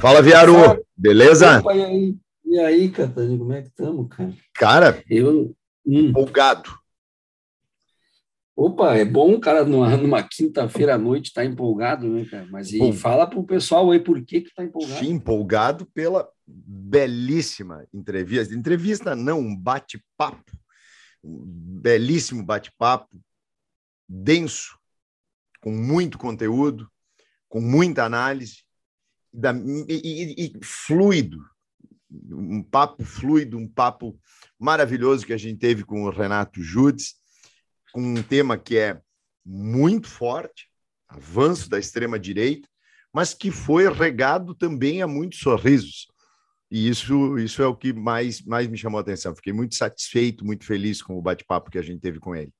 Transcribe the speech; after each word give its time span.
Fala, 0.00 0.22
Viaru, 0.22 0.82
beleza? 0.96 1.58
Opa, 1.58 1.74
e 1.74 1.84
aí, 1.84 2.16
e 2.42 2.58
aí 2.58 2.90
Catani, 2.90 3.36
como 3.36 3.52
é 3.52 3.60
que 3.60 3.68
estamos, 3.68 4.08
cara? 4.08 4.34
Cara, 4.54 5.04
Eu. 5.10 5.54
hum, 5.84 6.08
empolgado. 6.08 6.70
Opa, 8.56 8.96
é 8.96 9.04
bom, 9.04 9.38
cara, 9.38 9.62
numa, 9.62 9.94
numa 9.98 10.22
quinta-feira 10.22 10.94
à 10.94 10.98
noite 10.98 11.26
estar 11.26 11.44
empolgado, 11.44 12.08
né, 12.08 12.24
cara? 12.24 12.46
Mas 12.50 12.72
e 12.72 12.92
fala 12.94 13.26
pro 13.26 13.44
pessoal 13.44 13.90
aí 13.90 14.00
por 14.00 14.24
que 14.24 14.40
que 14.40 14.54
tá 14.54 14.64
empolgado. 14.64 14.98
Sim, 15.00 15.10
empolgado 15.10 15.84
pela 15.84 16.26
belíssima 16.46 17.86
entrevista. 17.92 18.54
Entrevista 18.54 19.14
não, 19.14 19.38
um 19.40 19.54
bate-papo. 19.54 20.50
Um 21.22 21.44
belíssimo 21.44 22.42
bate-papo, 22.42 23.20
denso, 24.08 24.78
com 25.60 25.70
muito 25.70 26.16
conteúdo, 26.16 26.90
com 27.50 27.60
muita 27.60 28.04
análise, 28.04 28.64
da- 29.32 29.54
e, 29.88 30.34
e- 30.38 30.52
fluido. 30.62 31.38
Um 32.10 32.62
papo 32.62 33.04
fluido, 33.04 33.56
um 33.56 33.68
papo 33.68 34.18
maravilhoso 34.58 35.24
que 35.24 35.32
a 35.32 35.36
gente 35.36 35.58
teve 35.58 35.84
com 35.84 36.02
o 36.02 36.10
Renato 36.10 36.60
Judes, 36.62 37.14
com 37.92 38.02
um 38.02 38.22
tema 38.22 38.58
que 38.58 38.76
é 38.76 39.00
muito 39.44 40.08
forte, 40.08 40.68
avanço 41.08 41.68
da 41.68 41.78
extrema-direita, 41.78 42.68
mas 43.12 43.34
que 43.34 43.50
foi 43.50 43.92
regado 43.92 44.54
também 44.54 45.02
a 45.02 45.06
muitos 45.06 45.40
sorrisos. 45.40 46.06
E 46.70 46.88
isso, 46.88 47.36
isso 47.38 47.62
é 47.62 47.66
o 47.66 47.74
que 47.74 47.92
mais, 47.92 48.42
mais 48.42 48.68
me 48.68 48.78
chamou 48.78 48.98
a 48.98 49.00
atenção. 49.00 49.34
Fiquei 49.34 49.52
muito 49.52 49.74
satisfeito, 49.74 50.44
muito 50.44 50.64
feliz 50.64 51.02
com 51.02 51.18
o 51.18 51.22
bate-papo 51.22 51.70
que 51.70 51.78
a 51.78 51.82
gente 51.82 52.00
teve 52.00 52.20
com 52.20 52.34
ele. 52.34 52.52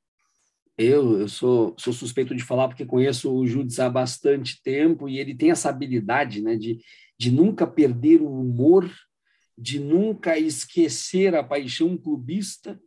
Eu, 0.83 1.21
eu 1.21 1.29
sou, 1.29 1.75
sou 1.79 1.93
suspeito 1.93 2.35
de 2.35 2.43
falar 2.43 2.67
porque 2.67 2.87
conheço 2.87 3.31
o 3.31 3.47
Judes 3.47 3.79
há 3.79 3.91
bastante 3.91 4.63
tempo 4.63 5.11
e 5.11 5.19
ele 5.19 5.35
tem 5.35 5.51
essa 5.51 5.69
habilidade 5.69 6.41
né, 6.41 6.57
de, 6.57 6.79
de 7.19 7.31
nunca 7.31 7.67
perder 7.67 8.23
o 8.23 8.41
humor, 8.41 8.91
de 9.59 9.79
nunca 9.79 10.39
esquecer 10.39 11.35
a 11.35 11.45
paixão 11.45 11.99
clubista, 11.99 12.81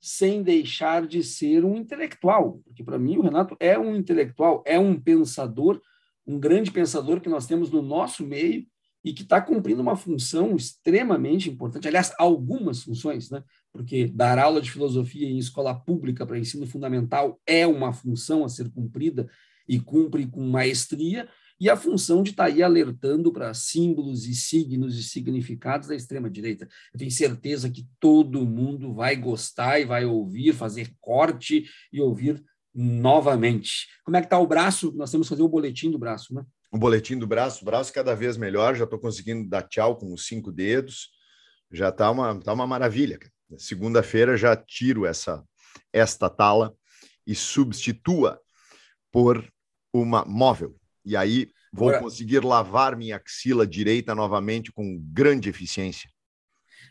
sem 0.00 0.44
deixar 0.44 1.08
de 1.08 1.24
ser 1.24 1.64
um 1.64 1.76
intelectual. 1.76 2.60
Porque, 2.64 2.84
para 2.84 3.00
mim, 3.00 3.16
o 3.16 3.22
Renato 3.22 3.56
é 3.58 3.76
um 3.76 3.96
intelectual, 3.96 4.62
é 4.64 4.78
um 4.78 4.96
pensador, 4.96 5.82
um 6.24 6.38
grande 6.38 6.70
pensador 6.70 7.20
que 7.20 7.28
nós 7.28 7.48
temos 7.48 7.68
no 7.68 7.82
nosso 7.82 8.24
meio 8.24 8.64
e 9.04 9.12
que 9.12 9.22
está 9.22 9.40
cumprindo 9.40 9.80
uma 9.80 9.96
função 9.96 10.54
extremamente 10.54 11.48
importante. 11.48 11.88
Aliás, 11.88 12.12
algumas 12.18 12.82
funções, 12.82 13.30
né? 13.30 13.42
porque 13.72 14.06
dar 14.08 14.38
aula 14.38 14.60
de 14.60 14.70
filosofia 14.70 15.28
em 15.28 15.38
escola 15.38 15.74
pública 15.74 16.26
para 16.26 16.38
ensino 16.38 16.66
fundamental 16.66 17.40
é 17.46 17.66
uma 17.66 17.92
função 17.92 18.44
a 18.44 18.48
ser 18.48 18.70
cumprida 18.70 19.28
e 19.68 19.78
cumpre 19.78 20.26
com 20.26 20.42
maestria, 20.42 21.28
e 21.60 21.68
a 21.68 21.76
função 21.76 22.22
de 22.22 22.30
estar 22.30 22.46
aí 22.46 22.62
alertando 22.62 23.30
para 23.30 23.52
símbolos 23.52 24.26
e 24.26 24.34
signos 24.34 24.98
e 24.98 25.02
significados 25.02 25.88
da 25.88 25.94
extrema-direita. 25.94 26.66
Eu 26.92 26.98
tenho 26.98 27.10
certeza 27.10 27.70
que 27.70 27.86
todo 28.00 28.46
mundo 28.46 28.94
vai 28.94 29.14
gostar 29.14 29.78
e 29.78 29.84
vai 29.84 30.06
ouvir, 30.06 30.54
fazer 30.54 30.90
corte 30.98 31.66
e 31.92 32.00
ouvir 32.00 32.42
novamente. 32.74 33.88
Como 34.02 34.16
é 34.16 34.20
que 34.20 34.26
está 34.26 34.38
o 34.38 34.46
braço? 34.46 34.90
Nós 34.96 35.10
temos 35.10 35.26
que 35.26 35.34
fazer 35.34 35.42
o 35.42 35.48
boletim 35.48 35.90
do 35.90 35.98
braço, 35.98 36.34
né? 36.34 36.42
O 36.72 36.78
boletim 36.78 37.18
do 37.18 37.26
braço, 37.26 37.64
braço 37.64 37.92
cada 37.92 38.14
vez 38.14 38.36
melhor, 38.36 38.76
já 38.76 38.84
estou 38.84 38.98
conseguindo 38.98 39.48
dar 39.48 39.62
tchau 39.62 39.96
com 39.96 40.12
os 40.12 40.26
cinco 40.26 40.52
dedos, 40.52 41.10
já 41.70 41.88
está 41.88 42.10
uma, 42.10 42.38
tá 42.40 42.52
uma 42.52 42.66
maravilha. 42.66 43.18
Segunda-feira 43.58 44.36
já 44.36 44.56
tiro 44.56 45.04
essa 45.04 45.44
esta 45.92 46.28
tala 46.30 46.74
e 47.26 47.34
substitua 47.34 48.40
por 49.10 49.52
uma 49.92 50.24
móvel. 50.24 50.76
E 51.04 51.16
aí 51.16 51.50
vou 51.72 51.88
Agora- 51.88 52.02
conseguir 52.04 52.44
lavar 52.44 52.96
minha 52.96 53.16
axila 53.16 53.66
direita 53.66 54.14
novamente 54.14 54.70
com 54.72 54.98
grande 55.12 55.48
eficiência. 55.48 56.08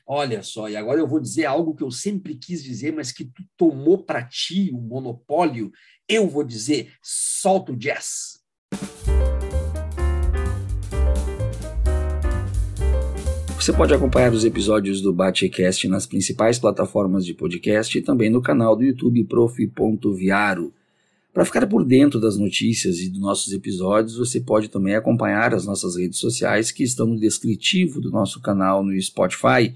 Olha 0.05 0.41
só, 0.41 0.67
e 0.67 0.75
agora 0.75 0.99
eu 0.99 1.07
vou 1.07 1.19
dizer 1.19 1.45
algo 1.45 1.75
que 1.75 1.83
eu 1.83 1.91
sempre 1.91 2.35
quis 2.35 2.63
dizer, 2.63 2.91
mas 2.91 3.11
que 3.11 3.25
tu 3.25 3.43
tomou 3.55 4.03
para 4.03 4.23
ti 4.23 4.71
o 4.73 4.81
monopólio. 4.81 5.71
Eu 6.07 6.27
vou 6.27 6.43
dizer, 6.43 6.93
solta 7.01 7.71
o 7.71 7.77
jazz. 7.77 8.38
Você 13.69 13.77
pode 13.77 13.93
acompanhar 13.93 14.33
os 14.33 14.43
episódios 14.43 14.99
do 14.99 15.13
Batecast 15.13 15.87
nas 15.87 16.07
principais 16.07 16.57
plataformas 16.57 17.23
de 17.23 17.35
podcast 17.35 17.95
e 17.95 18.01
também 18.01 18.27
no 18.27 18.41
canal 18.41 18.75
do 18.75 18.83
YouTube 18.83 19.23
prof.viaro. 19.25 20.73
Para 21.31 21.45
ficar 21.45 21.67
por 21.67 21.85
dentro 21.85 22.19
das 22.19 22.35
notícias 22.35 22.97
e 22.97 23.09
dos 23.09 23.21
nossos 23.21 23.53
episódios, 23.53 24.17
você 24.17 24.39
pode 24.39 24.69
também 24.69 24.95
acompanhar 24.95 25.53
as 25.53 25.67
nossas 25.67 25.95
redes 25.95 26.17
sociais 26.17 26.71
que 26.71 26.81
estão 26.81 27.05
no 27.05 27.19
descritivo 27.19 28.01
do 28.01 28.09
nosso 28.09 28.41
canal 28.41 28.83
no 28.83 28.99
Spotify. 28.99 29.75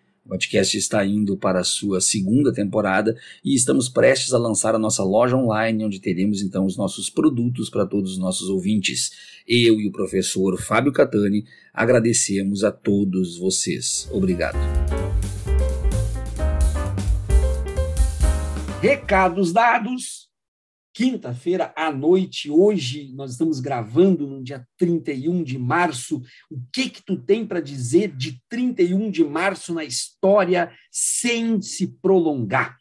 Podcast 0.31 0.77
está 0.77 1.05
indo 1.05 1.35
para 1.35 1.59
a 1.59 1.63
sua 1.65 1.99
segunda 1.99 2.53
temporada 2.53 3.17
e 3.43 3.53
estamos 3.53 3.89
prestes 3.89 4.33
a 4.33 4.37
lançar 4.37 4.73
a 4.73 4.79
nossa 4.79 5.03
loja 5.03 5.35
online, 5.35 5.83
onde 5.83 5.99
teremos 5.99 6.41
então 6.41 6.65
os 6.65 6.77
nossos 6.77 7.09
produtos 7.09 7.69
para 7.69 7.85
todos 7.85 8.13
os 8.13 8.17
nossos 8.17 8.47
ouvintes. 8.47 9.11
Eu 9.45 9.81
e 9.81 9.89
o 9.89 9.91
professor 9.91 10.57
Fábio 10.57 10.93
Catani 10.93 11.43
agradecemos 11.73 12.63
a 12.63 12.71
todos 12.71 13.37
vocês. 13.37 14.07
Obrigado. 14.09 14.57
Recados 18.81 19.51
dados. 19.51 20.30
Quinta-feira 20.93 21.73
à 21.75 21.89
noite, 21.89 22.49
hoje 22.49 23.13
nós 23.13 23.31
estamos 23.31 23.61
gravando 23.61 24.27
no 24.27 24.43
dia 24.43 24.67
31 24.77 25.41
de 25.41 25.57
março. 25.57 26.21
O 26.49 26.61
que 26.73 26.89
que 26.89 27.01
tu 27.01 27.17
tem 27.17 27.47
para 27.47 27.61
dizer 27.61 28.13
de 28.13 28.41
31 28.49 29.09
de 29.09 29.23
março 29.23 29.73
na 29.73 29.85
história 29.85 30.69
sem 30.91 31.61
se 31.61 31.87
prolongar? 31.87 32.77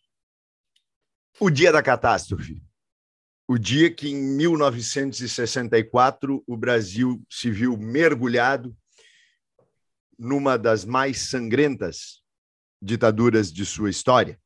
O 1.38 1.50
dia 1.50 1.70
da 1.70 1.82
catástrofe. 1.82 2.60
O 3.46 3.56
dia 3.56 3.92
que, 3.92 4.08
em 4.08 4.36
1964, 4.36 6.42
o 6.46 6.56
Brasil 6.56 7.22
se 7.30 7.50
viu 7.50 7.76
mergulhado 7.76 8.76
numa 10.18 10.56
das 10.56 10.84
mais 10.84 11.30
sangrentas 11.30 12.22
ditaduras 12.82 13.52
de 13.52 13.64
sua 13.64 13.88
história. 13.88 14.38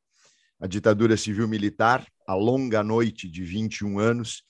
A 0.59 0.67
ditadura 0.67 1.17
civil-militar, 1.17 2.05
a 2.25 2.33
longa 2.33 2.83
noite 2.83 3.29
de 3.29 3.43
21 3.43 3.99
anos, 3.99 4.43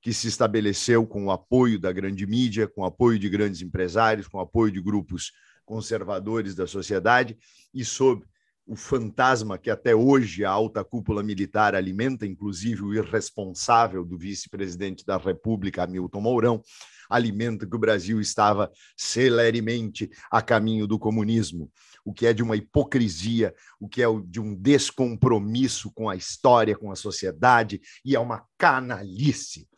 que 0.00 0.12
se 0.12 0.28
estabeleceu 0.28 1.06
com 1.06 1.26
o 1.26 1.30
apoio 1.30 1.78
da 1.78 1.90
grande 1.90 2.26
mídia, 2.26 2.68
com 2.68 2.82
o 2.82 2.84
apoio 2.84 3.18
de 3.18 3.28
grandes 3.28 3.62
empresários, 3.62 4.28
com 4.28 4.38
o 4.38 4.40
apoio 4.40 4.70
de 4.70 4.80
grupos 4.80 5.32
conservadores 5.64 6.54
da 6.54 6.66
sociedade 6.66 7.38
e 7.72 7.84
sob 7.84 8.24
o 8.66 8.76
fantasma 8.76 9.58
que 9.58 9.70
até 9.70 9.94
hoje 9.94 10.44
a 10.44 10.50
alta 10.50 10.82
cúpula 10.82 11.22
militar 11.22 11.74
alimenta, 11.74 12.26
inclusive 12.26 12.82
o 12.82 12.94
irresponsável 12.94 14.04
do 14.04 14.16
vice-presidente 14.16 15.04
da 15.04 15.18
República, 15.18 15.84
Hamilton 15.84 16.20
Mourão, 16.20 16.62
alimenta 17.10 17.66
que 17.66 17.76
o 17.76 17.78
Brasil 17.78 18.20
estava 18.20 18.70
celeremente 18.96 20.10
a 20.30 20.40
caminho 20.40 20.86
do 20.86 20.98
comunismo, 20.98 21.70
o 22.04 22.12
que 22.12 22.26
é 22.26 22.32
de 22.32 22.42
uma 22.42 22.56
hipocrisia, 22.56 23.54
o 23.80 23.88
que 23.88 24.02
é 24.02 24.06
de 24.26 24.40
um 24.40 24.54
descompromisso 24.54 25.90
com 25.92 26.08
a 26.08 26.14
história, 26.14 26.76
com 26.76 26.92
a 26.92 26.96
sociedade, 26.96 27.80
e 28.04 28.14
é 28.14 28.20
uma 28.20 28.46
canalice. 28.58 29.68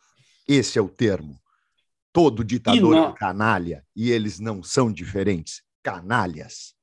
Esse 0.47 0.77
é 0.77 0.81
o 0.81 0.89
termo. 0.89 1.39
Todo 2.11 2.43
ditador 2.43 2.95
é 2.95 3.13
canalha, 3.13 3.85
e 3.95 4.11
eles 4.11 4.39
não 4.39 4.61
são 4.61 4.91
diferentes. 4.91 5.61
Canalhas. 5.83 6.75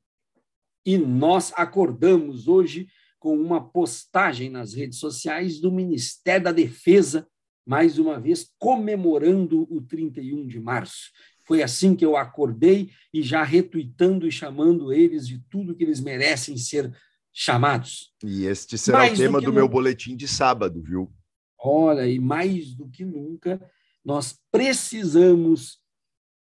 E 0.87 0.97
nós 0.97 1.53
acordamos 1.57 2.49
hoje 2.49 2.87
com 3.19 3.37
uma 3.39 3.63
postagem 3.63 4.51
nas 4.51 4.75
redes 4.75 4.99
sociais 4.99 5.61
do 5.61 5.73
Ministério 5.73 6.45
da 6.45 6.53
Defesa, 6.53 7.27
mais 7.67 7.99
uma 7.99 8.21
vez 8.21 8.51
comemorando 8.59 9.67
o 9.71 9.81
31 9.81 10.47
de 10.47 10.61
março. 10.61 11.11
Foi 11.47 11.63
assim 11.63 11.95
que 11.95 12.05
eu 12.05 12.17
acordei 12.17 12.91
e 13.13 13.23
já 13.23 13.43
retuitando 13.43 14.27
e 14.27 14.33
chamando 14.33 14.93
eles 14.93 15.27
de 15.29 15.39
tudo 15.51 15.75
que 15.75 15.85
eles 15.85 16.01
merecem 16.01 16.57
ser 16.57 16.93
chamados. 17.33 18.13
E 18.23 18.47
este 18.47 18.79
será 18.79 18.99
mais 18.99 19.19
o 19.19 19.23
tema 19.23 19.41
do, 19.41 19.47
do 19.47 19.53
meu 19.53 19.69
boletim 19.69 20.17
de 20.17 20.27
sábado, 20.27 20.83
viu? 20.83 21.13
Olha, 21.59 22.07
e 22.07 22.19
mais 22.19 22.75
do 22.75 22.89
que 22.89 23.05
nunca, 23.05 23.61
nós 24.05 24.39
precisamos 24.51 25.79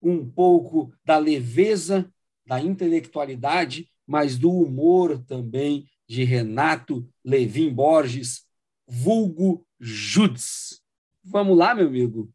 um 0.02 0.26
pouco 0.30 0.94
da 1.06 1.18
leveza, 1.18 2.12
da 2.46 2.62
intelectualidade, 2.62 3.90
mas 4.08 4.38
do 4.38 4.52
humor 4.52 5.24
também 5.26 5.88
de 6.08 6.24
Renato 6.24 7.08
Levin 7.24 7.72
Borges, 7.72 8.46
vulgo 8.88 9.66
Judes. 9.80 10.82
Vamos 11.24 11.58
lá, 11.58 11.76
meu 11.76 11.88
amigo? 11.88 12.34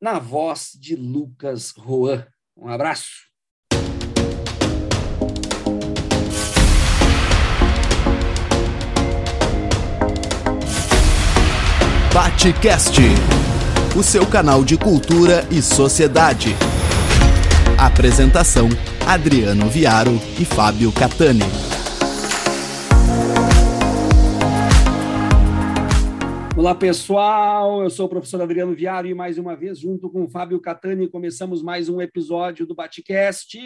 Na 0.00 0.18
voz 0.18 0.70
de 0.80 0.96
Lucas 0.96 1.74
Roan. 1.76 2.26
Um 2.56 2.70
abraço. 2.70 3.28
Batecast, 12.14 12.98
o 13.94 14.02
seu 14.02 14.26
canal 14.26 14.64
de 14.64 14.78
cultura 14.78 15.46
e 15.50 15.60
sociedade. 15.60 16.56
Apresentação: 17.78 18.70
Adriano 19.06 19.68
Viaro 19.68 20.18
e 20.38 20.46
Fábio 20.46 20.90
Catani. 20.92 21.69
Olá, 26.60 26.74
pessoal. 26.74 27.82
Eu 27.82 27.88
sou 27.88 28.04
o 28.04 28.08
professor 28.10 28.42
Adriano 28.42 28.74
Viaro 28.74 29.06
e 29.06 29.14
mais 29.14 29.38
uma 29.38 29.56
vez, 29.56 29.78
junto 29.78 30.10
com 30.10 30.24
o 30.24 30.28
Fábio 30.28 30.60
Catani, 30.60 31.08
começamos 31.08 31.62
mais 31.62 31.88
um 31.88 32.02
episódio 32.02 32.66
do 32.66 32.74
Batecast. 32.74 33.58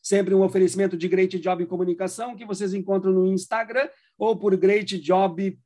Sempre 0.00 0.34
um 0.34 0.42
oferecimento 0.42 0.96
de 0.96 1.06
Great 1.06 1.38
Job 1.38 1.66
Comunicação 1.66 2.34
que 2.34 2.46
vocês 2.46 2.72
encontram 2.72 3.12
no 3.12 3.26
Instagram 3.26 3.86
ou 4.16 4.38
por 4.38 4.56
greatjob.com.br. 4.56 5.60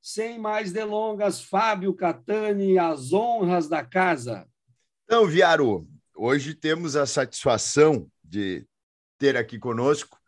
Sem 0.00 0.38
mais 0.38 0.70
delongas, 0.70 1.40
Fábio 1.40 1.92
Catani, 1.92 2.78
as 2.78 3.12
honras 3.12 3.68
da 3.68 3.84
casa. 3.84 4.46
Então, 5.06 5.26
Viaro, 5.26 5.88
hoje 6.14 6.54
temos 6.54 6.94
a 6.94 7.04
satisfação 7.04 8.06
de 8.22 8.64
ter 9.18 9.36
aqui 9.36 9.58
conosco 9.58 10.20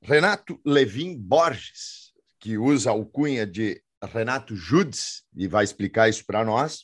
Renato 0.00 0.60
Levin 0.64 1.18
Borges 1.18 2.03
que 2.44 2.56
usa 2.58 2.90
a 2.90 2.92
alcunha 2.92 3.46
de 3.46 3.80
Renato 4.12 4.54
Judes, 4.54 5.22
e 5.34 5.48
vai 5.48 5.64
explicar 5.64 6.10
isso 6.10 6.26
para 6.26 6.44
nós. 6.44 6.80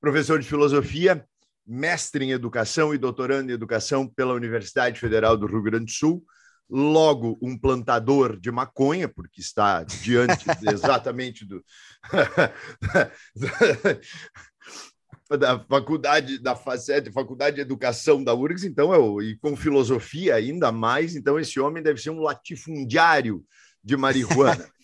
Professor 0.00 0.38
de 0.38 0.46
filosofia, 0.46 1.26
mestre 1.66 2.24
em 2.24 2.30
educação 2.30 2.94
e 2.94 2.98
doutorando 2.98 3.50
em 3.50 3.54
educação 3.54 4.06
pela 4.06 4.32
Universidade 4.32 5.00
Federal 5.00 5.36
do 5.36 5.48
Rio 5.48 5.60
Grande 5.60 5.86
do 5.86 5.90
Sul, 5.90 6.24
logo 6.70 7.36
um 7.42 7.58
plantador 7.58 8.38
de 8.38 8.52
maconha, 8.52 9.08
porque 9.08 9.40
está 9.40 9.82
diante 9.82 10.46
exatamente 10.72 11.44
do 11.44 11.64
da 15.36 15.58
faculdade 15.58 16.38
da 16.38 16.54
FACET, 16.54 17.10
Faculdade 17.10 17.56
de 17.56 17.62
Educação 17.62 18.22
da 18.22 18.32
URGS, 18.32 18.62
então 18.62 18.94
eu, 18.94 19.20
e 19.20 19.36
com 19.38 19.56
filosofia 19.56 20.36
ainda 20.36 20.70
mais, 20.70 21.16
então 21.16 21.40
esse 21.40 21.58
homem 21.58 21.82
deve 21.82 22.00
ser 22.00 22.10
um 22.10 22.20
latifundiário 22.20 23.44
de 23.82 23.96
marihuana. 23.96 24.64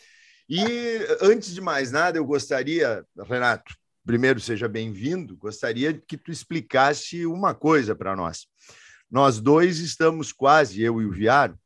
E 0.54 0.66
antes 1.22 1.54
de 1.54 1.62
mais 1.62 1.90
nada, 1.90 2.18
eu 2.18 2.26
gostaria, 2.26 3.06
Renato, 3.26 3.74
primeiro 4.04 4.38
seja 4.38 4.68
bem-vindo, 4.68 5.34
gostaria 5.34 5.94
que 5.94 6.14
tu 6.14 6.30
explicasse 6.30 7.24
uma 7.24 7.54
coisa 7.54 7.96
para 7.96 8.14
nós. 8.14 8.46
Nós 9.10 9.40
dois 9.40 9.78
estamos 9.78 10.30
quase, 10.30 10.82
eu 10.82 11.00
e 11.00 11.06
o 11.06 11.10
Viário, 11.10 11.58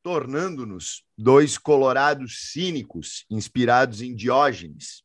tornando-nos 0.00 1.02
dois 1.18 1.58
colorados 1.58 2.52
cínicos, 2.52 3.26
inspirados 3.28 4.00
em 4.00 4.14
Diógenes. 4.14 5.02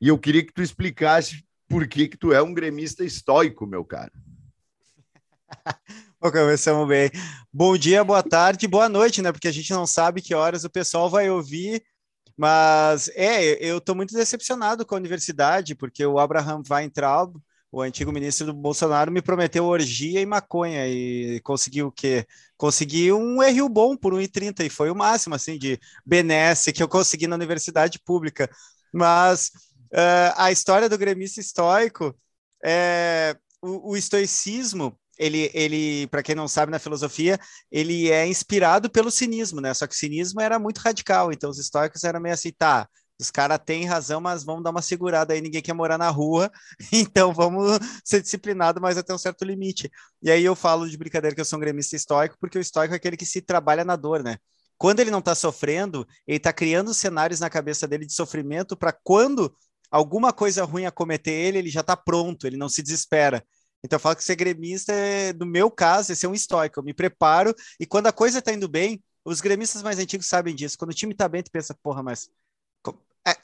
E 0.00 0.06
eu 0.06 0.16
queria 0.16 0.46
que 0.46 0.54
tu 0.54 0.62
explicasse 0.62 1.44
por 1.68 1.88
que, 1.88 2.06
que 2.06 2.16
tu 2.16 2.32
é 2.32 2.40
um 2.40 2.54
gremista 2.54 3.02
estoico, 3.02 3.66
meu 3.66 3.84
caro. 3.84 4.12
Começamos 6.20 6.86
bem. 6.86 7.10
Bom 7.52 7.76
dia, 7.76 8.04
boa 8.04 8.22
tarde, 8.22 8.68
boa 8.68 8.88
noite, 8.88 9.20
né? 9.20 9.32
Porque 9.32 9.48
a 9.48 9.52
gente 9.52 9.72
não 9.72 9.84
sabe 9.84 10.22
que 10.22 10.32
horas 10.32 10.62
o 10.62 10.70
pessoal 10.70 11.10
vai 11.10 11.28
ouvir 11.28 11.82
mas 12.36 13.08
é, 13.14 13.64
eu 13.64 13.78
estou 13.78 13.94
muito 13.94 14.14
decepcionado 14.14 14.84
com 14.84 14.94
a 14.94 14.98
universidade, 14.98 15.74
porque 15.74 16.04
o 16.04 16.18
Abraham 16.18 16.62
Weintraub, 16.68 17.36
o 17.72 17.80
antigo 17.80 18.12
ministro 18.12 18.46
do 18.46 18.54
Bolsonaro, 18.54 19.10
me 19.10 19.22
prometeu 19.22 19.64
orgia 19.64 20.20
e 20.20 20.26
maconha 20.26 20.86
e 20.86 21.40
conseguiu 21.40 21.88
o 21.88 21.92
quê? 21.92 22.26
Conseguiu 22.56 23.18
um 23.18 23.42
RU 23.42 23.68
bom 23.68 23.96
por 23.96 24.12
1,30 24.14 24.66
e 24.66 24.70
foi 24.70 24.90
o 24.90 24.94
máximo 24.94 25.34
assim 25.34 25.58
de 25.58 25.78
benesse 26.04 26.72
que 26.72 26.82
eu 26.82 26.88
consegui 26.88 27.26
na 27.26 27.36
universidade 27.36 27.98
pública. 27.98 28.50
Mas 28.92 29.48
uh, 29.92 30.32
a 30.36 30.52
história 30.52 30.88
do 30.88 30.98
gremista 30.98 31.40
estoico 31.40 32.14
é 32.64 33.36
o, 33.62 33.92
o 33.92 33.96
estoicismo 33.96 34.98
ele, 35.18 35.50
ele 35.54 36.06
para 36.08 36.22
quem 36.22 36.34
não 36.34 36.48
sabe 36.48 36.72
na 36.72 36.78
filosofia, 36.78 37.38
ele 37.70 38.10
é 38.10 38.26
inspirado 38.26 38.90
pelo 38.90 39.10
cinismo, 39.10 39.60
né? 39.60 39.72
Só 39.74 39.86
que 39.86 39.94
o 39.94 39.98
cinismo 39.98 40.40
era 40.40 40.58
muito 40.58 40.78
radical, 40.78 41.32
então 41.32 41.50
os 41.50 41.58
estoicos 41.58 42.04
eram 42.04 42.20
meio 42.20 42.34
assim, 42.34 42.52
tá, 42.52 42.88
os 43.18 43.30
caras 43.30 43.58
têm 43.64 43.86
razão, 43.86 44.20
mas 44.20 44.44
vamos 44.44 44.62
dar 44.62 44.70
uma 44.70 44.82
segurada 44.82 45.32
aí, 45.32 45.40
ninguém 45.40 45.62
quer 45.62 45.72
morar 45.72 45.96
na 45.96 46.10
rua, 46.10 46.50
então 46.92 47.32
vamos 47.32 47.78
ser 48.04 48.20
disciplinado, 48.20 48.80
mas 48.80 48.98
até 48.98 49.14
um 49.14 49.18
certo 49.18 49.44
limite. 49.44 49.90
E 50.22 50.30
aí 50.30 50.44
eu 50.44 50.54
falo 50.54 50.88
de 50.88 50.96
brincadeira 50.96 51.34
que 51.34 51.40
eu 51.40 51.44
sou 51.44 51.56
um 51.58 51.60
gremista 51.60 51.96
estoico, 51.96 52.36
porque 52.38 52.58
o 52.58 52.60
estoico 52.60 52.94
é 52.94 52.96
aquele 52.96 53.16
que 53.16 53.26
se 53.26 53.40
trabalha 53.40 53.84
na 53.84 53.96
dor, 53.96 54.22
né? 54.22 54.36
Quando 54.78 55.00
ele 55.00 55.10
não 55.10 55.20
está 55.20 55.34
sofrendo, 55.34 56.06
ele 56.26 56.36
está 56.36 56.52
criando 56.52 56.92
cenários 56.92 57.40
na 57.40 57.48
cabeça 57.48 57.88
dele 57.88 58.04
de 58.04 58.12
sofrimento 58.12 58.76
para 58.76 58.92
quando 58.92 59.54
alguma 59.90 60.32
coisa 60.32 60.64
ruim 60.64 60.84
acometer 60.84 61.32
ele, 61.32 61.58
ele 61.58 61.70
já 61.70 61.80
está 61.80 61.96
pronto, 61.96 62.46
ele 62.46 62.58
não 62.58 62.68
se 62.68 62.82
desespera. 62.82 63.42
Então 63.84 63.98
falo 63.98 64.16
que 64.16 64.24
ser 64.24 64.36
gremista, 64.36 64.92
é, 64.92 65.32
no 65.32 65.46
meu 65.46 65.70
caso, 65.70 66.12
é 66.12 66.14
ser 66.14 66.26
um 66.26 66.34
estoico. 66.34 66.80
Eu 66.80 66.84
me 66.84 66.94
preparo 66.94 67.54
e 67.78 67.86
quando 67.86 68.06
a 68.06 68.12
coisa 68.12 68.42
tá 68.42 68.52
indo 68.52 68.68
bem, 68.68 69.02
os 69.24 69.40
gremistas 69.40 69.82
mais 69.82 69.98
antigos 69.98 70.26
sabem 70.26 70.54
disso. 70.54 70.78
Quando 70.78 70.90
o 70.90 70.94
time 70.94 71.14
tá 71.14 71.28
bem, 71.28 71.42
tu 71.42 71.50
pensa, 71.50 71.74
porra, 71.82 72.02
mas 72.02 72.28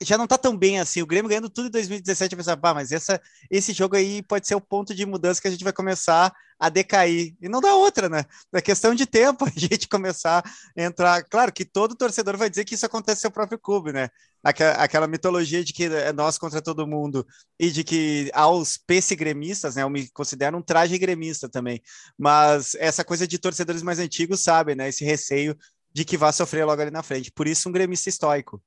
já 0.00 0.16
não 0.16 0.26
tá 0.26 0.38
tão 0.38 0.56
bem 0.56 0.78
assim. 0.78 1.02
O 1.02 1.06
Grêmio 1.06 1.28
ganhando 1.28 1.50
tudo 1.50 1.68
em 1.68 1.70
2017, 1.70 2.32
eu 2.32 2.36
pensava, 2.36 2.74
mas 2.74 2.92
essa, 2.92 3.20
esse 3.50 3.72
jogo 3.72 3.96
aí 3.96 4.22
pode 4.22 4.46
ser 4.46 4.54
o 4.54 4.60
ponto 4.60 4.94
de 4.94 5.04
mudança 5.04 5.40
que 5.40 5.48
a 5.48 5.50
gente 5.50 5.64
vai 5.64 5.72
começar 5.72 6.32
a 6.58 6.68
decair. 6.68 7.34
E 7.40 7.48
não 7.48 7.60
dá 7.60 7.74
outra, 7.74 8.08
né? 8.08 8.24
É 8.52 8.60
questão 8.60 8.94
de 8.94 9.06
tempo 9.06 9.44
a 9.46 9.52
gente 9.54 9.88
começar 9.88 10.44
a 10.76 10.82
entrar. 10.82 11.24
Claro 11.24 11.52
que 11.52 11.64
todo 11.64 11.96
torcedor 11.96 12.36
vai 12.36 12.48
dizer 12.48 12.64
que 12.64 12.74
isso 12.74 12.86
acontece 12.86 13.18
no 13.18 13.22
seu 13.22 13.30
próprio 13.32 13.58
clube, 13.58 13.92
né? 13.92 14.08
Aquela, 14.44 14.72
aquela 14.74 15.06
mitologia 15.08 15.64
de 15.64 15.72
que 15.72 15.84
é 15.84 16.12
nós 16.12 16.38
contra 16.38 16.62
todo 16.62 16.86
mundo 16.86 17.26
e 17.58 17.70
de 17.70 17.82
que 17.82 18.30
aos 18.34 18.76
PC 18.76 19.16
gremistas, 19.16 19.74
né? 19.74 19.82
Eu 19.82 19.90
me 19.90 20.08
considero 20.10 20.56
um 20.56 20.62
traje 20.62 20.96
gremista 20.98 21.48
também. 21.48 21.82
Mas 22.16 22.76
essa 22.76 23.04
coisa 23.04 23.26
de 23.26 23.38
torcedores 23.38 23.82
mais 23.82 23.98
antigos 23.98 24.40
sabem, 24.40 24.76
né? 24.76 24.88
Esse 24.88 25.04
receio 25.04 25.56
de 25.92 26.04
que 26.04 26.16
vá 26.16 26.30
sofrer 26.32 26.64
logo 26.64 26.80
ali 26.80 26.90
na 26.90 27.02
frente. 27.02 27.32
Por 27.32 27.48
isso, 27.48 27.68
um 27.68 27.72
gremista 27.72 28.08
estoico. 28.08 28.62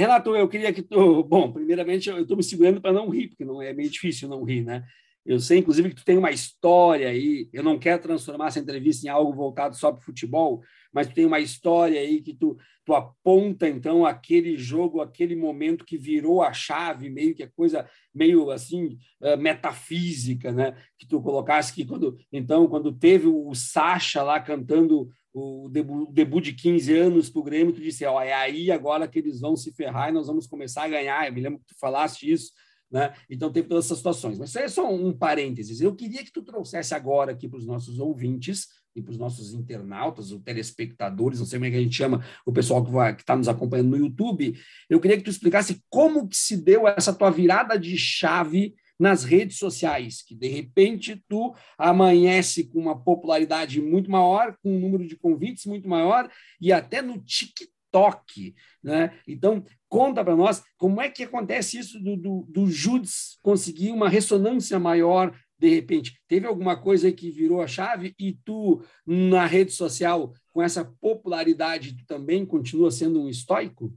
Renato, 0.00 0.34
eu 0.34 0.48
queria 0.48 0.72
que 0.72 0.80
tu. 0.80 1.22
Bom, 1.28 1.52
primeiramente, 1.52 2.08
eu 2.08 2.22
estou 2.22 2.34
me 2.34 2.42
segurando 2.42 2.80
para 2.80 2.92
não 2.92 3.10
rir, 3.10 3.28
porque 3.28 3.44
não 3.44 3.60
é 3.60 3.74
meio 3.74 3.90
difícil 3.90 4.30
não 4.30 4.42
rir, 4.42 4.64
né? 4.64 4.82
Eu 5.26 5.38
sei, 5.38 5.58
inclusive, 5.58 5.90
que 5.90 5.96
tu 5.96 6.04
tem 6.06 6.16
uma 6.16 6.30
história 6.30 7.06
aí. 7.06 7.50
Eu 7.52 7.62
não 7.62 7.78
quero 7.78 8.00
transformar 8.00 8.46
essa 8.46 8.58
entrevista 8.58 9.06
em 9.06 9.10
algo 9.10 9.34
voltado 9.34 9.76
só 9.76 9.92
para 9.92 10.00
o 10.00 10.02
futebol, 10.02 10.62
mas 10.90 11.06
tu 11.06 11.14
tem 11.14 11.26
uma 11.26 11.38
história 11.38 12.00
aí 12.00 12.22
que 12.22 12.32
tu, 12.32 12.56
tu 12.86 12.94
aponta, 12.94 13.68
então, 13.68 14.06
aquele 14.06 14.56
jogo, 14.56 15.02
aquele 15.02 15.36
momento 15.36 15.84
que 15.84 15.98
virou 15.98 16.42
a 16.42 16.54
chave, 16.54 17.10
meio 17.10 17.34
que 17.34 17.42
a 17.42 17.50
coisa 17.50 17.86
meio 18.14 18.50
assim, 18.50 18.96
uh, 19.20 19.36
metafísica, 19.36 20.50
né? 20.50 20.74
Que 20.98 21.06
tu 21.06 21.20
colocasse 21.20 21.74
que 21.74 21.84
quando, 21.84 22.16
então, 22.32 22.66
quando 22.66 22.90
teve 22.90 23.26
o 23.26 23.54
Sacha 23.54 24.22
lá 24.22 24.40
cantando 24.40 25.10
o 25.32 25.68
debut, 25.68 26.44
de 26.44 26.52
15 26.52 26.96
anos 26.96 27.30
para 27.30 27.40
o 27.40 27.44
Grêmio, 27.44 27.72
tu 27.72 27.80
disse, 27.80 28.04
ó, 28.04 28.20
é 28.20 28.32
aí 28.32 28.70
agora 28.70 29.06
que 29.06 29.18
eles 29.18 29.40
vão 29.40 29.54
se 29.56 29.72
ferrar 29.72 30.08
e 30.08 30.12
nós 30.12 30.26
vamos 30.26 30.46
começar 30.46 30.84
a 30.84 30.88
ganhar. 30.88 31.26
Eu 31.26 31.32
me 31.32 31.40
lembro 31.40 31.60
que 31.60 31.66
tu 31.66 31.78
falaste 31.78 32.30
isso, 32.30 32.52
né? 32.90 33.14
Então 33.28 33.52
teve 33.52 33.68
todas 33.68 33.84
essas 33.84 33.98
situações. 33.98 34.38
Mas 34.38 34.50
isso 34.50 34.58
é 34.58 34.68
só 34.68 34.92
um 34.92 35.16
parênteses. 35.16 35.80
Eu 35.80 35.94
queria 35.94 36.24
que 36.24 36.32
tu 36.32 36.42
trouxesse 36.42 36.94
agora 36.94 37.32
aqui 37.32 37.48
para 37.48 37.58
os 37.58 37.66
nossos 37.66 38.00
ouvintes 38.00 38.66
e 38.94 39.00
para 39.00 39.12
os 39.12 39.18
nossos 39.18 39.54
internautas, 39.54 40.32
os 40.32 40.42
telespectadores, 40.42 41.38
não 41.38 41.46
sei 41.46 41.60
como 41.60 41.66
é 41.66 41.70
que 41.70 41.76
a 41.76 41.80
gente 41.80 41.96
chama, 41.96 42.24
o 42.44 42.52
pessoal 42.52 42.84
que 43.14 43.22
está 43.22 43.36
nos 43.36 43.46
acompanhando 43.46 43.90
no 43.90 43.96
YouTube, 43.96 44.58
eu 44.88 44.98
queria 44.98 45.16
que 45.16 45.22
tu 45.22 45.30
explicasse 45.30 45.80
como 45.88 46.26
que 46.26 46.36
se 46.36 46.56
deu 46.56 46.88
essa 46.88 47.14
tua 47.14 47.30
virada 47.30 47.78
de 47.78 47.96
chave 47.96 48.74
nas 49.00 49.24
redes 49.24 49.56
sociais, 49.56 50.22
que 50.22 50.34
de 50.34 50.46
repente 50.46 51.24
tu 51.26 51.54
amanhece 51.78 52.64
com 52.64 52.78
uma 52.78 53.02
popularidade 53.02 53.80
muito 53.80 54.10
maior, 54.10 54.54
com 54.62 54.76
um 54.76 54.78
número 54.78 55.06
de 55.06 55.16
convites 55.16 55.64
muito 55.64 55.88
maior, 55.88 56.30
e 56.60 56.70
até 56.70 57.00
no 57.00 57.18
TikTok. 57.18 58.54
Né? 58.84 59.18
Então, 59.26 59.64
conta 59.88 60.22
para 60.22 60.36
nós 60.36 60.62
como 60.76 61.00
é 61.00 61.08
que 61.08 61.24
acontece 61.24 61.78
isso 61.78 61.98
do, 61.98 62.14
do, 62.14 62.46
do 62.48 62.66
Judes 62.66 63.38
conseguir 63.42 63.90
uma 63.90 64.08
ressonância 64.08 64.78
maior 64.78 65.34
de 65.60 65.68
repente, 65.68 66.18
teve 66.26 66.46
alguma 66.46 66.74
coisa 66.74 67.12
que 67.12 67.30
virou 67.30 67.60
a 67.60 67.66
chave 67.66 68.14
e 68.18 68.32
tu, 68.32 68.82
na 69.06 69.44
rede 69.44 69.72
social, 69.72 70.32
com 70.50 70.62
essa 70.62 70.86
popularidade, 71.02 71.94
tu 71.94 72.06
também 72.06 72.46
continua 72.46 72.90
sendo 72.90 73.20
um 73.20 73.28
estoico? 73.28 73.92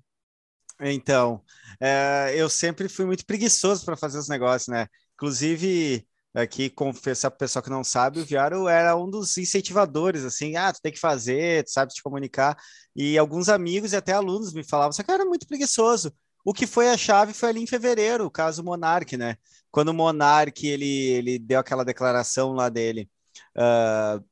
Então, 0.81 1.41
é, 1.79 2.33
eu 2.35 2.49
sempre 2.49 2.89
fui 2.89 3.05
muito 3.05 3.25
preguiçoso 3.25 3.85
para 3.85 3.95
fazer 3.97 4.17
os 4.17 4.27
negócios, 4.27 4.67
né? 4.67 4.87
Inclusive, 5.13 6.05
aqui 6.33 6.69
confessar 6.69 7.29
para 7.29 7.35
o 7.35 7.39
pessoal 7.39 7.63
que 7.63 7.69
não 7.69 7.83
sabe, 7.83 8.19
o 8.19 8.25
Viaro 8.25 8.67
era 8.67 8.95
um 8.97 9.09
dos 9.09 9.37
incentivadores, 9.37 10.23
assim, 10.23 10.55
ah, 10.55 10.73
tu 10.73 10.81
tem 10.81 10.91
que 10.91 10.99
fazer, 10.99 11.63
tu 11.63 11.71
sabe 11.71 11.93
te 11.93 12.01
comunicar, 12.01 12.57
e 12.95 13.17
alguns 13.17 13.49
amigos 13.49 13.93
e 13.93 13.95
até 13.95 14.13
alunos 14.13 14.53
me 14.53 14.63
falavam, 14.63 14.91
só 14.91 15.03
que 15.03 15.11
eu 15.11 15.15
era 15.15 15.25
muito 15.25 15.47
preguiçoso. 15.47 16.13
O 16.45 16.53
que 16.53 16.67
foi 16.67 16.89
a 16.89 16.97
chave 16.97 17.33
foi 17.33 17.49
ali 17.49 17.61
em 17.61 17.67
fevereiro, 17.67 18.25
o 18.25 18.31
caso 18.31 18.63
Monark, 18.63 19.15
né? 19.15 19.37
Quando 19.71 19.89
o 19.89 19.93
Monark, 19.93 20.67
ele, 20.67 20.85
ele 20.85 21.39
deu 21.39 21.59
aquela 21.59 21.85
declaração 21.85 22.51
lá 22.53 22.67
dele, 22.69 23.09
uh, 23.57 24.23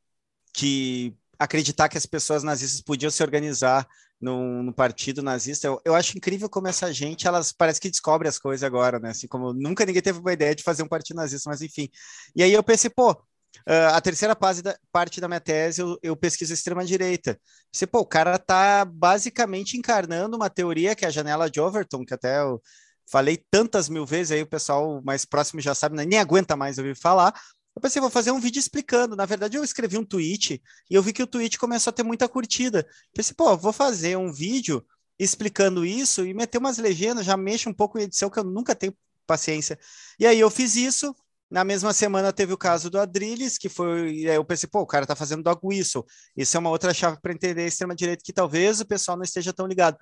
que 0.53 1.15
acreditar 1.39 1.89
que 1.89 1.98
as 1.98 2.05
pessoas 2.05 2.43
nazistas 2.43 2.81
podiam 2.81 3.10
se 3.10 3.24
organizar 3.24 3.88
no, 4.22 4.74
partido 4.74 5.22
nazista. 5.24 5.68
Eu, 5.68 5.82
eu, 5.84 5.96
acho 5.96 6.18
incrível 6.18 6.50
como 6.50 6.68
essa 6.68 6.94
gente, 6.94 7.28
elas 7.28 7.51
parece 7.51 7.82
que 7.82 7.90
descobre 7.90 8.28
as 8.28 8.38
coisas 8.38 8.63
agora, 8.63 9.00
né? 9.00 9.10
Assim 9.10 9.28
como 9.28 9.54
nunca 9.54 9.86
ninguém 9.86 10.01
teve 10.01 10.20
uma 10.20 10.34
ideia 10.34 10.56
de 10.56 10.63
fazer 10.63 10.84
um 10.84 10.88
partido 10.88 11.18
nazista, 11.18 11.50
mas 11.50 11.62
enfim. 11.62 11.90
E 12.36 12.44
aí 12.44 12.54
eu 12.54 12.63
pensei, 12.63 12.90
pô, 12.90 13.16
Uh, 13.68 13.94
a 13.94 14.01
terceira 14.01 14.34
da, 14.34 14.78
parte 14.92 15.20
da 15.20 15.28
minha 15.28 15.40
tese 15.40 15.82
eu, 15.82 15.98
eu 16.01 16.16
pesquiso 16.16 16.54
extrema-direita. 16.54 17.40
Você, 17.72 17.86
pô, 17.86 18.00
o 18.00 18.06
cara 18.06 18.40
tá 18.40 18.86
basicamente 18.86 19.78
encarnando 19.78 20.38
uma 20.38 20.50
teoria 20.50 20.96
que 20.96 21.06
é 21.06 21.10
a 21.10 21.12
janela 21.12 21.50
de 21.50 21.60
Overton, 21.60 22.06
que 22.06 22.13
até 22.13 22.40
eu 22.40 22.62
falei 23.12 23.44
tantas 23.51 23.90
mil 23.90 24.06
vezes, 24.06 24.32
aí 24.32 24.42
o 24.42 24.48
pessoal 24.48 25.01
mais 25.04 25.25
próximo 25.25 25.60
já 25.62 25.75
sabe, 25.75 25.96
né? 25.98 26.06
nem 26.06 26.18
aguenta 26.18 26.56
mais 26.56 26.78
ouvir 26.78 26.96
falar, 26.96 27.34
eu 27.75 27.82
pensei, 27.82 28.01
vou 28.01 28.10
fazer 28.10 28.32
um 28.32 28.40
vídeo 28.40 28.60
explicando. 28.60 29.16
Na 29.16 29.25
verdade, 29.25 29.58
eu 29.58 29.63
escrevi 29.63 29.98
um 29.98 30.06
tweet 30.06 30.62
e 30.90 30.94
eu 30.94 31.01
vi 31.01 31.13
que 31.13 31.24
o 31.24 31.28
tweet 31.28 31.58
começou 31.58 31.92
a 31.92 31.94
ter 31.94 32.04
muita 32.04 32.28
curtida. 32.28 32.86
Pensei, 33.13 33.34
pô, 33.36 33.56
vou 33.56 33.72
fazer 33.72 34.18
um 34.18 34.32
vídeo 34.32 34.86
explicando 35.18 35.86
isso 35.86 36.25
e 36.25 36.34
meter 36.34 36.58
umas 36.58 36.78
legendas, 36.78 37.25
já 37.25 37.38
mexo 37.38 37.70
um 37.70 37.74
pouco 37.74 37.98
em 38.00 38.04
edição, 38.04 38.30
que 38.30 38.40
eu 38.40 38.44
nunca 38.44 38.75
tenho 38.75 38.96
paciência. 39.25 39.80
E 40.20 40.25
aí 40.25 40.40
eu 40.40 40.50
fiz 40.50 40.75
isso. 40.75 41.16
Na 41.50 41.63
mesma 41.66 41.94
semana 41.94 42.32
teve 42.32 42.54
o 42.54 42.58
caso 42.58 42.90
do 42.90 43.00
Adrilles, 43.00 43.58
que 43.58 43.68
foi. 43.70 44.22
Eu 44.22 44.44
pensei, 44.46 44.70
pô, 44.70 44.82
o 44.82 44.86
cara 44.88 45.06
tá 45.06 45.16
fazendo 45.16 45.44
dog 45.44 45.60
whistle. 45.63 46.06
Isso 46.36 46.56
é 46.56 46.60
uma 46.60 46.70
outra 46.70 46.94
chave 46.94 47.20
para 47.22 47.34
entender 47.34 47.63
a 47.63 47.68
extrema-direita 47.68 48.24
que 48.25 48.34
talvez 48.34 48.80
o 48.80 48.86
pessoal 48.86 49.18
não 49.18 49.24
esteja 49.24 49.51
tão 49.54 49.68
ligado. 49.68 49.98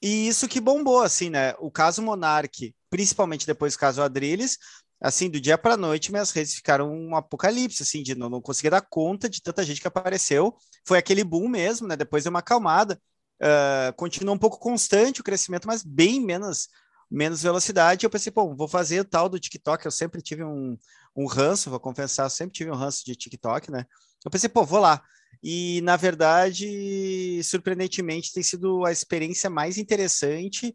E 0.00 0.28
isso 0.28 0.46
que 0.46 0.60
bombou, 0.60 1.02
assim, 1.02 1.30
né? 1.30 1.54
O 1.58 1.70
caso 1.70 2.02
Monark, 2.02 2.74
principalmente 2.90 3.46
depois 3.46 3.74
do 3.74 3.78
caso 3.78 4.02
Adrilles, 4.02 4.58
assim, 5.00 5.28
do 5.28 5.40
dia 5.40 5.58
para 5.58 5.76
noite, 5.76 6.10
minhas 6.10 6.30
redes 6.30 6.54
ficaram 6.54 6.92
um 6.92 7.16
apocalipse, 7.16 7.82
assim, 7.82 8.02
de 8.02 8.14
não, 8.14 8.28
não 8.30 8.42
dar 8.70 8.80
conta 8.82 9.28
de 9.28 9.42
tanta 9.42 9.64
gente 9.64 9.80
que 9.80 9.88
apareceu. 9.88 10.56
Foi 10.86 10.98
aquele 10.98 11.24
boom 11.24 11.48
mesmo, 11.48 11.86
né? 11.86 11.96
Depois 11.96 12.24
deu 12.24 12.30
uma 12.30 12.38
acalmada. 12.38 13.00
Uh, 13.42 13.92
continua 13.96 14.34
um 14.34 14.38
pouco 14.38 14.58
constante 14.58 15.20
o 15.20 15.24
crescimento, 15.24 15.66
mas 15.66 15.82
bem 15.82 16.20
menos 16.20 16.68
menos 17.10 17.42
velocidade. 17.42 18.04
Eu 18.04 18.10
pensei, 18.10 18.32
pô, 18.32 18.54
vou 18.54 18.68
fazer 18.68 19.00
o 19.00 19.04
tal 19.04 19.28
do 19.28 19.38
TikTok. 19.38 19.84
Eu 19.84 19.92
sempre 19.92 20.20
tive 20.20 20.44
um, 20.44 20.76
um 21.16 21.26
ranço, 21.26 21.70
vou 21.70 21.80
confessar, 21.80 22.28
sempre 22.28 22.54
tive 22.54 22.70
um 22.70 22.74
ranço 22.74 23.04
de 23.04 23.14
TikTok, 23.14 23.70
né? 23.70 23.86
Eu 24.24 24.30
pensei, 24.30 24.48
pô, 24.48 24.64
vou 24.64 24.80
lá. 24.80 25.02
E, 25.42 25.80
na 25.82 25.96
verdade, 25.96 27.40
surpreendentemente, 27.44 28.32
tem 28.32 28.42
sido 28.42 28.84
a 28.84 28.92
experiência 28.92 29.50
mais 29.50 29.76
interessante 29.78 30.74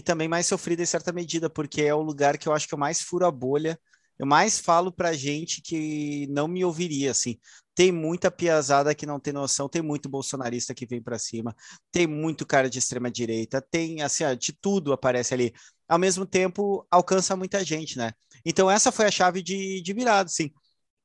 e 0.00 0.02
também 0.02 0.28
mais 0.28 0.46
sofrida 0.46 0.82
em 0.82 0.86
certa 0.86 1.12
medida, 1.12 1.50
porque 1.50 1.82
é 1.82 1.94
o 1.94 2.00
lugar 2.00 2.38
que 2.38 2.48
eu 2.48 2.54
acho 2.54 2.66
que 2.66 2.72
eu 2.74 2.78
mais 2.78 3.02
furo 3.02 3.26
a 3.26 3.30
bolha, 3.30 3.78
eu 4.18 4.26
mais 4.26 4.58
falo 4.58 4.90
para 4.90 5.12
gente 5.12 5.60
que 5.62 6.26
não 6.30 6.48
me 6.48 6.64
ouviria, 6.64 7.10
assim. 7.10 7.38
Tem 7.74 7.92
muita 7.92 8.30
piazada 8.30 8.94
que 8.94 9.04
não 9.06 9.20
tem 9.20 9.32
noção, 9.32 9.68
tem 9.68 9.82
muito 9.82 10.08
bolsonarista 10.08 10.74
que 10.74 10.86
vem 10.86 11.02
para 11.02 11.18
cima, 11.18 11.54
tem 11.92 12.06
muito 12.06 12.46
cara 12.46 12.68
de 12.70 12.78
extrema 12.78 13.10
direita, 13.10 13.60
tem 13.70 14.00
assim, 14.02 14.24
de 14.38 14.52
tudo 14.54 14.92
aparece 14.92 15.34
ali. 15.34 15.52
Ao 15.88 15.98
mesmo 15.98 16.24
tempo, 16.26 16.86
alcança 16.90 17.36
muita 17.36 17.62
gente, 17.64 17.98
né? 17.98 18.12
Então 18.44 18.70
essa 18.70 18.90
foi 18.90 19.06
a 19.06 19.10
chave 19.10 19.42
de, 19.42 19.82
de 19.82 19.92
virado, 19.92 20.30
sim. 20.30 20.50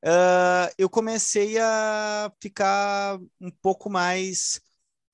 Uh, 0.04 0.72
eu 0.78 0.88
comecei 0.88 1.58
a 1.58 2.32
ficar 2.40 3.18
um 3.40 3.50
pouco 3.62 3.90
mais, 3.90 4.60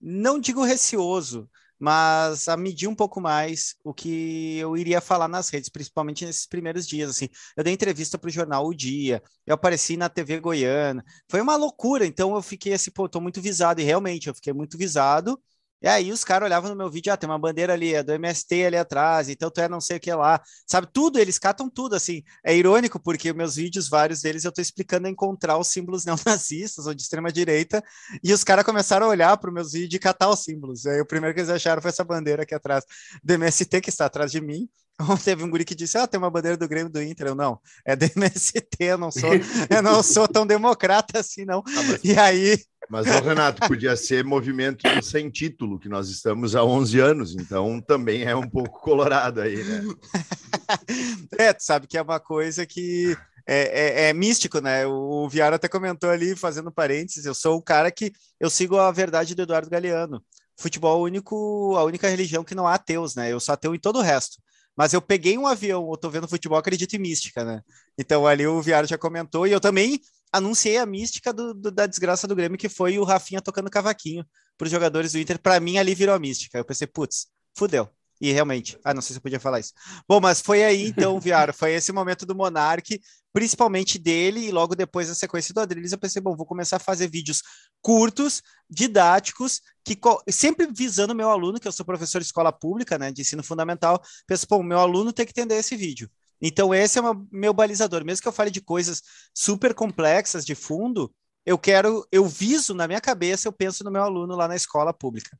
não 0.01 0.39
digo 0.39 0.63
receoso, 0.65 1.49
mas 1.83 2.47
a 2.47 2.57
medir 2.57 2.87
um 2.87 2.95
pouco 2.95 3.21
mais 3.21 3.75
o 3.83 3.93
que 3.93 4.57
eu 4.59 4.77
iria 4.77 5.01
falar 5.01 5.27
nas 5.27 5.49
redes, 5.49 5.69
principalmente 5.69 6.25
nesses 6.25 6.47
primeiros 6.47 6.87
dias. 6.87 7.11
Assim, 7.11 7.29
eu 7.57 7.65
dei 7.65 7.73
entrevista 7.75 8.17
para 8.17 8.29
o 8.29 8.31
jornal 8.31 8.65
O 8.65 8.73
Dia, 8.73 9.21
eu 9.45 9.55
apareci 9.55 9.97
na 9.97 10.09
TV 10.09 10.39
Goiana, 10.39 11.05
foi 11.29 11.41
uma 11.41 11.57
loucura. 11.57 12.07
Então 12.07 12.37
eu 12.37 12.43
fiquei 12.43 12.73
assim, 12.73 12.93
pô, 12.93 13.09
tô 13.09 13.21
muito 13.21 13.41
visado 13.43 13.81
e 13.81 13.85
realmente 13.85 14.29
eu 14.29 14.35
fiquei 14.35 14.53
muito 14.53 14.79
visado. 14.79 15.37
E 15.83 15.89
aí 15.89 16.13
os 16.13 16.23
caras 16.23 16.47
olhavam 16.47 16.71
no 16.71 16.77
meu 16.77 16.89
vídeo, 16.89 17.13
ah, 17.13 17.17
tem 17.17 17.29
uma 17.29 17.39
bandeira 17.39 17.73
ali, 17.73 17.93
é 17.93 18.03
do 18.03 18.13
MST 18.13 18.67
ali 18.67 18.77
atrás, 18.77 19.29
então 19.29 19.51
tu 19.51 19.61
é 19.61 19.69
não 19.69 19.81
sei 19.81 19.97
o 19.97 20.01
que 20.01 20.13
lá. 20.15 20.41
Sabe, 20.67 20.87
tudo, 20.93 21.19
eles 21.19 21.39
catam 21.39 21.69
tudo, 21.69 21.97
assim. 21.97 22.23
É 22.45 22.57
irônico, 22.57 23.01
porque 23.01 23.33
meus 23.33 23.57
vídeos, 23.57 23.89
vários 23.89 24.21
deles, 24.21 24.45
eu 24.45 24.53
tô 24.53 24.61
explicando 24.61 25.09
encontrar 25.09 25.59
os 25.59 25.69
símbolos 25.69 26.05
neonazistas 26.07 26.87
ou 26.87 26.95
de 26.95 27.03
extrema-direita, 27.03 27.83
e 28.23 28.33
os 28.33 28.45
caras 28.45 28.65
começaram 28.65 29.07
a 29.07 29.09
olhar 29.09 29.37
para 29.37 29.49
os 29.49 29.55
meus 29.55 29.73
vídeos 29.73 29.95
e 29.95 29.99
catar 29.99 30.29
os 30.29 30.45
símbolos. 30.45 30.87
Aí 30.87 31.01
o 31.01 31.07
primeiro 31.07 31.35
que 31.35 31.41
eles 31.41 31.51
acharam 31.51 31.83
foi 31.83 31.91
essa 31.91 32.05
bandeira 32.05 32.45
aqui 32.45 32.55
atrás 32.55 32.85
do 33.23 33.35
MST, 33.35 33.81
que 33.81 33.91
está 33.91 34.07
atrás 34.07 34.31
de 34.31 34.41
mim. 34.41 34.69
Teve 35.25 35.43
um 35.43 35.51
guri 35.51 35.65
que 35.65 35.75
disse, 35.75 35.99
ah, 35.99 36.07
tem 36.07 36.19
uma 36.19 36.31
bandeira 36.31 36.57
do 36.57 36.69
Grêmio 36.69 36.93
do 36.93 37.03
Inter. 37.03 37.29
Eu, 37.29 37.35
não, 37.35 37.59
é 37.85 37.97
do 37.97 38.05
MST, 38.17 38.63
eu 38.79 38.99
não 38.99 39.11
sou, 39.11 39.31
eu 39.69 39.83
não 39.83 40.03
sou 40.03 40.29
tão 40.29 40.47
democrata 40.47 41.19
assim, 41.21 41.45
não. 41.45 41.59
Ah, 41.67 41.83
mas... 41.89 42.01
E 42.05 42.17
aí 42.17 42.59
mas 42.89 43.07
o 43.07 43.23
Renato 43.23 43.67
podia 43.67 43.97
ser 43.97 44.25
movimento 44.25 44.83
sem 45.03 45.31
título, 45.31 45.79
que 45.79 45.89
nós 45.89 46.09
estamos 46.09 46.55
há 46.55 46.65
11 46.65 47.01
anos, 47.01 47.35
então 47.35 47.81
também 47.81 48.25
é 48.25 48.35
um 48.35 48.49
pouco 48.49 48.81
colorado 48.81 49.41
aí, 49.41 49.63
né? 49.63 49.83
é, 51.39 51.53
tu 51.53 51.63
sabe 51.63 51.87
que 51.87 51.97
é 51.97 52.03
uma 52.03 52.21
coisa 52.21 52.67
que 52.67 53.17
é, 53.47 54.07
é, 54.07 54.09
é, 54.09 54.13
místico, 54.13 54.61
né? 54.61 54.87
O, 54.87 55.25
o 55.25 55.29
Viara 55.29 55.57
até 55.57 55.69
comentou 55.69 56.11
ali, 56.11 56.37
fazendo 56.37 56.71
parênteses, 56.71 57.25
eu 57.25 57.35
sou 57.35 57.57
o 57.57 57.63
cara 57.63 57.91
que 57.91 58.13
eu 58.39 58.51
sigo 58.51 58.79
a 58.79 58.91
verdade 58.91 59.35
do 59.35 59.43
Eduardo 59.43 59.71
Galeano. 59.71 60.23
Futebol 60.57 60.99
é 60.99 61.03
único, 61.03 61.75
a 61.77 61.85
única 61.85 62.09
religião 62.09 62.45
que 62.45 62.55
não 62.55 62.67
há 62.67 62.75
ateus, 62.75 63.15
né? 63.15 63.33
Eu 63.33 63.41
sou 63.41 63.53
ateu 63.53 63.75
em 63.75 63.79
todo 63.79 63.99
o 63.99 64.03
resto. 64.03 64.39
Mas 64.77 64.93
eu 64.93 65.03
peguei 65.03 65.37
um 65.37 65.47
avião, 65.47 65.89
eu 65.91 65.97
tô 65.97 66.09
vendo 66.09 66.29
futebol, 66.29 66.59
acredito 66.59 66.95
em 66.95 66.99
mística, 66.99 67.45
né? 67.45 67.63
Então 67.99 68.27
ali 68.27 68.47
o 68.47 68.63
Viara 68.63 68.87
já 68.87 68.97
comentou, 68.97 69.47
e 69.47 69.53
eu 69.53 69.61
também 69.61 70.01
anunciei 70.33 70.79
a 70.79 70.87
mística 70.87 71.33
do, 71.33 71.53
do, 71.53 71.71
da 71.71 71.87
desgraça 71.87 72.27
do 72.27 72.35
Grêmio, 72.35 72.59
que 72.59 72.69
foi 72.69 72.99
o 72.99 73.05
Rafinha 73.05 73.43
tocando 73.43 73.71
cavaquinho 73.71 74.25
para 74.57 74.65
os 74.65 74.71
jogadores 74.71 75.13
do 75.13 75.19
Inter. 75.19 75.39
Para 75.39 75.61
mim, 75.61 75.77
ali 75.77 75.95
virou 75.95 76.15
a 76.15 76.19
mística. 76.19 76.57
Eu 76.57 76.65
pensei, 76.65 76.87
putz, 76.87 77.27
fudeu. 77.57 77.89
E 78.23 78.31
realmente, 78.31 78.79
ah, 78.85 78.95
não 78.95 79.03
sei 79.03 79.15
se 79.15 79.19
eu 79.19 79.23
podia 79.23 79.41
falar 79.41 79.59
isso. 79.59 79.73
Bom, 80.09 80.21
mas 80.21 80.41
foi 80.41 80.63
aí 80.63 80.87
então, 80.87 81.19
Viaro, 81.19 81.53
foi 81.53 81.73
esse 81.75 81.91
momento 81.91 82.25
do 82.25 82.37
Monark, 82.37 83.01
principalmente 83.33 83.99
dele, 83.99 84.39
e 84.47 84.53
logo 84.53 84.77
depois 84.77 85.11
a 85.11 85.15
sequência 85.15 85.53
do 85.53 85.59
Adriles, 85.59 85.91
eu 85.91 85.99
pensei, 85.99 86.23
bom, 86.23 86.37
vou 86.37 86.47
começar 86.47 86.77
a 86.77 86.79
fazer 86.79 87.09
vídeos 87.09 87.43
curtos, 87.81 88.41
didáticos, 88.71 89.61
que 89.85 89.99
sempre 90.31 90.67
visando 90.67 91.15
meu 91.15 91.29
aluno, 91.29 91.59
que 91.59 91.67
eu 91.67 91.73
sou 91.73 91.85
professor 91.85 92.21
de 92.21 92.27
escola 92.27 92.53
pública, 92.53 92.99
né, 92.99 93.11
de 93.11 93.23
ensino 93.23 93.43
fundamental, 93.43 94.01
penso, 94.27 94.47
pô, 94.47 94.63
meu 94.63 94.79
aluno 94.79 95.13
tem 95.13 95.27
que 95.27 95.33
entender 95.33 95.57
esse 95.57 95.77
vídeo. 95.77 96.11
Então, 96.41 96.75
esse 96.75 96.99
é 96.99 97.03
o 97.03 97.27
meu 97.31 97.53
balizador. 97.53 98.05
Mesmo 98.05 98.23
que 98.23 98.29
eu 98.29 98.33
fale 98.33 98.51
de 98.51 98.61
coisas 98.61 99.03
super 99.33 99.75
complexas 99.75 100.45
de 100.45 100.55
fundo, 100.55 101.15
eu 101.47 101.57
quero, 101.57 102.07
eu 102.11 102.27
viso 102.27 102.75
na 102.75 102.87
minha 102.87 103.01
cabeça, 103.01 103.47
eu 103.47 103.53
penso 103.53 103.85
no 103.85 103.91
meu 103.91 104.03
aluno 104.03 104.35
lá 104.35 104.49
na 104.49 104.57
escola 104.57 104.93
pública. 104.93 105.39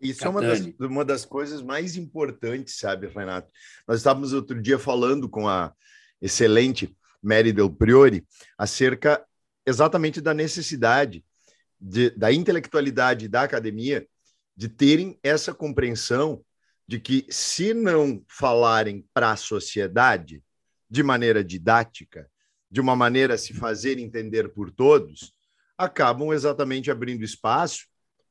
Isso 0.00 0.24
é 0.24 0.28
uma 0.28 0.40
das, 0.40 0.60
uma 0.78 1.04
das 1.04 1.24
coisas 1.24 1.60
mais 1.60 1.96
importantes, 1.96 2.78
sabe, 2.78 3.08
Renato? 3.08 3.52
Nós 3.86 3.98
estávamos 3.98 4.32
outro 4.32 4.60
dia 4.60 4.78
falando 4.78 5.28
com 5.28 5.48
a 5.48 5.72
excelente 6.20 6.96
Mary 7.22 7.52
Del 7.52 7.70
Priori 7.70 8.24
acerca 8.56 9.24
exatamente 9.66 10.20
da 10.20 10.32
necessidade 10.32 11.24
de, 11.80 12.10
da 12.10 12.32
intelectualidade 12.32 13.28
da 13.28 13.42
academia 13.42 14.06
de 14.56 14.68
terem 14.68 15.18
essa 15.22 15.54
compreensão 15.54 16.44
de 16.86 16.98
que, 16.98 17.26
se 17.28 17.74
não 17.74 18.24
falarem 18.26 19.06
para 19.12 19.30
a 19.30 19.36
sociedade 19.36 20.42
de 20.90 21.02
maneira 21.02 21.44
didática, 21.44 22.28
de 22.70 22.80
uma 22.80 22.96
maneira 22.96 23.34
a 23.34 23.38
se 23.38 23.52
fazer 23.52 23.98
entender 23.98 24.48
por 24.48 24.70
todos, 24.70 25.32
acabam 25.76 26.32
exatamente 26.32 26.90
abrindo 26.90 27.22
espaço 27.22 27.86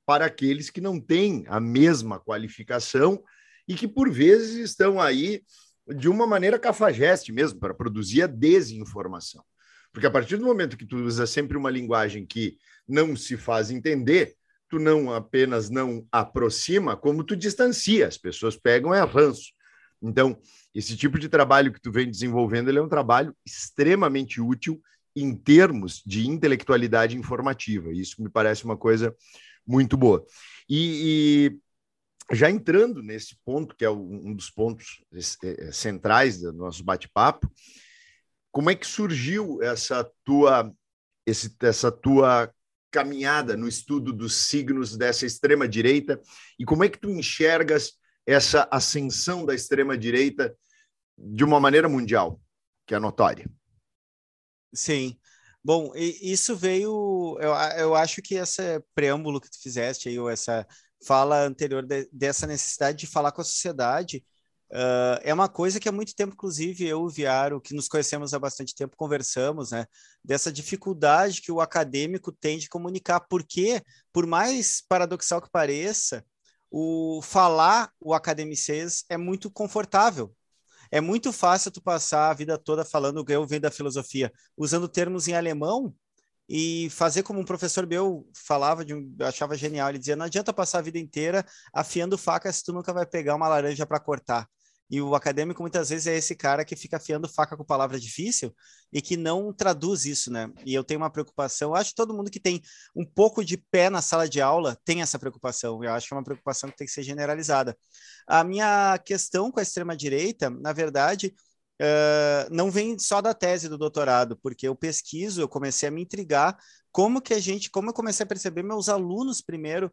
para 0.06 0.25
aqueles 0.25 0.70
que 0.70 0.82
não 0.82 1.00
têm 1.00 1.46
a 1.48 1.60
mesma 1.60 2.20
qualificação 2.20 3.24
e 3.68 3.75
que, 3.75 3.88
por 3.88 4.10
vezes, 4.10 4.56
estão 4.56 5.00
aí 5.00 5.44
de 5.96 6.10
uma 6.10 6.27
maneira 6.27 6.60
cafajeste 6.60 7.32
mesmo, 7.32 7.60
para 7.60 7.74
produzir 7.74 8.24
a 8.24 8.27
desinformação. 8.27 9.44
Porque 9.94 10.08
a 10.08 10.12
partir 10.12 10.38
do 10.38 10.46
momento 10.46 10.77
que 10.77 10.86
tu 10.86 10.98
usa 10.98 11.25
sempre 11.25 11.58
uma 11.58 11.70
linguagem 11.70 12.25
que 12.25 12.58
não 12.88 13.15
se 13.15 13.36
faz 13.38 13.70
entender, 13.70 14.36
tu 14.70 14.79
não 14.79 15.13
apenas 15.13 15.70
não 15.70 16.06
aproxima, 16.12 16.96
como 16.96 17.24
tu 17.24 17.36
distancia. 17.36 18.08
As 18.08 18.17
pessoas 18.17 18.56
pegam 18.56 18.94
é 18.94 19.03
ranço. 19.03 19.51
Então, 20.01 20.38
esse 20.74 20.96
tipo 20.96 21.17
de 21.17 21.27
trabalho 21.27 21.74
que 21.74 21.82
tu 21.82 21.91
vem 21.91 22.10
desenvolvendo, 22.10 22.70
ele 22.70 22.77
é 22.79 22.82
um 22.82 22.89
trabalho 22.89 23.36
extremamente 23.46 24.39
útil 24.39 24.82
em 25.15 25.36
termos 25.36 26.03
de 26.06 26.27
intelectualidade 26.27 27.17
informativa. 27.17 27.91
Isso 27.91 28.22
me 28.22 28.29
parece 28.29 28.63
uma 28.65 28.77
coisa 28.77 29.15
muito 29.65 29.98
boa. 29.98 30.24
E, 30.70 31.50
e 32.32 32.36
já 32.36 32.50
entrando 32.50 33.01
nesse 33.01 33.36
ponto, 33.44 33.75
que 33.75 33.86
é 33.86 33.89
um 33.89 34.34
dos 34.34 34.50
pontos 34.50 35.03
é, 35.44 35.67
é, 35.67 35.72
centrais 35.72 36.41
do 36.41 36.53
nosso 36.53 36.84
bate-papo, 36.84 37.51
como 38.51 38.70
é 38.70 38.75
que 38.75 38.86
surgiu 38.86 39.62
essa 39.62 40.10
tua, 40.24 40.72
esse, 41.25 41.56
essa 41.62 41.91
tua 41.91 42.53
caminhada 42.98 43.56
no 43.56 43.68
estudo 43.68 44.12
dos 44.12 44.36
signos 44.48 44.98
dessa 44.98 45.24
extrema 45.24 45.68
direita 45.68 46.20
e 46.58 46.66
como 46.66 46.84
é 46.84 46.89
que 46.89 46.98
tu 46.98 47.12
enxergas 47.12 47.94
essa 48.25 48.68
ascensão 48.72 49.46
da 49.46 49.54
extrema 49.54 49.96
direita 49.96 50.58
de 51.16 51.44
uma 51.44 51.60
maneira 51.60 51.88
mundial, 51.88 52.42
que 52.88 52.96
é 52.96 53.00
notória? 53.00 53.48
Sim. 54.74 55.16
Bom, 55.63 55.92
isso 55.96 56.56
veio. 56.56 57.38
Eu, 57.39 57.51
eu 57.77 57.96
acho 57.96 58.20
que 58.20 58.34
esse 58.34 58.82
preâmbulo 58.96 59.39
que 59.39 59.51
tu 59.51 59.62
fizeste 59.62 60.10
aí, 60.10 60.18
ou 60.18 60.27
essa 60.27 60.66
fala 61.06 61.46
anterior 61.46 61.86
de, 61.86 62.10
dessa 62.12 62.48
necessidade 62.48 62.98
de 62.98 63.06
falar 63.06 63.32
com 63.32 63.42
a 63.42 63.46
sociedade, 63.46 64.25
uh, 64.71 65.19
é 65.21 65.33
uma 65.33 65.50
coisa 65.50 65.79
que 65.79 65.89
há 65.89 65.91
muito 65.91 66.15
tempo, 66.15 66.33
inclusive, 66.33 66.86
eu 66.86 67.00
e 67.00 67.03
o 67.03 67.09
Viaro, 67.09 67.62
que 67.62 67.74
nos 67.74 67.88
conhecemos 67.88 68.33
há 68.33 68.39
bastante 68.39 68.75
tempo, 68.75 68.97
conversamos, 68.97 69.71
né? 69.71 69.86
Dessa 70.24 70.51
dificuldade 70.51 71.41
que 71.41 71.51
o 71.51 71.62
acadêmico 71.62 72.31
tem 72.31 72.57
de 72.57 72.69
comunicar, 72.69 73.21
porque, 73.21 73.81
por 74.12 74.25
mais 74.25 74.81
paradoxal 74.88 75.41
que 75.41 75.50
pareça, 75.50 76.24
o 76.69 77.21
falar 77.21 77.91
o 78.00 78.13
academicês 78.13 79.03
é 79.09 79.17
muito 79.17 79.50
confortável. 79.50 80.33
É 80.91 81.01
muito 81.01 81.33
fácil 81.33 81.71
tu 81.71 81.81
passar 81.81 82.29
a 82.29 82.33
vida 82.33 82.57
toda 82.57 82.86
falando 82.86 83.25
eu 83.27 83.45
venho 83.45 83.62
da 83.62 83.71
filosofia, 83.71 84.31
usando 84.55 84.88
termos 84.88 85.27
em 85.27 85.33
alemão 85.33 85.93
e 86.50 86.89
fazer 86.91 87.24
como 87.24 87.39
um 87.39 87.45
professor 87.45 87.86
meu 87.86 88.29
falava, 88.33 88.86
de 88.86 88.93
achava 89.21 89.57
genial, 89.57 89.89
ele 89.89 90.00
dizia, 90.00 90.15
não 90.15 90.25
adianta 90.25 90.53
passar 90.53 90.79
a 90.79 90.81
vida 90.81 90.97
inteira 90.97 91.45
afiando 91.74 92.17
faca 92.17 92.51
se 92.51 92.63
tu 92.63 92.71
nunca 92.71 92.93
vai 92.93 93.05
pegar 93.05 93.36
uma 93.36 93.47
laranja 93.50 93.86
para 93.86 94.00
cortar. 94.00 94.47
E 94.89 95.01
o 95.01 95.15
acadêmico 95.15 95.62
muitas 95.62 95.89
vezes 95.89 96.08
é 96.08 96.15
esse 96.15 96.36
cara 96.36 96.63
que 96.63 96.75
fica 96.75 96.98
afiando 96.98 97.27
faca 97.27 97.58
com 97.58 97.63
palavra 97.63 98.00
difícil 98.00 98.56
e 98.91 99.01
que 99.01 99.17
não 99.17 99.51
traduz 99.51 100.06
isso, 100.06 100.32
né? 100.32 100.50
E 100.65 100.74
eu 100.74 100.84
tenho 100.84 101.00
uma 101.01 101.10
preocupação, 101.10 101.75
acho 101.75 101.89
que 101.89 101.96
todo 101.96 102.13
mundo 102.13 102.32
que 102.32 102.39
tem 102.39 102.62
um 102.96 103.06
pouco 103.06 103.44
de 103.44 103.58
pé 103.58 103.89
na 103.89 104.01
sala 104.01 104.29
de 104.29 104.41
aula 104.41 104.77
tem 104.86 105.01
essa 105.01 105.20
preocupação. 105.20 105.84
Eu 105.84 105.91
acho 105.94 106.08
que 106.08 106.13
é 106.13 106.17
uma 106.17 106.24
preocupação 106.24 106.70
que 106.70 106.77
tem 106.77 106.88
que 106.88 106.94
ser 106.94 107.03
generalizada. 107.03 107.77
A 108.25 108.44
minha 108.44 108.98
questão 109.00 109.51
com 109.51 109.60
a 109.60 109.63
extrema-direita, 109.63 110.50
na 110.50 110.72
verdade, 110.72 111.34
uh, 111.82 112.53
não 112.53 112.72
vem 112.72 112.98
só 112.98 113.22
da 113.22 113.34
tese 113.34 113.70
do 113.70 113.77
doutorado, 113.77 114.38
porque 114.41 114.67
eu 114.67 114.75
pesquiso, 114.75 115.41
eu 115.41 115.50
comecei 115.50 115.89
a 115.89 115.91
me 115.91 116.01
intrigar 116.01 116.58
como 116.91 117.22
que 117.22 117.34
a 117.34 117.39
gente, 117.39 117.70
como 117.70 117.89
eu 117.89 117.94
comecei 117.94 118.24
a 118.24 118.27
perceber 118.27 118.63
meus 118.63 118.89
alunos 118.89 119.41
primeiro 119.41 119.91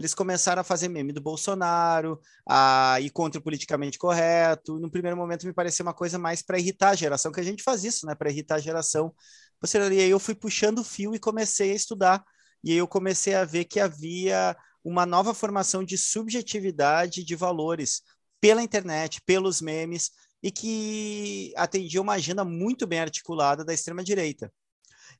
eles 0.00 0.14
começaram 0.14 0.62
a 0.62 0.64
fazer 0.64 0.88
meme 0.88 1.12
do 1.12 1.20
Bolsonaro, 1.20 2.18
a 2.48 2.96
ir 3.02 3.10
contra 3.10 3.38
o 3.38 3.42
politicamente 3.42 3.98
correto. 3.98 4.80
No 4.80 4.90
primeiro 4.90 5.14
momento 5.14 5.46
me 5.46 5.52
parecia 5.52 5.82
uma 5.82 5.92
coisa 5.92 6.18
mais 6.18 6.40
para 6.40 6.58
irritar 6.58 6.88
a 6.88 6.94
geração, 6.94 7.30
que 7.30 7.38
a 7.38 7.42
gente 7.42 7.62
faz 7.62 7.84
isso, 7.84 8.06
né? 8.06 8.14
Para 8.14 8.30
irritar 8.30 8.54
a 8.54 8.60
geração. 8.60 9.14
E 9.62 10.00
aí 10.00 10.08
eu 10.08 10.18
fui 10.18 10.34
puxando 10.34 10.78
o 10.78 10.84
fio 10.84 11.14
e 11.14 11.18
comecei 11.18 11.72
a 11.72 11.74
estudar. 11.74 12.24
E 12.64 12.72
aí 12.72 12.78
eu 12.78 12.88
comecei 12.88 13.34
a 13.34 13.44
ver 13.44 13.66
que 13.66 13.78
havia 13.78 14.56
uma 14.82 15.04
nova 15.04 15.34
formação 15.34 15.84
de 15.84 15.98
subjetividade 15.98 17.22
de 17.22 17.36
valores 17.36 18.00
pela 18.40 18.62
internet, 18.62 19.20
pelos 19.26 19.60
memes, 19.60 20.12
e 20.42 20.50
que 20.50 21.52
atendia 21.58 22.00
uma 22.00 22.14
agenda 22.14 22.42
muito 22.42 22.86
bem 22.86 23.00
articulada 23.00 23.66
da 23.66 23.74
extrema-direita. 23.74 24.50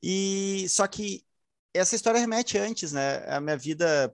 E 0.01 0.65
só 0.69 0.87
que 0.87 1.23
essa 1.71 1.95
história 1.95 2.19
remete 2.19 2.57
antes, 2.57 2.91
né? 2.91 3.23
A 3.27 3.39
minha 3.39 3.55
vida 3.55 4.11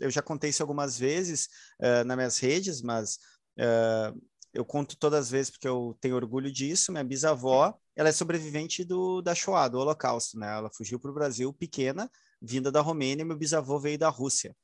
eu 0.00 0.10
já 0.10 0.22
contei 0.22 0.50
isso 0.50 0.62
algumas 0.62 0.98
vezes 0.98 1.48
uh, 1.80 2.04
nas 2.04 2.16
minhas 2.16 2.38
redes, 2.38 2.82
mas 2.82 3.16
uh, 3.58 4.20
eu 4.52 4.64
conto 4.64 4.96
todas 4.96 5.26
as 5.26 5.30
vezes 5.30 5.50
porque 5.50 5.68
eu 5.68 5.96
tenho 6.00 6.16
orgulho 6.16 6.50
disso. 6.50 6.92
Minha 6.92 7.04
bisavó, 7.04 7.76
ela 7.96 8.08
é 8.08 8.12
sobrevivente 8.12 8.84
do, 8.84 9.20
da 9.20 9.34
Shoah, 9.34 9.68
do 9.68 9.78
Holocausto, 9.78 10.38
né? 10.38 10.56
Ela 10.56 10.70
fugiu 10.72 10.98
para 10.98 11.10
o 11.10 11.14
Brasil 11.14 11.52
pequena, 11.52 12.10
vinda 12.40 12.70
da 12.70 12.80
Romênia, 12.80 13.24
meu 13.24 13.36
bisavô 13.36 13.78
veio 13.78 13.98
da 13.98 14.08
Rússia. 14.08 14.54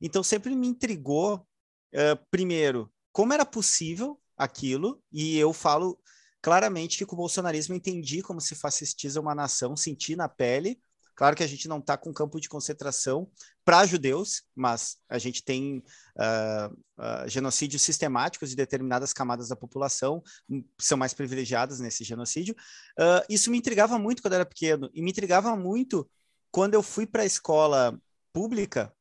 Então 0.00 0.22
sempre 0.22 0.54
me 0.54 0.68
intrigou, 0.68 1.46
uh, 1.94 2.26
primeiro, 2.30 2.92
como 3.12 3.32
era 3.32 3.44
possível 3.44 4.20
aquilo, 4.36 5.02
e 5.10 5.36
eu 5.36 5.52
falo 5.52 5.98
claramente 6.40 6.98
que 6.98 7.06
com 7.06 7.14
o 7.14 7.18
bolsonarismo 7.18 7.74
entendi 7.74 8.22
como 8.22 8.40
se 8.40 8.54
fascistiza 8.54 9.20
uma 9.20 9.34
nação, 9.34 9.76
senti 9.76 10.14
na 10.14 10.28
pele, 10.28 10.78
Claro 11.18 11.34
que 11.34 11.42
a 11.42 11.48
gente 11.48 11.66
não 11.66 11.80
está 11.80 11.96
com 11.96 12.12
campo 12.12 12.40
de 12.40 12.48
concentração 12.48 13.28
para 13.64 13.84
judeus, 13.84 14.44
mas 14.54 14.98
a 15.08 15.18
gente 15.18 15.42
tem 15.42 15.82
uh, 16.16 16.72
uh, 16.72 17.28
genocídios 17.28 17.82
sistemáticos 17.82 18.50
de 18.50 18.54
determinadas 18.54 19.12
camadas 19.12 19.48
da 19.48 19.56
população, 19.56 20.22
hum, 20.48 20.64
são 20.78 20.96
mais 20.96 21.12
privilegiadas 21.12 21.80
nesse 21.80 22.04
genocídio. 22.04 22.54
Uh, 22.96 23.26
isso 23.28 23.50
me 23.50 23.58
intrigava 23.58 23.98
muito 23.98 24.22
quando 24.22 24.34
eu 24.34 24.36
era 24.36 24.46
pequeno, 24.46 24.88
e 24.94 25.02
me 25.02 25.10
intrigava 25.10 25.56
muito 25.56 26.08
quando 26.52 26.74
eu 26.74 26.84
fui 26.84 27.04
para 27.04 27.24
a 27.24 27.26
escola 27.26 28.00
pública, 28.32 28.94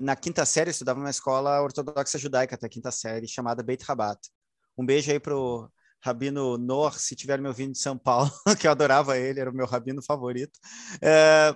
na 0.00 0.16
quinta 0.16 0.46
série, 0.46 0.70
eu 0.70 0.72
estudava 0.72 1.00
numa 1.00 1.10
escola 1.10 1.60
ortodoxa 1.60 2.18
judaica 2.18 2.54
até 2.54 2.64
a 2.64 2.70
quinta 2.70 2.90
série, 2.90 3.28
chamada 3.28 3.62
Beit 3.62 3.84
Rabat. 3.84 4.18
Um 4.78 4.86
beijo 4.86 5.12
aí 5.12 5.20
pro 5.20 5.70
Rabino 6.02 6.58
Nor, 6.58 6.98
se 6.98 7.14
tiver 7.14 7.40
me 7.40 7.48
ouvindo 7.48 7.72
de 7.72 7.78
São 7.78 7.96
Paulo, 7.96 8.30
que 8.58 8.66
eu 8.66 8.70
adorava 8.70 9.16
ele, 9.16 9.40
era 9.40 9.50
o 9.50 9.54
meu 9.54 9.66
rabino 9.66 10.02
favorito. 10.02 10.58
É, 11.00 11.54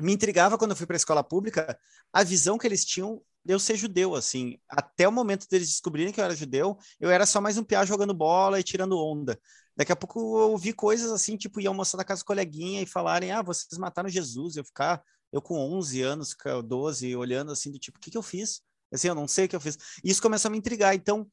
me 0.00 0.12
intrigava 0.12 0.58
quando 0.58 0.72
eu 0.72 0.76
fui 0.76 0.86
para 0.86 0.96
a 0.96 0.98
escola 0.98 1.22
pública 1.22 1.78
a 2.12 2.24
visão 2.24 2.58
que 2.58 2.66
eles 2.66 2.84
tinham 2.84 3.22
de 3.44 3.54
eu 3.54 3.58
ser 3.58 3.76
judeu, 3.76 4.14
assim. 4.14 4.58
Até 4.68 5.06
o 5.06 5.12
momento 5.12 5.46
deles 5.48 5.68
descobrirem 5.68 6.12
que 6.12 6.20
eu 6.20 6.24
era 6.24 6.34
judeu, 6.34 6.76
eu 6.98 7.10
era 7.10 7.24
só 7.24 7.40
mais 7.40 7.56
um 7.56 7.64
piá 7.64 7.84
jogando 7.84 8.12
bola 8.12 8.58
e 8.58 8.62
tirando 8.62 8.98
onda. 8.98 9.38
Daqui 9.76 9.92
a 9.92 9.96
pouco 9.96 10.40
eu 10.40 10.56
vi 10.58 10.72
coisas 10.72 11.10
assim, 11.12 11.36
tipo, 11.36 11.60
ir 11.60 11.66
almoçar 11.66 11.96
na 11.96 12.04
casa 12.04 12.24
coleguinha 12.24 12.82
e 12.82 12.86
falarem, 12.86 13.30
ah, 13.30 13.40
vocês 13.40 13.78
mataram 13.78 14.08
Jesus. 14.08 14.56
Eu 14.56 14.64
ficar, 14.64 15.02
eu 15.32 15.40
com 15.40 15.56
11 15.58 16.02
anos, 16.02 16.36
12, 16.64 17.14
olhando 17.16 17.52
assim, 17.52 17.70
do 17.70 17.78
tipo, 17.78 17.98
o 17.98 18.00
que, 18.00 18.10
que 18.10 18.18
eu 18.18 18.22
fiz? 18.22 18.62
Assim, 18.92 19.08
eu 19.08 19.14
não 19.14 19.28
sei 19.28 19.46
o 19.46 19.48
que 19.48 19.56
eu 19.56 19.60
fiz. 19.60 19.78
E 20.04 20.10
isso 20.10 20.20
começou 20.20 20.48
a 20.48 20.52
me 20.52 20.58
intrigar. 20.58 20.94
Então, 20.94 21.26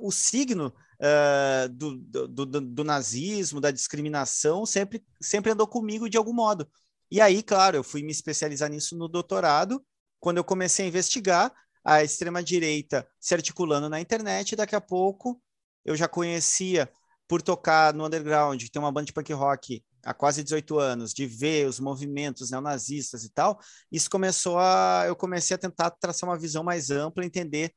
o 0.00 0.12
signo 0.12 0.72
uh, 1.00 1.68
do, 1.68 1.96
do, 1.96 2.28
do, 2.28 2.60
do, 2.60 2.84
nazismo, 2.84 3.60
da 3.60 3.70
discriminação, 3.70 4.66
sempre, 4.66 5.04
sempre 5.20 5.52
andou 5.52 5.66
comigo 5.66 6.08
de 6.08 6.16
algum 6.16 6.32
modo. 6.32 6.68
E 7.10 7.20
aí, 7.20 7.42
claro, 7.42 7.76
eu 7.76 7.84
fui 7.84 8.02
me 8.02 8.12
especializar 8.12 8.70
nisso 8.70 8.96
no 8.96 9.08
doutorado, 9.08 9.84
quando 10.20 10.38
eu 10.38 10.44
comecei 10.44 10.84
a 10.84 10.88
investigar 10.88 11.52
a 11.84 12.02
extrema-direita 12.02 13.06
se 13.18 13.34
articulando 13.34 13.88
na 13.88 14.00
internet, 14.00 14.56
daqui 14.56 14.74
a 14.74 14.80
pouco 14.80 15.40
eu 15.84 15.96
já 15.96 16.06
conhecia, 16.06 16.90
por 17.28 17.42
tocar 17.42 17.92
no 17.92 18.06
underground, 18.06 18.62
tem 18.72 18.80
uma 18.80 18.90
banda 18.90 19.06
de 19.06 19.12
punk 19.12 19.32
rock 19.34 19.84
há 20.02 20.14
quase 20.14 20.42
18 20.42 20.78
anos, 20.78 21.12
de 21.12 21.26
ver 21.26 21.66
os 21.68 21.78
movimentos 21.78 22.50
neonazistas 22.50 23.24
e 23.24 23.30
tal, 23.30 23.60
isso 23.92 24.08
começou 24.08 24.58
a. 24.58 25.04
Eu 25.06 25.14
comecei 25.14 25.54
a 25.54 25.58
tentar 25.58 25.90
traçar 25.90 26.28
uma 26.28 26.38
visão 26.38 26.64
mais 26.64 26.90
ampla, 26.90 27.24
entender 27.24 27.74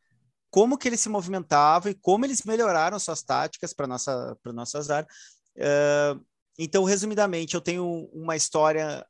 como 0.51 0.77
que 0.77 0.87
eles 0.87 0.99
se 0.99 1.09
movimentavam 1.09 1.91
e 1.91 1.95
como 1.95 2.25
eles 2.25 2.43
melhoraram 2.43 2.99
suas 2.99 3.23
táticas 3.23 3.73
para 3.73 3.87
nossa 3.87 4.37
para 4.43 4.53
nosso 4.53 4.77
azar. 4.77 5.07
Uh, 5.57 6.23
então, 6.59 6.83
resumidamente, 6.83 7.55
eu 7.55 7.61
tenho 7.61 8.09
uma 8.13 8.35
história 8.35 9.03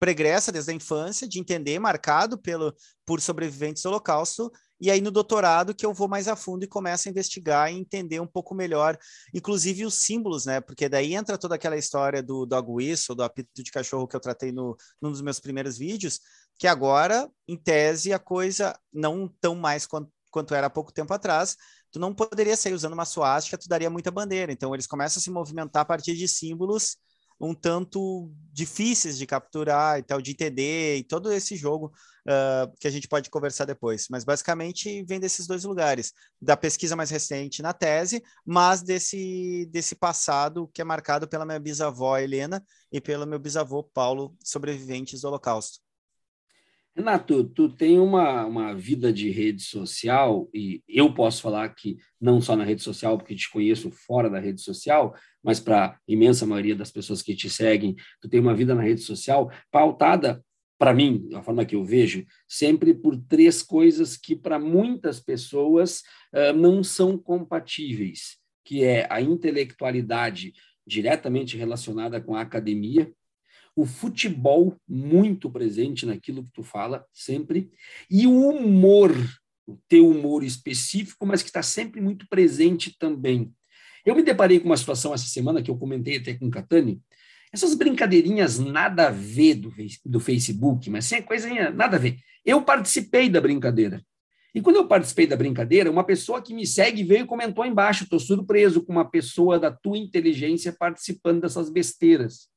pregressa 0.00 0.50
desde 0.50 0.70
a 0.70 0.74
infância 0.74 1.28
de 1.28 1.38
entender, 1.38 1.78
marcado 1.78 2.38
pelo 2.38 2.74
por 3.06 3.20
sobreviventes 3.20 3.82
do 3.82 3.90
Holocausto. 3.90 4.50
E 4.80 4.90
aí 4.90 5.00
no 5.02 5.10
doutorado 5.10 5.74
que 5.74 5.84
eu 5.84 5.92
vou 5.92 6.08
mais 6.08 6.26
a 6.26 6.34
fundo 6.34 6.64
e 6.64 6.66
começo 6.66 7.06
a 7.06 7.10
investigar 7.10 7.70
e 7.70 7.76
entender 7.76 8.18
um 8.18 8.26
pouco 8.26 8.54
melhor, 8.54 8.98
inclusive 9.34 9.84
os 9.84 9.94
símbolos, 9.94 10.46
né? 10.46 10.58
Porque 10.58 10.88
daí 10.88 11.14
entra 11.14 11.36
toda 11.36 11.54
aquela 11.54 11.76
história 11.76 12.22
do 12.22 12.46
dog 12.46 12.70
whistle, 12.70 13.14
do 13.14 13.22
apito 13.22 13.62
de 13.62 13.70
cachorro 13.70 14.08
que 14.08 14.16
eu 14.16 14.20
tratei 14.20 14.50
no, 14.50 14.74
num 15.00 15.10
dos 15.10 15.20
meus 15.20 15.38
primeiros 15.38 15.76
vídeos, 15.76 16.18
que 16.58 16.66
agora, 16.66 17.30
em 17.46 17.58
tese, 17.58 18.10
a 18.12 18.18
coisa 18.18 18.78
não 18.90 19.28
tão 19.38 19.54
mais 19.54 19.86
quanto 19.86 20.10
quanto 20.30 20.54
era 20.54 20.66
há 20.68 20.70
pouco 20.70 20.92
tempo 20.92 21.12
atrás, 21.12 21.56
tu 21.90 21.98
não 21.98 22.14
poderia 22.14 22.56
sair 22.56 22.72
usando 22.74 22.92
uma 22.92 23.04
suástica, 23.04 23.58
tu 23.58 23.68
daria 23.68 23.90
muita 23.90 24.10
bandeira. 24.10 24.52
Então, 24.52 24.74
eles 24.74 24.86
começam 24.86 25.20
a 25.20 25.22
se 25.22 25.30
movimentar 25.30 25.82
a 25.82 25.84
partir 25.84 26.14
de 26.14 26.28
símbolos 26.28 26.96
um 27.40 27.54
tanto 27.54 28.30
difíceis 28.52 29.16
de 29.16 29.26
capturar 29.26 29.98
e 29.98 30.02
tal, 30.02 30.20
de 30.20 30.32
entender, 30.32 30.98
e 30.98 31.04
todo 31.04 31.32
esse 31.32 31.56
jogo 31.56 31.90
uh, 32.26 32.70
que 32.78 32.86
a 32.86 32.90
gente 32.90 33.08
pode 33.08 33.30
conversar 33.30 33.64
depois. 33.64 34.06
Mas, 34.10 34.24
basicamente, 34.24 35.02
vem 35.04 35.18
desses 35.18 35.46
dois 35.46 35.64
lugares. 35.64 36.12
Da 36.40 36.56
pesquisa 36.56 36.94
mais 36.94 37.08
recente 37.08 37.62
na 37.62 37.72
tese, 37.72 38.22
mas 38.44 38.82
desse, 38.82 39.66
desse 39.72 39.94
passado 39.94 40.68
que 40.74 40.82
é 40.82 40.84
marcado 40.84 41.26
pela 41.26 41.46
minha 41.46 41.58
bisavó 41.58 42.18
Helena 42.18 42.62
e 42.92 43.00
pelo 43.00 43.26
meu 43.26 43.38
bisavô 43.38 43.82
Paulo, 43.82 44.36
sobreviventes 44.44 45.22
do 45.22 45.28
Holocausto. 45.28 45.89
Renato, 46.96 47.44
tu 47.44 47.68
tem 47.68 47.98
uma, 48.00 48.44
uma 48.44 48.74
vida 48.74 49.12
de 49.12 49.30
rede 49.30 49.62
social, 49.62 50.50
e 50.52 50.82
eu 50.88 51.14
posso 51.14 51.40
falar 51.40 51.68
que 51.70 51.96
não 52.20 52.40
só 52.40 52.56
na 52.56 52.64
rede 52.64 52.82
social, 52.82 53.16
porque 53.16 53.34
te 53.34 53.48
conheço 53.48 53.90
fora 53.90 54.28
da 54.28 54.40
rede 54.40 54.60
social, 54.60 55.14
mas 55.42 55.60
para 55.60 55.86
a 55.86 55.98
imensa 56.06 56.44
maioria 56.44 56.74
das 56.74 56.90
pessoas 56.90 57.22
que 57.22 57.34
te 57.34 57.48
seguem, 57.48 57.94
tu 58.20 58.28
tem 58.28 58.40
uma 58.40 58.54
vida 58.54 58.74
na 58.74 58.82
rede 58.82 59.02
social 59.02 59.50
pautada, 59.70 60.44
para 60.78 60.92
mim, 60.92 61.28
da 61.28 61.42
forma 61.42 61.64
que 61.64 61.76
eu 61.76 61.84
vejo, 61.84 62.24
sempre 62.48 62.92
por 62.92 63.16
três 63.16 63.62
coisas 63.62 64.16
que 64.16 64.34
para 64.34 64.58
muitas 64.58 65.20
pessoas 65.20 66.02
uh, 66.34 66.52
não 66.54 66.82
são 66.82 67.16
compatíveis, 67.16 68.38
que 68.64 68.82
é 68.82 69.06
a 69.10 69.20
intelectualidade 69.20 70.54
diretamente 70.86 71.56
relacionada 71.56 72.20
com 72.20 72.34
a 72.34 72.40
academia, 72.40 73.12
o 73.80 73.86
futebol 73.86 74.76
muito 74.86 75.50
presente 75.50 76.04
naquilo 76.04 76.44
que 76.44 76.52
tu 76.52 76.62
fala, 76.62 77.06
sempre, 77.14 77.70
e 78.10 78.26
o 78.26 78.50
humor, 78.50 79.10
o 79.66 79.78
teu 79.88 80.08
humor 80.08 80.44
específico, 80.44 81.24
mas 81.24 81.42
que 81.42 81.48
está 81.48 81.62
sempre 81.62 82.00
muito 82.00 82.28
presente 82.28 82.94
também. 82.98 83.50
Eu 84.04 84.14
me 84.14 84.22
deparei 84.22 84.60
com 84.60 84.66
uma 84.66 84.76
situação 84.76 85.14
essa 85.14 85.26
semana 85.26 85.62
que 85.62 85.70
eu 85.70 85.78
comentei 85.78 86.18
até 86.18 86.34
com 86.34 86.46
o 86.46 86.50
Catani, 86.50 87.00
essas 87.50 87.74
brincadeirinhas 87.74 88.58
nada 88.58 89.08
a 89.08 89.10
ver 89.10 89.54
do, 89.54 89.72
do 90.04 90.20
Facebook, 90.20 90.90
mas 90.90 91.06
sem 91.06 91.22
coisinha 91.22 91.70
nada 91.70 91.96
a 91.96 92.00
ver. 92.00 92.18
Eu 92.44 92.62
participei 92.62 93.30
da 93.30 93.40
brincadeira. 93.40 94.04
E 94.54 94.60
quando 94.60 94.76
eu 94.76 94.86
participei 94.86 95.26
da 95.26 95.36
brincadeira, 95.36 95.90
uma 95.90 96.04
pessoa 96.04 96.42
que 96.42 96.52
me 96.52 96.66
segue 96.66 97.02
veio 97.02 97.24
e 97.24 97.26
comentou 97.26 97.64
embaixo: 97.64 98.04
estou 98.04 98.20
surpreso 98.20 98.82
com 98.82 98.92
uma 98.92 99.08
pessoa 99.08 99.58
da 99.58 99.70
tua 99.70 99.96
inteligência 99.96 100.72
participando 100.72 101.40
dessas 101.40 101.70
besteiras. 101.70 102.50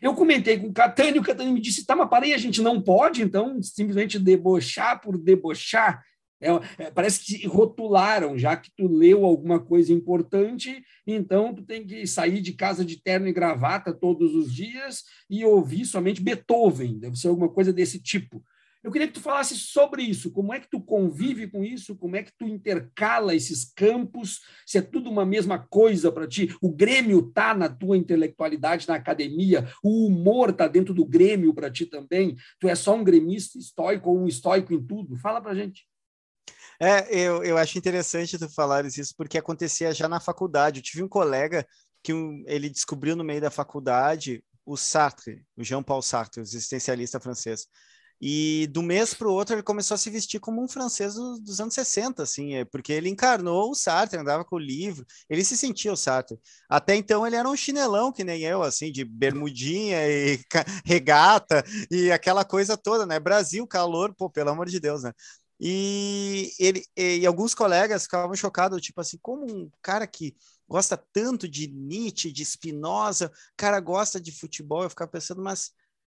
Eu 0.00 0.14
comentei 0.14 0.58
com 0.58 0.68
o 0.68 0.72
Catani, 0.72 1.18
o 1.18 1.22
Catani 1.22 1.52
me 1.52 1.60
disse: 1.60 1.86
tá, 1.86 1.96
mas 1.96 2.08
parei, 2.08 2.34
a 2.34 2.38
gente 2.38 2.60
não 2.60 2.80
pode, 2.80 3.22
então, 3.22 3.60
simplesmente 3.62 4.18
debochar 4.18 5.00
por 5.00 5.18
debochar. 5.18 6.02
É, 6.40 6.50
é, 6.84 6.90
parece 6.90 7.24
que 7.24 7.46
rotularam, 7.48 8.38
já 8.38 8.56
que 8.56 8.70
tu 8.76 8.86
leu 8.86 9.24
alguma 9.24 9.58
coisa 9.58 9.92
importante, 9.92 10.84
então 11.04 11.52
tu 11.52 11.62
tem 11.62 11.84
que 11.84 12.06
sair 12.06 12.40
de 12.40 12.52
casa 12.52 12.84
de 12.84 13.02
terno 13.02 13.26
e 13.26 13.32
gravata 13.32 13.92
todos 13.92 14.34
os 14.34 14.54
dias 14.54 15.02
e 15.28 15.44
ouvir 15.44 15.84
somente 15.84 16.22
Beethoven, 16.22 16.98
deve 17.00 17.16
ser 17.16 17.28
alguma 17.28 17.48
coisa 17.48 17.72
desse 17.72 18.00
tipo. 18.00 18.42
Eu 18.88 18.92
queria 18.92 19.06
que 19.06 19.12
tu 19.12 19.20
falasse 19.20 19.54
sobre 19.54 20.02
isso, 20.02 20.30
como 20.30 20.50
é 20.50 20.58
que 20.58 20.70
tu 20.70 20.80
convive 20.80 21.46
com 21.46 21.62
isso, 21.62 21.94
como 21.94 22.16
é 22.16 22.22
que 22.22 22.32
tu 22.32 22.46
intercala 22.46 23.34
esses 23.34 23.70
campos, 23.76 24.40
se 24.64 24.78
é 24.78 24.80
tudo 24.80 25.10
uma 25.10 25.26
mesma 25.26 25.58
coisa 25.58 26.10
para 26.10 26.26
ti. 26.26 26.56
O 26.62 26.72
Grêmio 26.72 27.30
tá 27.30 27.52
na 27.52 27.68
tua 27.68 27.98
intelectualidade 27.98 28.88
na 28.88 28.94
academia, 28.94 29.70
o 29.84 30.06
humor 30.06 30.54
tá 30.54 30.66
dentro 30.66 30.94
do 30.94 31.04
Grêmio 31.04 31.52
para 31.52 31.70
ti 31.70 31.84
também. 31.84 32.34
Tu 32.58 32.66
é 32.66 32.74
só 32.74 32.94
um 32.94 33.04
gremista 33.04 33.58
estoico 33.58 34.08
ou 34.08 34.20
um 34.20 34.26
estoico 34.26 34.72
em 34.72 34.82
tudo? 34.82 35.18
Fala 35.18 35.38
para 35.38 35.54
gente. 35.54 35.86
É, 36.80 37.14
eu, 37.14 37.44
eu 37.44 37.58
acho 37.58 37.76
interessante 37.76 38.38
tu 38.38 38.48
falares 38.48 38.96
isso, 38.96 39.12
porque 39.18 39.36
acontecia 39.36 39.92
já 39.92 40.08
na 40.08 40.18
faculdade. 40.18 40.78
Eu 40.78 40.82
tive 40.82 41.02
um 41.02 41.08
colega 41.08 41.66
que 42.02 42.14
um, 42.14 42.42
ele 42.46 42.70
descobriu 42.70 43.14
no 43.14 43.22
meio 43.22 43.42
da 43.42 43.50
faculdade 43.50 44.42
o 44.64 44.78
Sartre, 44.78 45.44
o 45.54 45.62
Jean-Paul 45.62 46.00
Sartre, 46.00 46.40
o 46.40 46.42
existencialista 46.42 47.20
francês. 47.20 47.66
E 48.20 48.66
do 48.72 48.82
mês 48.82 49.14
para 49.14 49.28
o 49.28 49.32
outro 49.32 49.54
ele 49.54 49.62
começou 49.62 49.94
a 49.94 49.98
se 49.98 50.10
vestir 50.10 50.40
como 50.40 50.62
um 50.62 50.66
francês 50.66 51.14
dos, 51.14 51.60
anos 51.60 51.74
60, 51.74 52.22
assim, 52.22 52.54
é, 52.54 52.64
porque 52.64 52.92
ele 52.92 53.08
encarnou 53.08 53.70
o 53.70 53.74
Sartre, 53.74 54.18
andava 54.18 54.44
com 54.44 54.56
o 54.56 54.58
livro, 54.58 55.06
ele 55.30 55.44
se 55.44 55.56
sentia 55.56 55.92
o 55.92 55.96
Sartre. 55.96 56.38
Até 56.68 56.96
então 56.96 57.24
ele 57.24 57.36
era 57.36 57.48
um 57.48 57.56
chinelão 57.56 58.12
que 58.12 58.24
nem 58.24 58.42
eu, 58.42 58.62
assim, 58.62 58.90
de 58.90 59.04
bermudinha 59.04 59.98
e 60.08 60.40
regata 60.84 61.64
e 61.90 62.10
aquela 62.10 62.44
coisa 62.44 62.76
toda, 62.76 63.06
né? 63.06 63.20
Brasil, 63.20 63.66
calor, 63.66 64.12
pô, 64.14 64.28
pelo 64.28 64.50
amor 64.50 64.66
de 64.68 64.80
Deus, 64.80 65.04
né? 65.04 65.12
E 65.60 66.52
ele 66.58 66.84
e 66.96 67.26
alguns 67.26 67.54
colegas 67.54 68.04
ficavam 68.04 68.34
chocados, 68.34 68.80
tipo 68.80 69.00
assim, 69.00 69.18
como 69.20 69.44
um 69.44 69.70
cara 69.82 70.06
que 70.06 70.36
gosta 70.68 70.96
tanto 71.12 71.48
de 71.48 71.68
Nietzsche, 71.68 72.30
de 72.30 72.44
Spinoza, 72.44 73.32
cara 73.56 73.80
gosta 73.80 74.20
de 74.20 74.30
futebol, 74.32 74.82
eu 74.84 74.90
ficava 74.90 75.10
pensando, 75.10 75.42
mas 75.42 75.72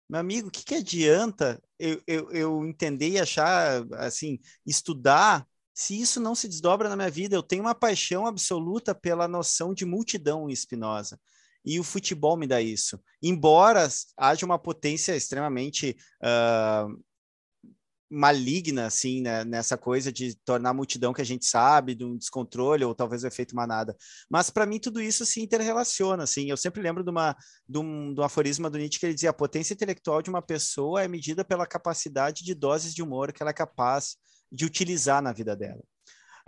meu 0.08 0.20
amigo, 0.20 0.48
o 0.48 0.50
que, 0.50 0.64
que 0.64 0.74
adianta 0.74 1.62
eu, 1.78 2.02
eu, 2.06 2.30
eu 2.32 2.66
entender 2.66 3.10
e 3.10 3.18
achar, 3.20 3.84
assim, 3.94 4.38
estudar, 4.66 5.46
se 5.74 6.00
isso 6.00 6.18
não 6.18 6.34
se 6.34 6.48
desdobra 6.48 6.88
na 6.88 6.96
minha 6.96 7.10
vida? 7.10 7.36
Eu 7.36 7.42
tenho 7.42 7.62
uma 7.62 7.74
paixão 7.74 8.26
absoluta 8.26 8.94
pela 8.94 9.28
noção 9.28 9.74
de 9.74 9.84
multidão 9.84 10.48
em 10.48 10.56
Spinoza. 10.56 11.20
E 11.64 11.78
o 11.78 11.84
futebol 11.84 12.36
me 12.36 12.46
dá 12.46 12.62
isso. 12.62 12.98
Embora 13.22 13.86
haja 14.16 14.46
uma 14.46 14.58
potência 14.58 15.14
extremamente 15.14 15.96
uh, 16.22 16.98
maligna, 18.10 18.86
assim, 18.86 19.20
né, 19.20 19.44
nessa 19.44 19.76
coisa 19.76 20.10
de 20.10 20.34
tornar 20.44 20.70
a 20.70 20.74
multidão 20.74 21.12
que 21.12 21.20
a 21.20 21.24
gente 21.24 21.44
sabe, 21.44 21.94
de 21.94 22.04
um 22.04 22.16
descontrole, 22.16 22.84
ou 22.84 22.94
talvez 22.94 23.22
o 23.22 23.26
efeito 23.26 23.54
manada. 23.54 23.96
Mas, 24.30 24.50
para 24.50 24.66
mim, 24.66 24.78
tudo 24.78 25.00
isso 25.00 25.26
se 25.26 25.40
interrelaciona, 25.40 26.22
assim. 26.22 26.48
Eu 26.48 26.56
sempre 26.56 26.82
lembro 26.82 27.04
de, 27.04 27.10
uma, 27.10 27.36
de, 27.68 27.78
um, 27.78 28.14
de 28.14 28.20
um 28.20 28.24
aforisma 28.24 28.70
do 28.70 28.78
Nietzsche 28.78 28.98
que 28.98 29.06
ele 29.06 29.14
dizia, 29.14 29.30
a 29.30 29.34
potência 29.34 29.74
intelectual 29.74 30.22
de 30.22 30.30
uma 30.30 30.42
pessoa 30.42 31.02
é 31.02 31.08
medida 31.08 31.44
pela 31.44 31.66
capacidade 31.66 32.44
de 32.44 32.54
doses 32.54 32.94
de 32.94 33.02
humor 33.02 33.32
que 33.32 33.42
ela 33.42 33.50
é 33.50 33.54
capaz 33.54 34.16
de 34.50 34.64
utilizar 34.64 35.22
na 35.22 35.32
vida 35.32 35.54
dela. 35.54 35.82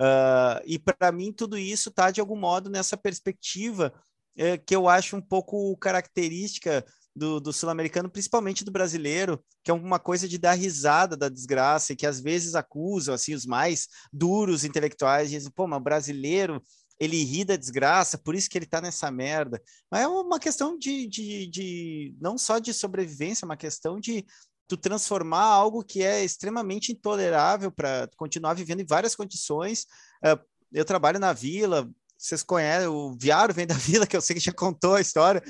Uh, 0.01 0.65
e, 0.65 0.79
para 0.79 1.13
mim, 1.13 1.31
tudo 1.31 1.59
isso 1.59 1.91
está, 1.91 2.11
de 2.11 2.21
algum 2.21 2.37
modo, 2.37 2.71
nessa 2.71 2.97
perspectiva 2.97 3.93
eh, 4.37 4.57
que 4.57 4.75
eu 4.75 4.89
acho 4.89 5.17
um 5.17 5.21
pouco 5.21 5.77
característica 5.77 6.85
do, 7.15 7.41
do 7.41 7.53
sul-americano, 7.53 8.11
principalmente 8.11 8.65
do 8.65 8.71
brasileiro, 8.71 9.43
que 9.63 9.71
é 9.71 9.75
uma 9.75 9.99
coisa 9.99 10.29
de 10.29 10.39
dar 10.39 10.53
risada 10.53 11.17
da 11.17 11.29
desgraça 11.29 11.93
e 11.93 11.97
que 11.97 12.07
às 12.07 12.21
vezes 12.21 12.55
acusam 12.55 13.15
assim 13.15 13.35
os 13.35 13.45
mais 13.45 13.89
duros 14.13 14.65
intelectuais, 14.65 15.31
dizem, 15.31 15.51
pô, 15.51 15.67
mas 15.67 15.83
brasileiro 15.83 16.63
ele 17.01 17.25
ri 17.25 17.45
da 17.45 17.57
desgraça, 17.57 18.19
por 18.19 18.35
isso 18.35 18.49
que 18.49 18.59
ele 18.59 18.67
tá 18.67 18.81
nessa 18.81 19.11
merda. 19.11 19.61
Mas 19.91 20.03
é 20.03 20.07
uma 20.07 20.39
questão 20.39 20.79
de, 20.79 21.07
de, 21.09 21.47
de 21.47 22.15
não 22.21 22.37
só 22.37 22.59
de 22.59 22.75
sobrevivência, 22.75 23.45
é 23.45 23.47
uma 23.47 23.57
questão 23.57 23.99
de 23.99 24.27
tu 24.69 24.77
transformar 24.77 25.45
algo 25.45 25.83
que 25.83 26.03
é 26.03 26.23
extremamente 26.23 26.93
intolerável 26.93 27.73
para 27.73 28.09
continuar 28.17 28.53
vivendo 28.53 28.81
em 28.81 28.87
várias 28.87 29.17
condições. 29.17 29.87
Uh, 30.23 30.39
eu 30.73 30.85
trabalho 30.85 31.19
na 31.19 31.33
vila, 31.33 31.91
vocês 32.17 32.43
conhecem, 32.43 32.87
o 32.87 33.17
Viário 33.19 33.55
vem 33.55 33.67
da 33.67 33.75
vila, 33.81 34.07
que 34.07 34.17
eu 34.17 34.21
sei 34.21 34.35
que 34.35 34.41
já 34.41 34.53
contou 34.53 34.95
a 34.95 35.01
história. 35.01 35.43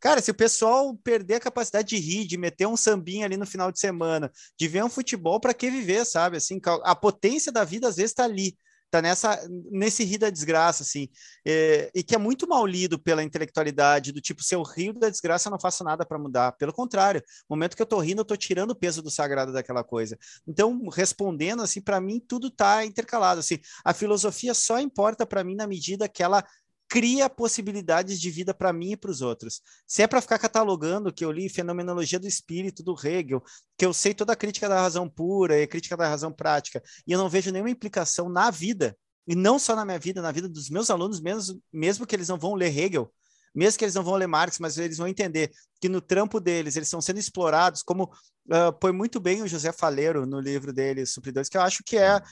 Cara, 0.00 0.20
se 0.20 0.30
o 0.30 0.34
pessoal 0.34 0.96
perder 1.02 1.34
a 1.34 1.40
capacidade 1.40 1.88
de 1.88 1.96
rir, 1.98 2.26
de 2.26 2.36
meter 2.36 2.66
um 2.66 2.76
sambinha 2.76 3.24
ali 3.24 3.36
no 3.36 3.46
final 3.46 3.72
de 3.72 3.80
semana, 3.80 4.30
de 4.58 4.68
ver 4.68 4.84
um 4.84 4.90
futebol, 4.90 5.40
para 5.40 5.54
que 5.54 5.70
viver, 5.70 6.04
sabe? 6.04 6.36
Assim, 6.36 6.60
a 6.84 6.94
potência 6.94 7.50
da 7.50 7.64
vida 7.64 7.88
às 7.88 7.96
vezes 7.96 8.12
está 8.12 8.24
ali, 8.24 8.56
tá 8.90 9.02
nessa 9.02 9.38
nesse 9.70 10.04
rir 10.04 10.18
da 10.18 10.30
desgraça, 10.30 10.82
assim, 10.82 11.08
é, 11.46 11.90
e 11.94 12.02
que 12.02 12.14
é 12.14 12.18
muito 12.18 12.48
mal 12.48 12.64
lido 12.66 12.98
pela 12.98 13.22
intelectualidade, 13.22 14.12
do 14.12 14.20
tipo, 14.20 14.42
se 14.42 14.54
eu 14.54 14.62
rio 14.62 14.94
da 14.94 15.10
desgraça, 15.10 15.48
eu 15.48 15.50
não 15.50 15.60
faço 15.60 15.84
nada 15.84 16.06
para 16.06 16.18
mudar. 16.18 16.52
Pelo 16.52 16.72
contrário, 16.72 17.20
no 17.48 17.56
momento 17.56 17.76
que 17.76 17.82
eu 17.82 17.86
tô 17.86 17.98
rindo, 17.98 18.20
eu 18.20 18.24
tô 18.24 18.36
tirando 18.36 18.70
o 18.70 18.76
peso 18.76 19.02
do 19.02 19.10
sagrado 19.10 19.52
daquela 19.52 19.84
coisa. 19.84 20.18
Então, 20.46 20.88
respondendo 20.88 21.62
assim, 21.62 21.80
para 21.82 22.00
mim 22.00 22.20
tudo 22.20 22.50
tá 22.50 22.84
intercalado, 22.84 23.40
assim. 23.40 23.58
A 23.84 23.92
filosofia 23.92 24.54
só 24.54 24.80
importa 24.80 25.26
para 25.26 25.44
mim 25.44 25.54
na 25.54 25.66
medida 25.66 26.08
que 26.08 26.22
ela 26.22 26.44
cria 26.88 27.28
possibilidades 27.28 28.18
de 28.18 28.30
vida 28.30 28.54
para 28.54 28.72
mim 28.72 28.92
e 28.92 28.96
para 28.96 29.10
os 29.10 29.20
outros. 29.20 29.60
Se 29.86 30.02
é 30.02 30.06
para 30.06 30.22
ficar 30.22 30.38
catalogando 30.38 31.12
que 31.12 31.24
eu 31.24 31.30
li 31.30 31.48
Fenomenologia 31.48 32.18
do 32.18 32.26
Espírito 32.26 32.82
do 32.82 32.94
Hegel, 32.94 33.42
que 33.76 33.84
eu 33.84 33.92
sei 33.92 34.14
toda 34.14 34.32
a 34.32 34.36
crítica 34.36 34.68
da 34.68 34.80
razão 34.80 35.08
pura 35.08 35.58
e 35.58 35.62
a 35.62 35.68
crítica 35.68 35.96
da 35.96 36.08
razão 36.08 36.32
prática, 36.32 36.82
e 37.06 37.12
eu 37.12 37.18
não 37.18 37.28
vejo 37.28 37.52
nenhuma 37.52 37.70
implicação 37.70 38.28
na 38.28 38.50
vida, 38.50 38.96
e 39.26 39.34
não 39.34 39.58
só 39.58 39.76
na 39.76 39.84
minha 39.84 39.98
vida, 39.98 40.22
na 40.22 40.32
vida 40.32 40.48
dos 40.48 40.70
meus 40.70 40.88
alunos, 40.88 41.20
mesmo, 41.20 41.62
mesmo 41.70 42.06
que 42.06 42.16
eles 42.16 42.28
não 42.28 42.38
vão 42.38 42.54
ler 42.54 42.76
Hegel, 42.76 43.12
mesmo 43.54 43.78
que 43.78 43.84
eles 43.84 43.94
não 43.94 44.02
vão 44.02 44.14
ler 44.14 44.26
Marx, 44.26 44.58
mas 44.58 44.78
eles 44.78 44.96
vão 44.96 45.08
entender 45.08 45.50
que 45.80 45.88
no 45.88 46.00
trampo 46.00 46.40
deles 46.40 46.76
eles 46.76 46.88
estão 46.88 47.00
sendo 47.02 47.18
explorados, 47.18 47.82
como 47.82 48.04
uh, 48.04 48.72
põe 48.80 48.92
muito 48.92 49.20
bem 49.20 49.42
o 49.42 49.48
José 49.48 49.72
Faleiro 49.72 50.24
no 50.24 50.40
livro 50.40 50.72
dele, 50.72 51.04
Supridores, 51.04 51.50
que 51.50 51.56
eu 51.58 51.62
acho 51.62 51.82
que 51.84 51.98
é, 51.98 52.22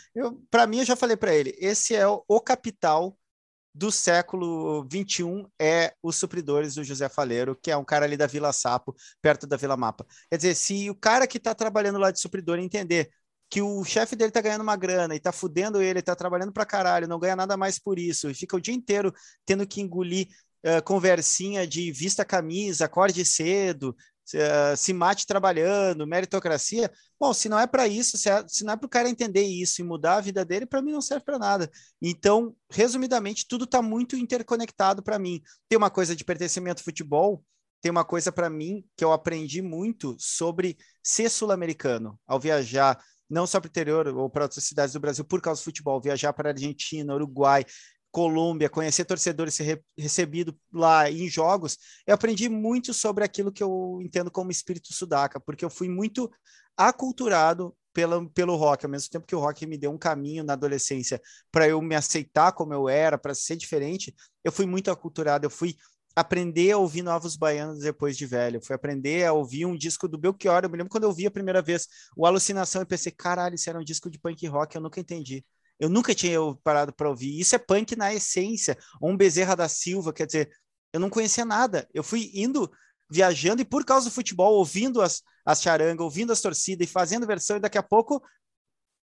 para 0.50 0.66
mim, 0.66 0.78
eu 0.78 0.84
já 0.86 0.96
falei 0.96 1.16
para 1.16 1.34
ele, 1.34 1.54
esse 1.58 1.94
é 1.94 2.06
o, 2.08 2.24
o 2.26 2.40
capital 2.40 3.16
do 3.76 3.92
século 3.92 4.88
XXI 4.90 5.46
é 5.60 5.94
os 6.02 6.16
supridores 6.16 6.74
do 6.74 6.82
José 6.82 7.10
Faleiro, 7.10 7.54
que 7.54 7.70
é 7.70 7.76
um 7.76 7.84
cara 7.84 8.06
ali 8.06 8.16
da 8.16 8.26
Vila 8.26 8.50
Sapo, 8.50 8.96
perto 9.20 9.46
da 9.46 9.58
Vila 9.58 9.76
Mapa. 9.76 10.06
Quer 10.30 10.36
dizer, 10.38 10.54
se 10.54 10.88
o 10.88 10.94
cara 10.94 11.26
que 11.26 11.36
está 11.36 11.54
trabalhando 11.54 11.98
lá 11.98 12.10
de 12.10 12.18
supridor 12.18 12.58
entender 12.58 13.10
que 13.50 13.60
o 13.60 13.84
chefe 13.84 14.16
dele 14.16 14.32
tá 14.32 14.40
ganhando 14.40 14.62
uma 14.62 14.76
grana 14.76 15.14
e 15.14 15.20
tá 15.20 15.30
fudendo 15.30 15.82
ele, 15.82 16.00
tá 16.00 16.16
trabalhando 16.16 16.52
pra 16.52 16.64
caralho, 16.64 17.06
não 17.06 17.18
ganha 17.18 17.36
nada 17.36 17.54
mais 17.54 17.78
por 17.78 17.98
isso, 17.98 18.30
e 18.30 18.34
fica 18.34 18.56
o 18.56 18.60
dia 18.60 18.74
inteiro 18.74 19.12
tendo 19.44 19.66
que 19.66 19.82
engolir 19.82 20.28
uh, 20.64 20.82
conversinha 20.82 21.66
de 21.66 21.92
vista 21.92 22.24
camisa, 22.24 22.86
acorde 22.86 23.26
cedo, 23.26 23.94
se, 24.26 24.36
uh, 24.38 24.76
se 24.76 24.92
mate 24.92 25.24
trabalhando, 25.24 26.06
meritocracia. 26.06 26.90
Bom, 27.18 27.32
se 27.32 27.48
não 27.48 27.58
é 27.58 27.66
para 27.66 27.86
isso, 27.86 28.18
se, 28.18 28.28
é, 28.28 28.44
se 28.48 28.64
não 28.64 28.72
é 28.72 28.76
para 28.76 28.86
o 28.86 28.90
cara 28.90 29.08
entender 29.08 29.42
isso 29.42 29.80
e 29.80 29.84
mudar 29.84 30.16
a 30.16 30.20
vida 30.20 30.44
dele, 30.44 30.66
para 30.66 30.82
mim 30.82 30.90
não 30.90 31.00
serve 31.00 31.24
para 31.24 31.38
nada. 31.38 31.70
Então, 32.02 32.54
resumidamente, 32.68 33.46
tudo 33.48 33.64
está 33.64 33.80
muito 33.80 34.16
interconectado 34.16 35.00
para 35.02 35.18
mim. 35.18 35.40
Tem 35.68 35.78
uma 35.78 35.90
coisa 35.90 36.16
de 36.16 36.24
pertencimento 36.24 36.80
ao 36.80 36.84
futebol, 36.84 37.44
tem 37.80 37.90
uma 37.90 38.04
coisa 38.04 38.32
para 38.32 38.50
mim 38.50 38.84
que 38.96 39.04
eu 39.04 39.12
aprendi 39.12 39.62
muito 39.62 40.16
sobre 40.18 40.76
ser 41.02 41.30
sul-americano 41.30 42.18
ao 42.26 42.40
viajar 42.40 42.98
não 43.28 43.46
só 43.46 43.60
para 43.60 43.68
o 43.68 43.70
interior 43.70 44.06
ou 44.08 44.30
para 44.30 44.44
outras 44.44 44.64
cidades 44.64 44.92
do 44.92 45.00
Brasil 45.00 45.24
por 45.24 45.40
causa 45.40 45.60
do 45.60 45.64
futebol, 45.64 46.00
viajar 46.00 46.32
para 46.32 46.50
a 46.50 46.52
Argentina, 46.52 47.14
Uruguai, 47.14 47.64
Colômbia, 48.16 48.70
conhecer 48.70 49.04
torcedores, 49.04 49.52
ser 49.52 49.64
re 49.64 49.82
recebido 49.98 50.58
lá 50.72 51.10
em 51.10 51.28
jogos, 51.28 51.76
eu 52.06 52.14
aprendi 52.14 52.48
muito 52.48 52.94
sobre 52.94 53.22
aquilo 53.22 53.52
que 53.52 53.62
eu 53.62 53.98
entendo 54.00 54.30
como 54.30 54.50
espírito 54.50 54.94
sudaca, 54.94 55.38
porque 55.38 55.62
eu 55.62 55.68
fui 55.68 55.86
muito 55.86 56.30
aculturado 56.74 57.76
pelo, 57.92 58.30
pelo 58.30 58.56
rock, 58.56 58.86
ao 58.86 58.90
mesmo 58.90 59.10
tempo 59.10 59.26
que 59.26 59.36
o 59.36 59.38
rock 59.38 59.66
me 59.66 59.76
deu 59.76 59.90
um 59.90 59.98
caminho 59.98 60.42
na 60.42 60.54
adolescência 60.54 61.20
para 61.52 61.68
eu 61.68 61.82
me 61.82 61.94
aceitar 61.94 62.52
como 62.52 62.72
eu 62.72 62.88
era, 62.88 63.18
para 63.18 63.34
ser 63.34 63.54
diferente, 63.54 64.14
eu 64.42 64.50
fui 64.50 64.64
muito 64.64 64.90
aculturado, 64.90 65.44
eu 65.44 65.50
fui 65.50 65.76
aprender 66.14 66.70
a 66.70 66.78
ouvir 66.78 67.02
Novos 67.02 67.36
Baianos 67.36 67.80
depois 67.80 68.16
de 68.16 68.24
velho, 68.24 68.64
fui 68.64 68.74
aprender 68.74 69.26
a 69.26 69.34
ouvir 69.34 69.66
um 69.66 69.76
disco 69.76 70.08
do 70.08 70.16
Belchior, 70.16 70.62
eu 70.64 70.70
me 70.70 70.78
lembro 70.78 70.90
quando 70.90 71.04
eu 71.04 71.12
vi 71.12 71.26
a 71.26 71.30
primeira 71.30 71.60
vez 71.60 71.86
o 72.16 72.24
Alucinação, 72.24 72.80
eu 72.80 72.86
pensei, 72.86 73.12
caralho, 73.12 73.56
isso 73.56 73.68
era 73.68 73.78
um 73.78 73.84
disco 73.84 74.10
de 74.10 74.18
punk 74.18 74.46
rock, 74.46 74.74
eu 74.74 74.80
nunca 74.80 74.98
entendi. 75.00 75.44
Eu 75.78 75.88
nunca 75.88 76.14
tinha 76.14 76.38
parado 76.62 76.92
para 76.92 77.08
ouvir. 77.08 77.38
Isso 77.38 77.54
é 77.54 77.58
punk 77.58 77.96
na 77.96 78.14
essência. 78.14 78.76
Ou 79.00 79.10
um 79.10 79.16
Bezerra 79.16 79.54
da 79.54 79.68
Silva, 79.68 80.12
quer 80.12 80.26
dizer, 80.26 80.50
eu 80.92 81.00
não 81.00 81.10
conhecia 81.10 81.44
nada. 81.44 81.88
Eu 81.92 82.02
fui 82.02 82.30
indo, 82.34 82.70
viajando, 83.10 83.62
e 83.62 83.64
por 83.64 83.84
causa 83.84 84.08
do 84.08 84.14
futebol, 84.14 84.54
ouvindo 84.54 85.02
as, 85.02 85.22
as 85.44 85.60
charangas, 85.60 86.04
ouvindo 86.04 86.32
as 86.32 86.40
torcidas 86.40 86.88
e 86.88 86.90
fazendo 86.90 87.26
versão, 87.26 87.56
e 87.56 87.60
daqui 87.60 87.78
a 87.78 87.82
pouco 87.82 88.22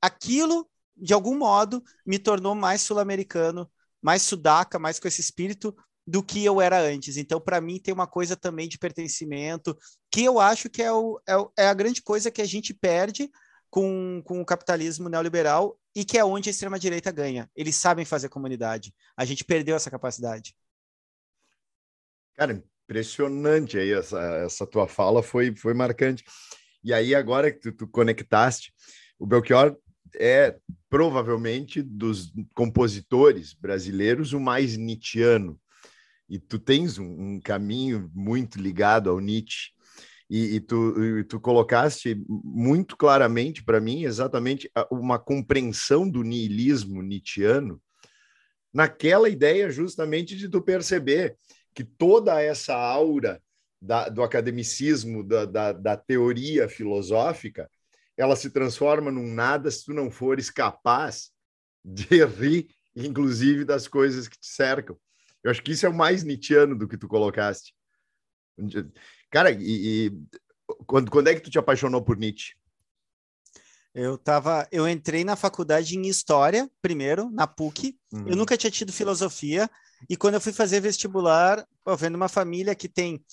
aquilo, 0.01 0.69
de 0.95 1.13
algum 1.13 1.37
modo, 1.37 1.83
me 2.05 2.19
tornou 2.19 2.55
mais 2.55 2.81
sul-americano, 2.81 3.69
mais 4.01 4.21
sudaca, 4.21 4.79
mais 4.79 4.99
com 4.99 5.07
esse 5.07 5.21
espírito 5.21 5.75
do 6.05 6.23
que 6.23 6.43
eu 6.43 6.61
era 6.61 6.79
antes. 6.79 7.17
Então, 7.17 7.39
para 7.39 7.61
mim, 7.61 7.79
tem 7.79 7.93
uma 7.93 8.07
coisa 8.07 8.35
também 8.35 8.67
de 8.67 8.79
pertencimento, 8.79 9.77
que 10.11 10.23
eu 10.23 10.39
acho 10.39 10.69
que 10.69 10.81
é, 10.81 10.91
o, 10.91 11.19
é, 11.27 11.63
é 11.63 11.67
a 11.67 11.73
grande 11.73 12.01
coisa 12.01 12.31
que 12.31 12.41
a 12.41 12.45
gente 12.45 12.73
perde 12.73 13.29
com, 13.69 14.21
com 14.25 14.41
o 14.41 14.45
capitalismo 14.45 15.09
neoliberal 15.09 15.79
e 15.95 16.03
que 16.03 16.17
é 16.17 16.23
onde 16.23 16.49
a 16.49 16.51
extrema-direita 16.51 17.11
ganha. 17.11 17.49
Eles 17.55 17.75
sabem 17.75 18.05
fazer 18.05 18.29
comunidade. 18.29 18.93
A 19.15 19.25
gente 19.25 19.43
perdeu 19.43 19.75
essa 19.75 19.91
capacidade. 19.91 20.55
Cara, 22.35 22.63
impressionante 22.83 23.77
aí 23.77 23.91
essa, 23.91 24.19
essa 24.45 24.65
tua 24.65 24.87
fala, 24.87 25.21
foi, 25.21 25.55
foi 25.55 25.73
marcante. 25.73 26.23
E 26.83 26.93
aí, 26.93 27.13
agora 27.13 27.51
que 27.51 27.59
tu, 27.59 27.71
tu 27.71 27.87
conectaste, 27.87 28.73
o 29.19 29.27
Belchior 29.27 29.75
é 30.15 30.57
provavelmente 30.89 31.81
dos 31.81 32.31
compositores 32.55 33.53
brasileiros 33.53 34.33
o 34.33 34.39
mais 34.39 34.77
Nietzscheano 34.77 35.59
e 36.29 36.37
tu 36.37 36.59
tens 36.59 36.97
um, 36.99 37.05
um 37.05 37.41
caminho 37.41 38.09
muito 38.13 38.59
ligado 38.59 39.09
ao 39.09 39.19
Nietzsche, 39.19 39.71
e, 40.29 40.55
e, 40.55 40.59
tu, 40.59 41.17
e 41.19 41.23
tu 41.23 41.39
colocaste 41.39 42.21
muito 42.27 42.95
claramente 42.95 43.63
para 43.63 43.81
mim 43.81 44.03
exatamente 44.03 44.71
uma 44.91 45.17
compreensão 45.17 46.07
do 46.07 46.21
niilismo 46.21 47.01
nietzschiano 47.01 47.81
naquela 48.73 49.27
ideia 49.27 49.71
justamente 49.71 50.35
de 50.35 50.47
tu 50.47 50.61
perceber 50.61 51.35
que 51.73 51.83
toda 51.83 52.41
essa 52.41 52.75
aura 52.75 53.41
da, 53.81 54.09
do 54.09 54.21
academicismo, 54.21 55.23
da, 55.23 55.45
da, 55.45 55.71
da, 55.71 55.97
teoria 55.97 56.67
filosófica, 56.67 57.69
ela 58.17 58.35
se 58.35 58.49
transforma 58.49 59.11
num 59.11 59.33
nada 59.33 59.71
se 59.71 59.85
tu 59.85 59.93
não 59.93 60.11
fores 60.11 60.49
capaz 60.49 61.31
de 61.83 62.23
rir, 62.25 62.67
inclusive, 62.95 63.63
das 63.63 63.87
coisas 63.87 64.27
que 64.27 64.37
te 64.37 64.47
cercam. 64.47 64.97
Eu 65.41 65.49
acho 65.49 65.63
que 65.63 65.71
isso 65.71 65.85
é 65.85 65.89
o 65.89 65.93
mais 65.93 66.23
Nietzscheano 66.23 66.77
do 66.77 66.87
que 66.87 66.97
tu 66.97 67.07
colocaste. 67.07 67.73
Cara, 69.29 69.51
e, 69.51 70.07
e 70.07 70.11
quando, 70.85 71.11
quando 71.11 71.27
é 71.27 71.35
que 71.35 71.41
tu 71.41 71.49
te 71.49 71.59
apaixonou 71.59 72.01
por 72.01 72.17
Nietzsche? 72.17 72.55
Eu 73.93 74.17
tava, 74.17 74.67
eu 74.71 74.87
entrei 74.87 75.23
na 75.23 75.35
faculdade 75.35 75.97
em 75.97 76.07
história 76.07 76.69
primeiro, 76.81 77.29
na 77.31 77.47
PUC. 77.47 77.97
Uhum. 78.13 78.27
Eu 78.27 78.35
nunca 78.35 78.55
tinha 78.55 78.71
tido 78.71 78.93
filosofia 78.93 79.69
e 80.09 80.15
quando 80.15 80.35
eu 80.35 80.41
fui 80.41 80.53
fazer 80.53 80.79
vestibular, 80.79 81.65
eu 81.85 81.97
vendo 81.97 82.15
uma 82.15 82.29
família 82.29 82.75
que 82.75 82.87
tem 82.87 83.23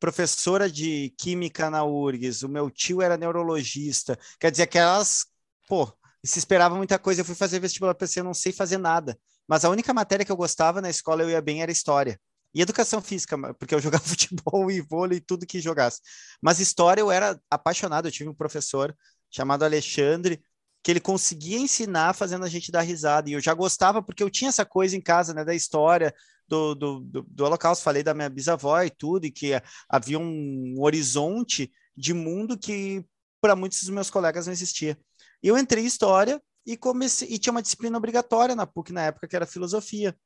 professora 0.00 0.70
de 0.70 1.14
química 1.18 1.70
na 1.70 1.84
URGS, 1.84 2.42
o 2.42 2.48
meu 2.48 2.70
tio 2.70 3.00
era 3.00 3.16
neurologista, 3.16 4.18
quer 4.40 4.50
dizer 4.50 4.66
que 4.66 4.78
elas, 4.78 5.26
pô, 5.68 5.92
se 6.24 6.38
esperava 6.38 6.74
muita 6.74 6.98
coisa. 6.98 7.20
Eu 7.20 7.24
fui 7.24 7.34
fazer 7.34 7.60
vestibular, 7.60 7.94
pensei, 7.94 8.20
eu 8.20 8.24
não 8.24 8.34
sei 8.34 8.52
fazer 8.52 8.78
nada. 8.78 9.18
Mas 9.46 9.64
a 9.64 9.70
única 9.70 9.94
matéria 9.94 10.24
que 10.24 10.32
eu 10.32 10.36
gostava 10.36 10.80
na 10.80 10.90
escola, 10.90 11.22
eu 11.22 11.30
ia 11.30 11.40
bem, 11.40 11.62
era 11.62 11.70
história. 11.70 12.20
E 12.54 12.62
educação 12.62 13.02
física, 13.02 13.36
porque 13.54 13.74
eu 13.74 13.80
jogava 13.82 14.04
futebol 14.04 14.70
e 14.70 14.80
vôlei, 14.80 15.20
tudo 15.20 15.46
que 15.46 15.60
jogasse. 15.60 16.00
Mas 16.40 16.60
história 16.60 17.00
eu 17.00 17.10
era 17.10 17.38
apaixonado. 17.50 18.08
Eu 18.08 18.12
tive 18.12 18.30
um 18.30 18.34
professor 18.34 18.96
chamado 19.30 19.64
Alexandre, 19.64 20.42
que 20.82 20.90
ele 20.90 21.00
conseguia 21.00 21.58
ensinar 21.58 22.14
fazendo 22.14 22.44
a 22.44 22.48
gente 22.48 22.70
dar 22.70 22.82
risada. 22.82 23.28
E 23.28 23.32
eu 23.32 23.40
já 23.40 23.52
gostava, 23.52 24.02
porque 24.02 24.22
eu 24.22 24.30
tinha 24.30 24.48
essa 24.48 24.64
coisa 24.64 24.96
em 24.96 25.00
casa, 25.00 25.34
né, 25.34 25.44
da 25.44 25.54
história, 25.54 26.14
do, 26.48 26.74
do, 26.74 27.00
do, 27.00 27.22
do 27.22 27.44
Holocausto. 27.44 27.84
Falei 27.84 28.02
da 28.02 28.14
minha 28.14 28.30
bisavó 28.30 28.80
e 28.82 28.90
tudo, 28.90 29.26
e 29.26 29.30
que 29.30 29.60
havia 29.88 30.18
um 30.18 30.74
horizonte 30.78 31.72
de 31.96 32.14
mundo 32.14 32.58
que 32.58 33.04
para 33.40 33.56
muitos 33.56 33.80
dos 33.80 33.90
meus 33.90 34.10
colegas 34.10 34.46
não 34.46 34.52
existia. 34.52 34.98
Eu 35.42 35.56
entrei 35.58 35.84
em 35.84 35.86
história 35.86 36.40
e 36.64 36.76
comecei 36.76 37.28
e 37.30 37.38
tinha 37.38 37.52
uma 37.52 37.62
disciplina 37.62 37.96
obrigatória 37.96 38.56
na 38.56 38.66
PUC 38.66 38.92
na 38.92 39.02
época 39.02 39.28
que 39.28 39.36
era 39.36 39.46
filosofia. 39.46 40.16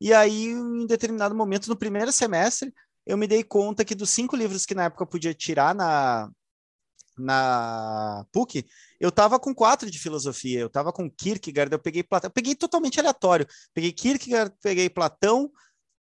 E 0.00 0.12
aí, 0.12 0.46
em 0.46 0.86
determinado 0.86 1.34
momento, 1.34 1.68
no 1.68 1.76
primeiro 1.76 2.10
semestre, 2.10 2.72
eu 3.06 3.16
me 3.16 3.26
dei 3.26 3.42
conta 3.42 3.84
que 3.84 3.94
dos 3.94 4.10
cinco 4.10 4.36
livros 4.36 4.64
que 4.64 4.74
na 4.74 4.84
época 4.84 5.02
eu 5.02 5.06
podia 5.06 5.34
tirar 5.34 5.74
na, 5.74 6.30
na 7.18 8.24
PUC, 8.32 8.66
eu 8.98 9.12
tava 9.12 9.38
com 9.38 9.54
quatro 9.54 9.90
de 9.90 9.98
filosofia, 9.98 10.60
eu 10.60 10.70
tava 10.70 10.92
com 10.92 11.10
Kierkegaard, 11.10 11.72
eu 11.72 11.78
peguei 11.78 12.02
Platão, 12.02 12.28
eu 12.28 12.32
peguei 12.32 12.54
totalmente 12.54 12.98
aleatório. 12.98 13.46
Peguei 13.74 13.92
Kierkegaard, 13.92 14.54
peguei 14.62 14.88
Platão, 14.88 15.50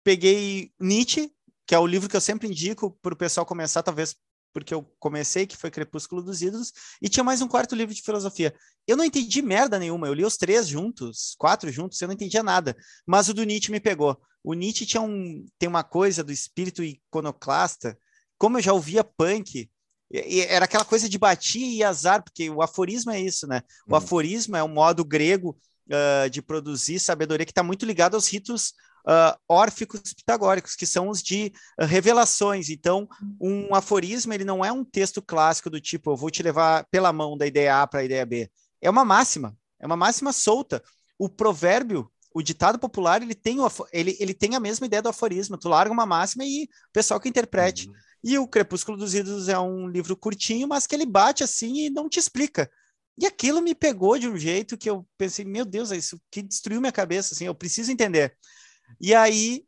peguei 0.04 0.72
Nietzsche, 0.78 1.32
que 1.66 1.74
é 1.74 1.78
o 1.78 1.86
livro 1.86 2.08
que 2.08 2.16
eu 2.16 2.20
sempre 2.20 2.48
indico 2.48 2.96
para 3.02 3.14
o 3.14 3.16
pessoal 3.16 3.46
começar, 3.46 3.82
talvez 3.82 4.16
porque 4.52 4.74
eu 4.74 4.82
comecei, 4.98 5.46
que 5.46 5.56
foi 5.56 5.70
Crepúsculo 5.70 6.22
dos 6.22 6.42
Ídolos, 6.42 6.72
e 7.00 7.08
tinha 7.08 7.24
mais 7.24 7.40
um 7.40 7.48
quarto 7.48 7.74
livro 7.74 7.94
de 7.94 8.02
filosofia. 8.02 8.54
Eu 8.86 8.96
não 8.96 9.04
entendi 9.04 9.42
merda 9.42 9.78
nenhuma, 9.78 10.06
eu 10.06 10.14
li 10.14 10.24
os 10.24 10.36
três 10.36 10.68
juntos, 10.68 11.34
quatro 11.38 11.70
juntos, 11.70 12.00
eu 12.00 12.08
não 12.08 12.14
entendia 12.14 12.42
nada, 12.42 12.76
mas 13.06 13.28
o 13.28 13.34
do 13.34 13.44
Nietzsche 13.44 13.70
me 13.70 13.80
pegou. 13.80 14.20
O 14.42 14.54
Nietzsche 14.54 14.86
tinha 14.86 15.00
um, 15.00 15.46
tem 15.58 15.68
uma 15.68 15.84
coisa 15.84 16.24
do 16.24 16.32
espírito 16.32 16.82
iconoclasta, 16.82 17.96
como 18.38 18.58
eu 18.58 18.62
já 18.62 18.72
ouvia 18.72 19.04
punk, 19.04 19.70
e 20.12 20.40
era 20.40 20.64
aquela 20.64 20.84
coisa 20.84 21.08
de 21.08 21.18
batia 21.18 21.66
e 21.66 21.84
azar, 21.84 22.22
porque 22.22 22.50
o 22.50 22.62
aforismo 22.62 23.12
é 23.12 23.20
isso, 23.20 23.46
né? 23.46 23.62
O 23.86 23.92
hum. 23.92 23.96
aforismo 23.96 24.56
é 24.56 24.64
um 24.64 24.68
modo 24.68 25.04
grego 25.04 25.56
uh, 25.86 26.28
de 26.28 26.42
produzir 26.42 26.98
sabedoria 26.98 27.46
que 27.46 27.52
está 27.52 27.62
muito 27.62 27.86
ligado 27.86 28.14
aos 28.14 28.26
ritos 28.26 28.72
uh, 29.06 29.38
órficos 29.48 30.12
pitagóricos, 30.14 30.74
que 30.74 30.86
são 30.86 31.08
os 31.08 31.22
de 31.22 31.52
uh, 31.80 31.84
revelações. 31.84 32.68
Então, 32.68 33.08
um 33.40 33.74
aforismo 33.74 34.32
ele 34.32 34.44
não 34.44 34.64
é 34.64 34.72
um 34.72 34.84
texto 34.84 35.22
clássico 35.22 35.70
do 35.70 35.80
tipo, 35.80 36.10
eu 36.10 36.16
vou 36.16 36.30
te 36.30 36.42
levar 36.42 36.86
pela 36.90 37.12
mão 37.12 37.36
da 37.36 37.46
ideia 37.46 37.82
A 37.82 37.86
para 37.86 38.00
a 38.00 38.04
ideia 38.04 38.24
B. 38.26 38.50
É 38.80 38.88
uma 38.88 39.04
máxima, 39.04 39.56
é 39.78 39.86
uma 39.86 39.96
máxima 39.96 40.32
solta. 40.32 40.82
O 41.18 41.28
provérbio, 41.28 42.10
o 42.34 42.42
ditado 42.42 42.78
popular, 42.78 43.22
ele 43.22 43.34
tem, 43.34 43.60
o, 43.60 43.70
ele, 43.92 44.16
ele 44.20 44.34
tem 44.34 44.54
a 44.54 44.60
mesma 44.60 44.86
ideia 44.86 45.02
do 45.02 45.08
aforismo. 45.08 45.58
Tu 45.58 45.68
larga 45.68 45.92
uma 45.92 46.06
máxima 46.06 46.44
e 46.44 46.64
o 46.64 46.92
pessoal 46.92 47.20
que 47.20 47.28
interprete. 47.28 47.88
Uhum. 47.88 47.94
E 48.22 48.38
o 48.38 48.46
Crepúsculo 48.46 48.98
dos 48.98 49.14
Ídolos 49.14 49.48
é 49.48 49.58
um 49.58 49.88
livro 49.88 50.16
curtinho, 50.16 50.68
mas 50.68 50.86
que 50.86 50.94
ele 50.94 51.06
bate 51.06 51.42
assim 51.42 51.86
e 51.86 51.90
não 51.90 52.08
te 52.08 52.18
explica. 52.18 52.70
E 53.18 53.26
aquilo 53.26 53.60
me 53.60 53.74
pegou 53.74 54.18
de 54.18 54.28
um 54.28 54.36
jeito 54.36 54.78
que 54.78 54.88
eu 54.88 55.06
pensei, 55.18 55.44
meu 55.44 55.64
Deus, 55.64 55.92
é 55.92 55.96
isso 55.96 56.18
que 56.30 56.42
destruiu 56.42 56.80
minha 56.80 56.92
cabeça, 56.92 57.34
assim, 57.34 57.44
eu 57.44 57.54
preciso 57.54 57.92
entender. 57.92 58.34
E 59.00 59.14
aí 59.14 59.64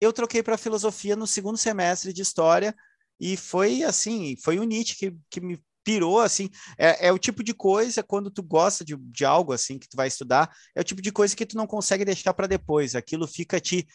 eu 0.00 0.12
troquei 0.12 0.42
para 0.42 0.58
filosofia 0.58 1.16
no 1.16 1.26
segundo 1.26 1.56
semestre 1.58 2.12
de 2.12 2.22
história 2.22 2.74
e 3.18 3.36
foi 3.36 3.82
assim, 3.82 4.36
foi 4.42 4.58
o 4.58 4.64
Nietzsche 4.64 4.96
que, 4.96 5.16
que 5.30 5.40
me 5.40 5.62
pirou, 5.84 6.20
assim, 6.20 6.48
é, 6.78 7.08
é, 7.08 7.12
o 7.12 7.18
tipo 7.18 7.44
de 7.44 7.52
coisa, 7.52 8.02
quando 8.02 8.30
tu 8.30 8.42
gosta 8.42 8.84
de, 8.84 8.96
de 8.96 9.24
algo, 9.24 9.52
assim, 9.52 9.78
que 9.78 9.88
tu 9.88 9.96
vai 9.96 10.08
estudar, 10.08 10.50
é 10.74 10.80
o 10.80 10.84
tipo 10.84 11.02
de 11.02 11.12
coisa 11.12 11.36
que 11.36 11.44
tu 11.46 11.56
não 11.56 11.66
consegue 11.66 12.04
deixar 12.04 12.32
para 12.32 12.46
depois, 12.46 12.94
aquilo 12.94 13.26
fica 13.28 13.60
te... 13.60 13.86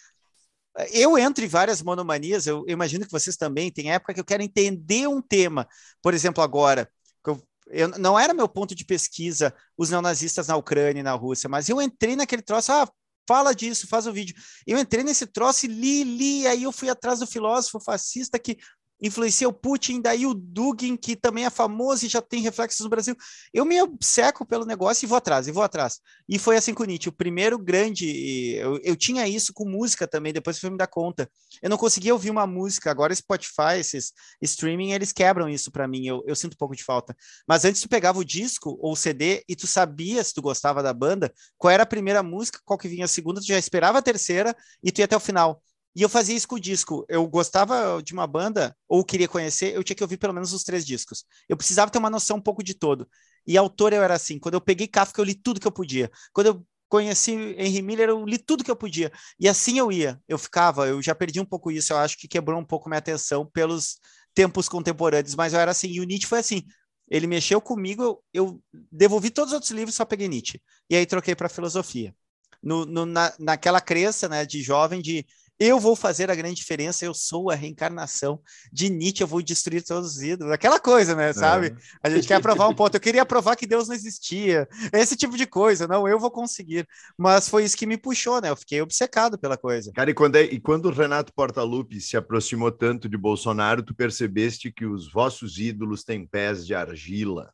Eu 0.93 1.17
entro 1.17 1.43
em 1.43 1.47
várias 1.47 1.81
monomanias, 1.81 2.45
eu, 2.47 2.63
imagino 2.67 3.05
que 3.05 3.11
vocês 3.11 3.35
também, 3.35 3.71
tem 3.71 3.91
época 3.91 4.13
que 4.13 4.19
eu 4.19 4.25
quero 4.25 4.43
entender 4.43 5.07
um 5.07 5.21
tema, 5.21 5.67
por 6.01 6.13
exemplo, 6.13 6.43
agora, 6.43 6.89
eu, 7.25 7.43
eu, 7.67 7.87
não 7.97 8.17
era 8.17 8.33
meu 8.33 8.47
ponto 8.47 8.75
de 8.75 8.85
pesquisa 8.85 9.53
os 9.77 9.89
neonazistas 9.89 10.47
na 10.47 10.55
Ucrânia 10.55 11.01
e 11.01 11.03
na 11.03 11.13
Rússia, 11.13 11.49
mas 11.49 11.67
eu 11.69 11.81
entrei 11.81 12.15
naquele 12.15 12.43
troço, 12.43 12.71
ah, 12.71 12.87
fala 13.29 13.53
disso, 13.53 13.87
faz 13.87 14.07
o 14.07 14.11
vídeo. 14.11 14.35
Eu 14.65 14.79
entrei 14.79 15.03
nesse 15.03 15.27
troço 15.27 15.67
e 15.67 15.69
li, 15.69 16.03
li, 16.03 16.47
aí 16.47 16.63
eu 16.63 16.71
fui 16.71 16.89
atrás 16.89 17.19
do 17.19 17.27
filósofo 17.27 17.79
fascista 17.79 18.39
que 18.39 18.57
influencia 19.01 19.47
o 19.47 19.53
Putin, 19.53 20.01
daí 20.01 20.25
o 20.25 20.33
Dugin, 20.33 20.95
que 20.97 21.15
também 21.15 21.45
é 21.45 21.49
famoso 21.49 22.05
e 22.05 22.09
já 22.09 22.21
tem 22.21 22.41
reflexos 22.41 22.81
no 22.81 22.89
Brasil. 22.89 23.15
Eu 23.53 23.65
me 23.65 23.81
obceco 23.81 24.45
pelo 24.45 24.65
negócio 24.65 25.05
e 25.05 25.07
vou 25.07 25.17
atrás, 25.17 25.47
e 25.47 25.51
vou 25.51 25.63
atrás. 25.63 25.99
E 26.27 26.37
foi 26.37 26.57
assim 26.57 26.73
com 26.73 26.83
o 26.83 26.85
Nietzsche. 26.85 27.09
O 27.09 27.13
primeiro 27.13 27.57
grande. 27.57 28.55
Eu, 28.55 28.79
eu 28.83 28.95
tinha 28.95 29.27
isso 29.27 29.53
com 29.53 29.67
música 29.67 30.07
também, 30.07 30.33
depois 30.33 30.59
fui 30.59 30.69
me 30.69 30.77
dar 30.77 30.87
conta. 30.87 31.29
Eu 31.61 31.69
não 31.69 31.77
conseguia 31.77 32.13
ouvir 32.13 32.29
uma 32.29 32.45
música. 32.45 32.91
Agora, 32.91 33.15
Spotify, 33.15 33.79
esses 33.79 34.11
streaming, 34.41 34.91
eles 34.91 35.11
quebram 35.11 35.49
isso 35.49 35.71
para 35.71 35.87
mim. 35.87 36.05
Eu, 36.05 36.23
eu 36.25 36.35
sinto 36.35 36.53
um 36.53 36.57
pouco 36.57 36.75
de 36.75 36.83
falta. 36.83 37.15
Mas 37.47 37.65
antes 37.65 37.81
tu 37.81 37.89
pegava 37.89 38.19
o 38.19 38.25
disco 38.25 38.77
ou 38.81 38.93
o 38.93 38.95
CD 38.95 39.43
e 39.47 39.55
tu 39.55 39.67
sabia 39.67 40.23
se 40.23 40.33
tu 40.33 40.41
gostava 40.41 40.83
da 40.83 40.93
banda, 40.93 41.33
qual 41.57 41.71
era 41.71 41.83
a 41.83 41.85
primeira 41.85 42.21
música, 42.21 42.59
qual 42.65 42.77
que 42.77 42.87
vinha 42.87 43.05
a 43.05 43.07
segunda, 43.07 43.39
tu 43.39 43.47
já 43.47 43.57
esperava 43.57 43.99
a 43.99 44.01
terceira 44.01 44.55
e 44.83 44.91
tu 44.91 44.99
ia 44.99 45.05
até 45.05 45.15
o 45.15 45.19
final. 45.19 45.61
E 45.99 46.01
eu 46.01 46.07
fazia 46.07 46.33
isso 46.33 46.47
com 46.47 46.55
o 46.55 46.59
disco. 46.59 47.05
Eu 47.09 47.27
gostava 47.27 48.01
de 48.01 48.13
uma 48.13 48.25
banda, 48.25 48.73
ou 48.87 49.03
queria 49.03 49.27
conhecer, 49.27 49.75
eu 49.75 49.83
tinha 49.83 49.97
que 49.97 50.01
ouvir 50.01 50.15
pelo 50.15 50.33
menos 50.33 50.53
os 50.53 50.63
três 50.63 50.85
discos. 50.85 51.25
Eu 51.49 51.57
precisava 51.57 51.91
ter 51.91 51.97
uma 51.97 52.09
noção 52.09 52.37
um 52.37 52.41
pouco 52.41 52.63
de 52.63 52.73
todo. 52.73 53.05
E 53.45 53.57
autor 53.57 53.91
eu 53.91 54.01
era 54.01 54.13
assim. 54.13 54.39
Quando 54.39 54.53
eu 54.53 54.61
peguei 54.61 54.87
Kafka, 54.87 55.19
eu 55.19 55.25
li 55.25 55.35
tudo 55.35 55.59
que 55.59 55.67
eu 55.67 55.71
podia. 55.73 56.09
Quando 56.31 56.47
eu 56.47 56.65
conheci 56.87 57.33
Henry 57.33 57.81
Miller, 57.81 58.07
eu 58.07 58.23
li 58.23 58.37
tudo 58.37 58.63
que 58.63 58.71
eu 58.71 58.77
podia. 58.77 59.11
E 59.37 59.49
assim 59.49 59.77
eu 59.77 59.91
ia. 59.91 60.17
Eu 60.25 60.37
ficava, 60.37 60.87
eu 60.87 61.01
já 61.01 61.13
perdi 61.13 61.41
um 61.41 61.45
pouco 61.45 61.69
isso. 61.69 61.91
Eu 61.91 61.97
acho 61.97 62.17
que 62.17 62.29
quebrou 62.29 62.57
um 62.57 62.65
pouco 62.65 62.87
minha 62.87 62.99
atenção 62.99 63.45
pelos 63.45 63.97
tempos 64.33 64.69
contemporâneos. 64.69 65.35
Mas 65.35 65.51
eu 65.51 65.59
era 65.59 65.71
assim. 65.71 65.89
E 65.89 65.99
o 65.99 66.05
Nietzsche 66.05 66.27
foi 66.27 66.39
assim. 66.39 66.63
Ele 67.11 67.27
mexeu 67.27 67.59
comigo, 67.59 68.03
eu, 68.03 68.23
eu 68.33 68.63
devolvi 68.89 69.31
todos 69.31 69.51
os 69.51 69.55
outros 69.55 69.71
livros, 69.71 69.95
só 69.95 70.05
peguei 70.05 70.29
Nietzsche. 70.29 70.61
E 70.89 70.95
aí 70.95 71.05
troquei 71.05 71.35
para 71.35 71.49
filosofia. 71.49 72.15
No, 72.63 72.85
no, 72.85 73.05
na, 73.05 73.33
naquela 73.37 73.81
crença 73.81 74.29
né, 74.29 74.45
de 74.45 74.61
jovem 74.61 75.01
de 75.01 75.25
eu 75.59 75.77
vou 75.77 75.93
fazer 75.93 76.31
a 76.31 76.35
grande 76.35 76.55
diferença, 76.55 77.03
eu 77.03 77.13
sou 77.13 77.51
a 77.51 77.55
reencarnação 77.55 78.41
de 78.71 78.89
Nietzsche, 78.89 79.21
eu 79.21 79.27
vou 79.27 79.41
destruir 79.41 79.83
todos 79.83 80.15
os 80.15 80.21
ídolos. 80.21 80.53
Aquela 80.53 80.79
coisa, 80.79 81.13
né, 81.13 81.33
sabe? 81.33 81.67
É. 81.67 81.75
A 82.01 82.09
gente 82.09 82.27
quer 82.27 82.41
provar 82.41 82.69
um 82.69 82.73
ponto. 82.73 82.95
Eu 82.95 83.01
queria 83.01 83.25
provar 83.25 83.57
que 83.57 83.67
Deus 83.67 83.89
não 83.89 83.95
existia. 83.95 84.69
Esse 84.93 85.17
tipo 85.17 85.35
de 85.35 85.45
coisa. 85.45 85.85
Não, 85.85 86.07
eu 86.07 86.17
vou 86.17 86.31
conseguir. 86.31 86.87
Mas 87.17 87.49
foi 87.49 87.65
isso 87.65 87.75
que 87.75 87.85
me 87.85 87.97
puxou, 87.97 88.39
né? 88.39 88.49
Eu 88.49 88.55
fiquei 88.55 88.81
obcecado 88.81 89.37
pela 89.37 89.57
coisa. 89.57 89.91
Cara, 89.93 90.09
e 90.09 90.13
quando, 90.13 90.37
é, 90.37 90.43
e 90.43 90.61
quando 90.61 90.85
o 90.85 90.93
Renato 90.93 91.33
Portaluppi 91.33 91.99
se 91.99 92.15
aproximou 92.15 92.71
tanto 92.71 93.09
de 93.09 93.17
Bolsonaro, 93.17 93.83
tu 93.83 93.93
percebeste 93.93 94.71
que 94.71 94.85
os 94.85 95.11
vossos 95.11 95.57
ídolos 95.57 96.05
têm 96.05 96.25
pés 96.25 96.65
de 96.65 96.73
argila. 96.73 97.51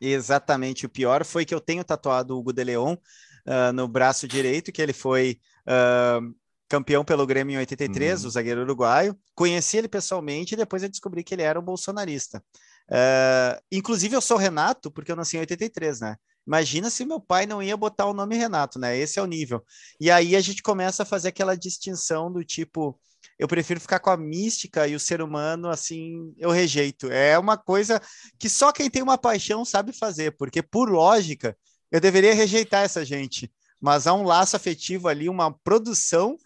Exatamente. 0.00 0.86
O 0.86 0.88
pior 0.88 1.22
foi 1.26 1.44
que 1.44 1.54
eu 1.54 1.60
tenho 1.60 1.84
tatuado 1.84 2.34
o 2.34 2.38
Hugo 2.38 2.54
de 2.54 2.64
Leon 2.64 2.94
uh, 2.94 3.72
no 3.74 3.86
braço 3.86 4.26
direito, 4.26 4.72
que 4.72 4.80
ele 4.80 4.94
foi... 4.94 5.38
Uh, 5.66 6.39
campeão 6.70 7.04
pelo 7.04 7.26
Grêmio 7.26 7.54
em 7.54 7.58
83, 7.58 8.22
uhum. 8.22 8.28
o 8.28 8.30
zagueiro 8.30 8.60
uruguaio. 8.62 9.18
Conheci 9.34 9.76
ele 9.76 9.88
pessoalmente 9.88 10.54
e 10.54 10.56
depois 10.56 10.84
eu 10.84 10.88
descobri 10.88 11.24
que 11.24 11.34
ele 11.34 11.42
era 11.42 11.58
um 11.58 11.62
bolsonarista. 11.62 12.42
Uh, 12.88 13.60
inclusive, 13.72 14.14
eu 14.14 14.20
sou 14.20 14.36
Renato 14.36 14.90
porque 14.90 15.10
eu 15.10 15.16
nasci 15.16 15.36
em 15.36 15.40
83, 15.40 16.00
né? 16.00 16.16
Imagina 16.46 16.88
se 16.88 17.04
meu 17.04 17.20
pai 17.20 17.44
não 17.44 17.60
ia 17.62 17.76
botar 17.76 18.06
o 18.06 18.14
nome 18.14 18.36
Renato, 18.36 18.78
né? 18.78 18.96
Esse 18.96 19.18
é 19.18 19.22
o 19.22 19.26
nível. 19.26 19.64
E 20.00 20.10
aí 20.10 20.36
a 20.36 20.40
gente 20.40 20.62
começa 20.62 21.02
a 21.02 21.06
fazer 21.06 21.28
aquela 21.28 21.56
distinção 21.56 22.32
do 22.32 22.44
tipo, 22.44 22.98
eu 23.36 23.48
prefiro 23.48 23.80
ficar 23.80 23.98
com 23.98 24.10
a 24.10 24.16
mística 24.16 24.86
e 24.86 24.94
o 24.94 25.00
ser 25.00 25.20
humano, 25.20 25.68
assim, 25.68 26.32
eu 26.38 26.50
rejeito. 26.50 27.10
É 27.10 27.36
uma 27.36 27.58
coisa 27.58 28.00
que 28.38 28.48
só 28.48 28.72
quem 28.72 28.88
tem 28.88 29.02
uma 29.02 29.18
paixão 29.18 29.64
sabe 29.64 29.92
fazer, 29.92 30.36
porque 30.36 30.62
por 30.62 30.88
lógica, 30.88 31.56
eu 31.90 32.00
deveria 32.00 32.32
rejeitar 32.32 32.84
essa 32.84 33.04
gente. 33.04 33.52
Mas 33.80 34.06
há 34.06 34.14
um 34.14 34.22
laço 34.22 34.54
afetivo 34.54 35.08
ali, 35.08 35.28
uma 35.28 35.52
produção 35.64 36.36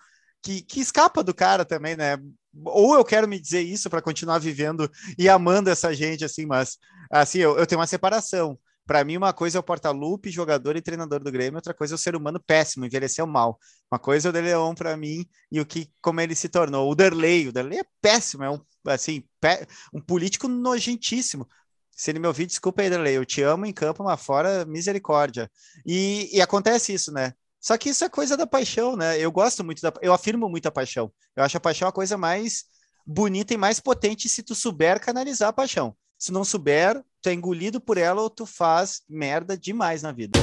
que, 0.44 0.61
que 0.62 0.80
escapa 0.80 1.24
do 1.24 1.35
cara 1.35 1.64
também, 1.64 1.96
né? 1.96 2.18
Ou 2.66 2.94
eu 2.94 3.04
quero 3.04 3.26
me 3.26 3.40
dizer 3.40 3.62
isso 3.62 3.88
para 3.88 4.02
continuar 4.02 4.38
vivendo 4.38 4.90
e 5.18 5.28
amando 5.28 5.70
essa 5.70 5.92
gente, 5.94 6.24
assim, 6.24 6.44
mas 6.44 6.76
assim, 7.11 7.38
eu, 7.38 7.59
eu 7.59 7.66
tenho 7.66 7.80
uma 7.80 7.87
separação. 7.87 8.59
Para 8.87 9.02
mim, 9.02 9.16
uma 9.16 9.33
coisa 9.33 9.57
é 9.57 9.61
o 9.61 9.62
porta-lupe, 9.62 10.30
jogador 10.30 10.76
e 10.76 10.83
treinador 10.83 11.20
do 11.24 11.33
Grêmio, 11.33 11.57
outra 11.57 11.72
coisa 11.72 11.94
é 11.94 11.96
o 11.96 11.98
ser 11.98 12.14
humano 12.14 12.38
péssimo, 12.38 12.85
envelheceu 12.85 13.26
mal. 13.26 13.59
Uma 13.90 13.98
coisa 13.98 14.28
é 14.28 14.30
o 14.30 14.33
De 14.33 14.42
Leon 14.42 14.74
para 14.74 14.94
mim 14.94 15.24
e 15.50 15.59
o 15.59 15.64
que 15.64 15.90
como 16.02 16.20
ele 16.20 16.35
se 16.35 16.50
tornou. 16.50 16.90
O 16.90 16.94
Derlei, 16.94 17.48
o 17.48 17.52
Derlei 17.52 17.80
é 17.80 17.85
péssimo, 18.02 18.44
é 18.44 18.50
um 18.50 18.61
assim, 18.87 19.24
pé, 19.40 19.66
um 19.94 20.00
político 20.00 20.46
nojentíssimo. 20.46 21.48
Se 21.90 22.11
ele 22.11 22.18
me 22.18 22.26
ouvir, 22.26 22.44
desculpa 22.44 22.83
aí, 22.83 22.90
Derlei, 22.90 23.16
eu 23.16 23.24
te 23.24 23.40
amo 23.40 23.64
em 23.64 23.72
campo, 23.72 24.04
mas 24.04 24.20
fora 24.20 24.66
misericórdia. 24.66 25.50
E, 25.87 26.28
e 26.37 26.42
acontece 26.42 26.92
isso, 26.92 27.11
né? 27.11 27.33
Só 27.64 27.79
que 27.79 27.88
isso 27.88 28.05
é 28.05 28.11
coisa 28.11 28.37
da 28.37 28.46
paixão, 28.46 28.94
né? 28.94 29.18
Eu 29.18 29.33
gosto 29.33 29.64
muito 29.64 29.81
da. 29.81 29.90
Eu 30.03 30.12
afirmo 30.12 30.50
muito 30.50 30.66
a 30.66 30.70
paixão. 30.70 31.11
Eu 31.35 31.42
acho 31.42 31.57
a 31.57 31.61
paixão 31.61 31.88
a 31.88 31.92
coisa 31.92 32.14
mais 32.14 32.66
bonita 33.07 33.55
e 33.55 33.57
mais 33.57 33.81
potente 33.81 34.29
se 34.29 34.42
tu 34.42 34.55
souber 34.55 35.00
canalizar 35.00 35.48
a 35.48 35.53
paixão. 35.53 35.96
Se 36.18 36.31
não 36.31 36.44
souber, 36.44 37.03
tu 37.22 37.31
é 37.31 37.33
engolido 37.33 37.81
por 37.81 37.96
ela 37.96 38.20
ou 38.20 38.29
tu 38.29 38.44
faz 38.44 39.00
merda 39.09 39.57
demais 39.57 40.03
na 40.03 40.12
vida. 40.12 40.38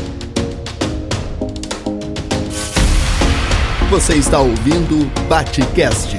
Você 3.91 4.15
está 4.15 4.39
ouvindo 4.39 5.05
Batecast. 5.29 6.17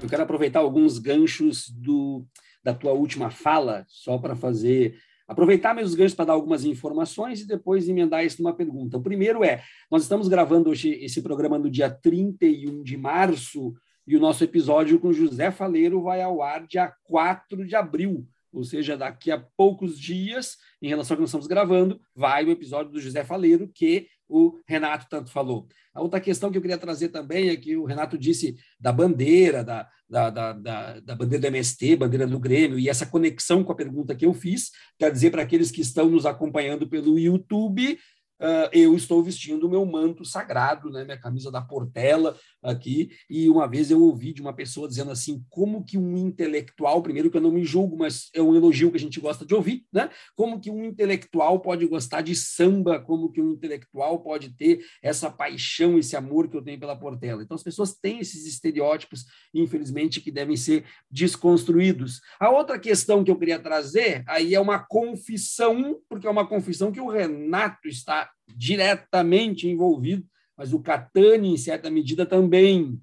Eu 0.00 0.08
quero 0.08 0.22
aproveitar 0.22 0.60
alguns 0.60 1.00
ganchos 1.00 1.68
do 1.68 2.24
da 2.66 2.74
tua 2.74 2.92
última 2.92 3.30
fala, 3.30 3.84
só 3.86 4.18
para 4.18 4.34
fazer 4.34 4.98
aproveitar 5.28 5.72
meus 5.72 5.94
ganchos 5.94 6.14
para 6.14 6.24
dar 6.24 6.32
algumas 6.32 6.64
informações 6.64 7.40
e 7.40 7.46
depois 7.46 7.88
emendar 7.88 8.24
isso 8.24 8.42
numa 8.42 8.52
pergunta. 8.52 8.96
O 8.98 9.02
primeiro 9.02 9.44
é: 9.44 9.62
nós 9.88 10.02
estamos 10.02 10.26
gravando 10.26 10.70
hoje 10.70 10.90
esse 10.94 11.22
programa 11.22 11.60
no 11.60 11.70
dia 11.70 11.88
31 11.88 12.82
de 12.82 12.96
março 12.96 13.72
e 14.04 14.16
o 14.16 14.20
nosso 14.20 14.42
episódio 14.42 14.98
com 14.98 15.12
José 15.12 15.52
Faleiro 15.52 16.02
vai 16.02 16.20
ao 16.20 16.42
ar 16.42 16.66
dia 16.66 16.92
4 17.04 17.64
de 17.64 17.76
abril, 17.76 18.26
ou 18.52 18.64
seja, 18.64 18.96
daqui 18.96 19.30
a 19.30 19.38
poucos 19.56 19.96
dias, 19.96 20.56
em 20.82 20.88
relação 20.88 21.14
ao 21.14 21.18
que 21.18 21.22
nós 21.22 21.30
estamos 21.30 21.46
gravando, 21.46 22.00
vai 22.16 22.44
o 22.44 22.50
episódio 22.50 22.90
do 22.90 23.00
José 23.00 23.22
Faleiro, 23.22 23.70
que 23.72 24.08
o 24.28 24.60
Renato 24.66 25.06
tanto 25.08 25.30
falou. 25.30 25.66
A 25.94 26.00
outra 26.00 26.20
questão 26.20 26.50
que 26.50 26.58
eu 26.58 26.62
queria 26.62 26.78
trazer 26.78 27.08
também 27.08 27.48
é 27.48 27.56
que 27.56 27.76
o 27.76 27.84
Renato 27.84 28.18
disse 28.18 28.56
da 28.78 28.92
bandeira, 28.92 29.62
da, 29.62 29.88
da, 30.08 30.30
da, 30.30 31.00
da, 31.00 31.14
bandeira 31.14 31.42
do 31.42 31.46
MST, 31.46 31.96
bandeira 31.96 32.26
do 32.26 32.38
Grêmio, 32.38 32.78
e 32.78 32.88
essa 32.88 33.06
conexão 33.06 33.64
com 33.64 33.72
a 33.72 33.76
pergunta 33.76 34.14
que 34.14 34.26
eu 34.26 34.34
fiz, 34.34 34.70
quer 34.98 35.10
dizer 35.10 35.30
para 35.30 35.42
aqueles 35.42 35.70
que 35.70 35.80
estão 35.80 36.08
nos 36.08 36.26
acompanhando 36.26 36.88
pelo 36.88 37.18
YouTube, 37.18 37.98
uh, 38.40 38.68
eu 38.72 38.94
estou 38.94 39.22
vestindo 39.22 39.66
o 39.66 39.70
meu 39.70 39.84
manto 39.86 40.24
sagrado, 40.24 40.90
né, 40.90 41.04
minha 41.04 41.20
camisa 41.20 41.50
da 41.50 41.62
Portela 41.62 42.36
aqui, 42.66 43.10
e 43.30 43.48
uma 43.48 43.66
vez 43.66 43.90
eu 43.90 44.02
ouvi 44.02 44.32
de 44.32 44.42
uma 44.42 44.52
pessoa 44.52 44.88
dizendo 44.88 45.10
assim, 45.10 45.44
como 45.48 45.84
que 45.84 45.96
um 45.96 46.16
intelectual, 46.16 47.02
primeiro 47.02 47.30
que 47.30 47.36
eu 47.36 47.40
não 47.40 47.52
me 47.52 47.64
julgo, 47.64 47.96
mas 47.96 48.28
é 48.34 48.42
um 48.42 48.54
elogio 48.54 48.90
que 48.90 48.96
a 48.96 49.00
gente 49.00 49.20
gosta 49.20 49.46
de 49.46 49.54
ouvir, 49.54 49.84
né? 49.92 50.10
Como 50.34 50.60
que 50.60 50.70
um 50.70 50.84
intelectual 50.84 51.60
pode 51.60 51.86
gostar 51.86 52.22
de 52.22 52.34
samba, 52.34 53.00
como 53.00 53.30
que 53.30 53.40
um 53.40 53.52
intelectual 53.52 54.20
pode 54.20 54.50
ter 54.56 54.84
essa 55.02 55.30
paixão, 55.30 55.98
esse 55.98 56.16
amor 56.16 56.48
que 56.48 56.56
eu 56.56 56.62
tenho 56.62 56.80
pela 56.80 56.96
Portela. 56.96 57.42
Então 57.42 57.54
as 57.54 57.62
pessoas 57.62 57.94
têm 57.94 58.18
esses 58.18 58.46
estereótipos, 58.46 59.24
infelizmente, 59.54 60.20
que 60.20 60.30
devem 60.30 60.56
ser 60.56 60.84
desconstruídos. 61.10 62.20
A 62.40 62.50
outra 62.50 62.78
questão 62.78 63.22
que 63.22 63.30
eu 63.30 63.38
queria 63.38 63.58
trazer 63.58 64.24
aí 64.26 64.54
é 64.54 64.60
uma 64.60 64.78
confissão, 64.78 66.00
porque 66.08 66.26
é 66.26 66.30
uma 66.30 66.46
confissão 66.46 66.90
que 66.90 67.00
o 67.00 67.08
Renato 67.08 67.88
está 67.88 68.30
diretamente 68.48 69.68
envolvido, 69.68 70.24
mas 70.56 70.72
o 70.72 70.80
Catani, 70.80 71.52
em 71.52 71.56
certa 71.56 71.90
medida, 71.90 72.24
também. 72.24 73.00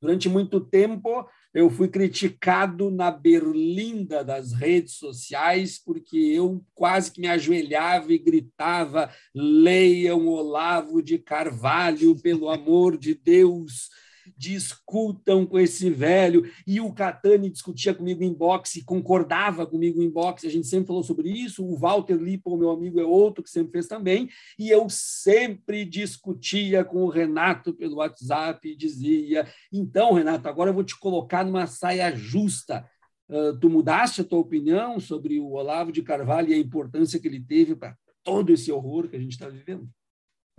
Durante 0.00 0.28
muito 0.28 0.60
tempo, 0.60 1.28
eu 1.52 1.68
fui 1.68 1.88
criticado 1.88 2.90
na 2.90 3.10
berlinda 3.10 4.22
das 4.22 4.52
redes 4.52 4.94
sociais, 4.94 5.76
porque 5.82 6.16
eu 6.16 6.64
quase 6.74 7.10
que 7.10 7.20
me 7.20 7.26
ajoelhava 7.26 8.12
e 8.12 8.18
gritava: 8.18 9.12
leiam 9.34 10.28
Olavo 10.28 11.02
de 11.02 11.18
Carvalho, 11.18 12.20
pelo 12.20 12.48
amor 12.48 12.96
de 12.96 13.14
Deus 13.14 13.90
discutam 14.38 15.44
com 15.44 15.58
esse 15.58 15.90
velho. 15.90 16.48
E 16.66 16.80
o 16.80 16.92
Catani 16.92 17.50
discutia 17.50 17.92
comigo 17.92 18.22
em 18.22 18.32
boxe, 18.32 18.84
concordava 18.84 19.66
comigo 19.66 20.00
em 20.00 20.08
boxe, 20.08 20.46
a 20.46 20.50
gente 20.50 20.68
sempre 20.68 20.86
falou 20.86 21.02
sobre 21.02 21.28
isso. 21.28 21.64
O 21.64 21.76
Walter 21.76 22.16
Lippel, 22.16 22.56
meu 22.56 22.70
amigo, 22.70 23.00
é 23.00 23.04
outro 23.04 23.42
que 23.42 23.50
sempre 23.50 23.72
fez 23.72 23.88
também. 23.88 24.28
E 24.58 24.70
eu 24.70 24.88
sempre 24.88 25.84
discutia 25.84 26.84
com 26.84 27.02
o 27.04 27.08
Renato 27.08 27.74
pelo 27.74 27.96
WhatsApp 27.96 28.68
e 28.68 28.76
dizia: 28.76 29.46
então, 29.72 30.14
Renato, 30.14 30.48
agora 30.48 30.70
eu 30.70 30.74
vou 30.74 30.84
te 30.84 30.98
colocar 30.98 31.44
numa 31.44 31.66
saia 31.66 32.14
justa. 32.14 32.88
Uh, 33.28 33.58
tu 33.58 33.68
mudaste 33.68 34.22
a 34.22 34.24
tua 34.24 34.38
opinião 34.38 34.98
sobre 34.98 35.38
o 35.38 35.50
Olavo 35.50 35.92
de 35.92 36.02
Carvalho 36.02 36.48
e 36.48 36.54
a 36.54 36.58
importância 36.58 37.20
que 37.20 37.28
ele 37.28 37.40
teve 37.40 37.76
para 37.76 37.94
todo 38.24 38.50
esse 38.50 38.72
horror 38.72 39.08
que 39.08 39.16
a 39.16 39.20
gente 39.20 39.32
está 39.32 39.48
vivendo? 39.48 39.86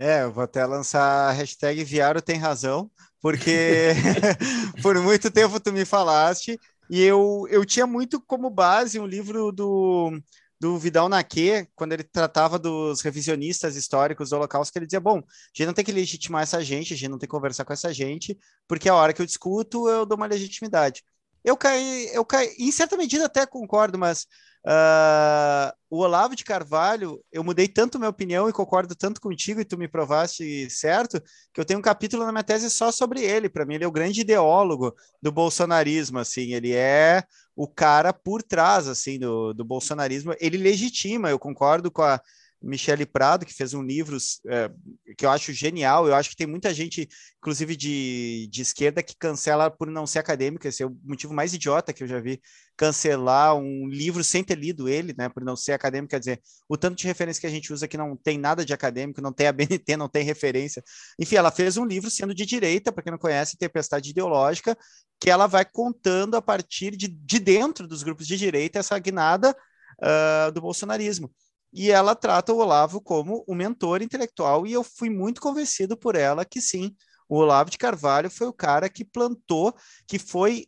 É, 0.02 0.22
eu 0.22 0.32
vou 0.32 0.42
até 0.42 0.64
lançar 0.64 1.28
a 1.28 1.32
hashtag 1.32 1.84
Viaro 1.84 2.22
tem 2.22 2.38
razão, 2.38 2.90
porque 3.20 3.90
por 4.82 4.98
muito 5.02 5.30
tempo 5.30 5.60
tu 5.60 5.72
me 5.72 5.84
falaste, 5.84 6.58
e 6.88 7.02
eu, 7.02 7.46
eu 7.50 7.66
tinha 7.66 7.86
muito 7.86 8.18
como 8.22 8.48
base 8.48 8.98
um 8.98 9.04
livro 9.06 9.52
do, 9.52 10.10
do 10.58 10.78
Vidal 10.78 11.06
Naquet, 11.06 11.68
quando 11.76 11.92
ele 11.92 12.02
tratava 12.02 12.58
dos 12.58 13.02
revisionistas 13.02 13.76
históricos 13.76 14.30
do 14.30 14.36
Holocausto, 14.36 14.72
que 14.72 14.78
ele 14.78 14.86
dizia, 14.86 15.00
bom, 15.00 15.18
a 15.18 15.22
gente 15.54 15.66
não 15.66 15.74
tem 15.74 15.84
que 15.84 15.92
legitimar 15.92 16.44
essa 16.44 16.64
gente, 16.64 16.94
a 16.94 16.96
gente 16.96 17.10
não 17.10 17.18
tem 17.18 17.28
que 17.28 17.34
conversar 17.34 17.66
com 17.66 17.72
essa 17.74 17.92
gente, 17.92 18.38
porque 18.66 18.88
a 18.88 18.94
hora 18.94 19.12
que 19.12 19.20
eu 19.20 19.26
discuto, 19.26 19.86
eu 19.86 20.06
dou 20.06 20.16
uma 20.16 20.26
legitimidade. 20.26 21.04
Eu 21.44 21.56
caí, 21.58 22.10
eu 22.14 22.24
caí, 22.24 22.54
em 22.58 22.72
certa 22.72 22.96
medida 22.96 23.26
até 23.26 23.46
concordo, 23.46 23.98
mas 23.98 24.26
Uh, 24.64 25.72
o 25.88 26.00
Olavo 26.00 26.36
de 26.36 26.44
Carvalho, 26.44 27.20
eu 27.32 27.42
mudei 27.42 27.66
tanto 27.66 27.98
minha 27.98 28.10
opinião 28.10 28.48
e 28.48 28.52
concordo 28.52 28.94
tanto 28.94 29.20
contigo, 29.20 29.60
e 29.60 29.64
tu 29.64 29.78
me 29.78 29.88
provaste 29.88 30.68
certo, 30.68 31.20
que 31.52 31.60
eu 31.60 31.64
tenho 31.64 31.78
um 31.78 31.82
capítulo 31.82 32.24
na 32.24 32.32
minha 32.32 32.44
tese 32.44 32.70
só 32.70 32.92
sobre 32.92 33.22
ele. 33.22 33.48
Para 33.48 33.64
mim, 33.64 33.74
ele 33.74 33.84
é 33.84 33.88
o 33.88 33.92
grande 33.92 34.20
ideólogo 34.20 34.94
do 35.20 35.32
bolsonarismo. 35.32 36.18
Assim, 36.18 36.52
ele 36.52 36.72
é 36.72 37.24
o 37.56 37.66
cara 37.66 38.12
por 38.12 38.42
trás 38.42 38.86
assim 38.86 39.18
do, 39.18 39.52
do 39.52 39.64
bolsonarismo. 39.64 40.34
Ele 40.40 40.56
legitima, 40.56 41.30
eu 41.30 41.38
concordo 41.38 41.90
com 41.90 42.02
a 42.02 42.20
Michele 42.62 43.06
Prado, 43.06 43.46
que 43.46 43.54
fez 43.54 43.72
um 43.72 43.82
livro 43.82 44.18
é, 44.48 44.70
que 45.16 45.24
eu 45.24 45.30
acho 45.30 45.52
genial. 45.52 46.06
Eu 46.06 46.14
acho 46.14 46.28
que 46.28 46.36
tem 46.36 46.46
muita 46.46 46.72
gente, 46.74 47.08
inclusive 47.38 47.74
de, 47.74 48.48
de 48.50 48.60
esquerda, 48.60 49.02
que 49.02 49.16
cancela 49.16 49.70
por 49.70 49.90
não 49.90 50.06
ser 50.06 50.18
acadêmica. 50.18 50.68
Esse 50.68 50.82
é 50.82 50.86
o 50.86 50.96
motivo 51.02 51.32
mais 51.32 51.54
idiota 51.54 51.92
que 51.92 52.02
eu 52.02 52.08
já 52.08 52.20
vi. 52.20 52.40
Cancelar 52.76 53.56
um 53.56 53.88
livro 53.88 54.22
sem 54.22 54.44
ter 54.44 54.58
lido 54.58 54.88
ele, 54.88 55.14
né? 55.16 55.28
Por 55.28 55.42
não 55.42 55.56
ser 55.56 55.72
acadêmico. 55.72 56.10
Quer 56.10 56.20
dizer, 56.20 56.40
o 56.68 56.76
tanto 56.76 56.98
de 56.98 57.06
referência 57.06 57.40
que 57.40 57.46
a 57.46 57.50
gente 57.50 57.72
usa 57.72 57.88
que 57.88 57.96
não 57.96 58.16
tem 58.16 58.36
nada 58.36 58.64
de 58.64 58.74
acadêmico, 58.74 59.22
não 59.22 59.32
tem 59.32 59.46
a 59.46 59.52
BNT, 59.52 59.96
não 59.96 60.08
tem 60.08 60.22
referência. 60.22 60.82
Enfim, 61.18 61.36
ela 61.36 61.50
fez 61.50 61.76
um 61.78 61.86
livro 61.86 62.10
sendo 62.10 62.34
de 62.34 62.44
direita, 62.44 62.92
para 62.92 63.02
quem 63.02 63.10
não 63.10 63.18
conhece, 63.18 63.56
Tempestade 63.56 64.10
Ideológica, 64.10 64.76
que 65.18 65.30
ela 65.30 65.46
vai 65.46 65.64
contando 65.64 66.36
a 66.36 66.42
partir 66.42 66.96
de, 66.96 67.08
de 67.08 67.38
dentro 67.38 67.86
dos 67.88 68.02
grupos 68.02 68.26
de 68.26 68.36
direita 68.36 68.78
essa 68.78 68.98
guinada 68.98 69.56
uh, 70.02 70.52
do 70.52 70.60
bolsonarismo 70.60 71.30
e 71.72 71.90
ela 71.90 72.14
trata 72.14 72.52
o 72.52 72.58
Olavo 72.58 73.00
como 73.00 73.44
um 73.48 73.54
mentor 73.54 74.02
intelectual, 74.02 74.66
e 74.66 74.72
eu 74.72 74.82
fui 74.82 75.10
muito 75.10 75.40
convencido 75.40 75.96
por 75.96 76.14
ela 76.16 76.44
que 76.44 76.60
sim, 76.60 76.94
o 77.28 77.36
Olavo 77.36 77.70
de 77.70 77.78
Carvalho 77.78 78.30
foi 78.30 78.48
o 78.48 78.52
cara 78.52 78.88
que 78.88 79.04
plantou, 79.04 79.74
que 80.06 80.18
foi, 80.18 80.66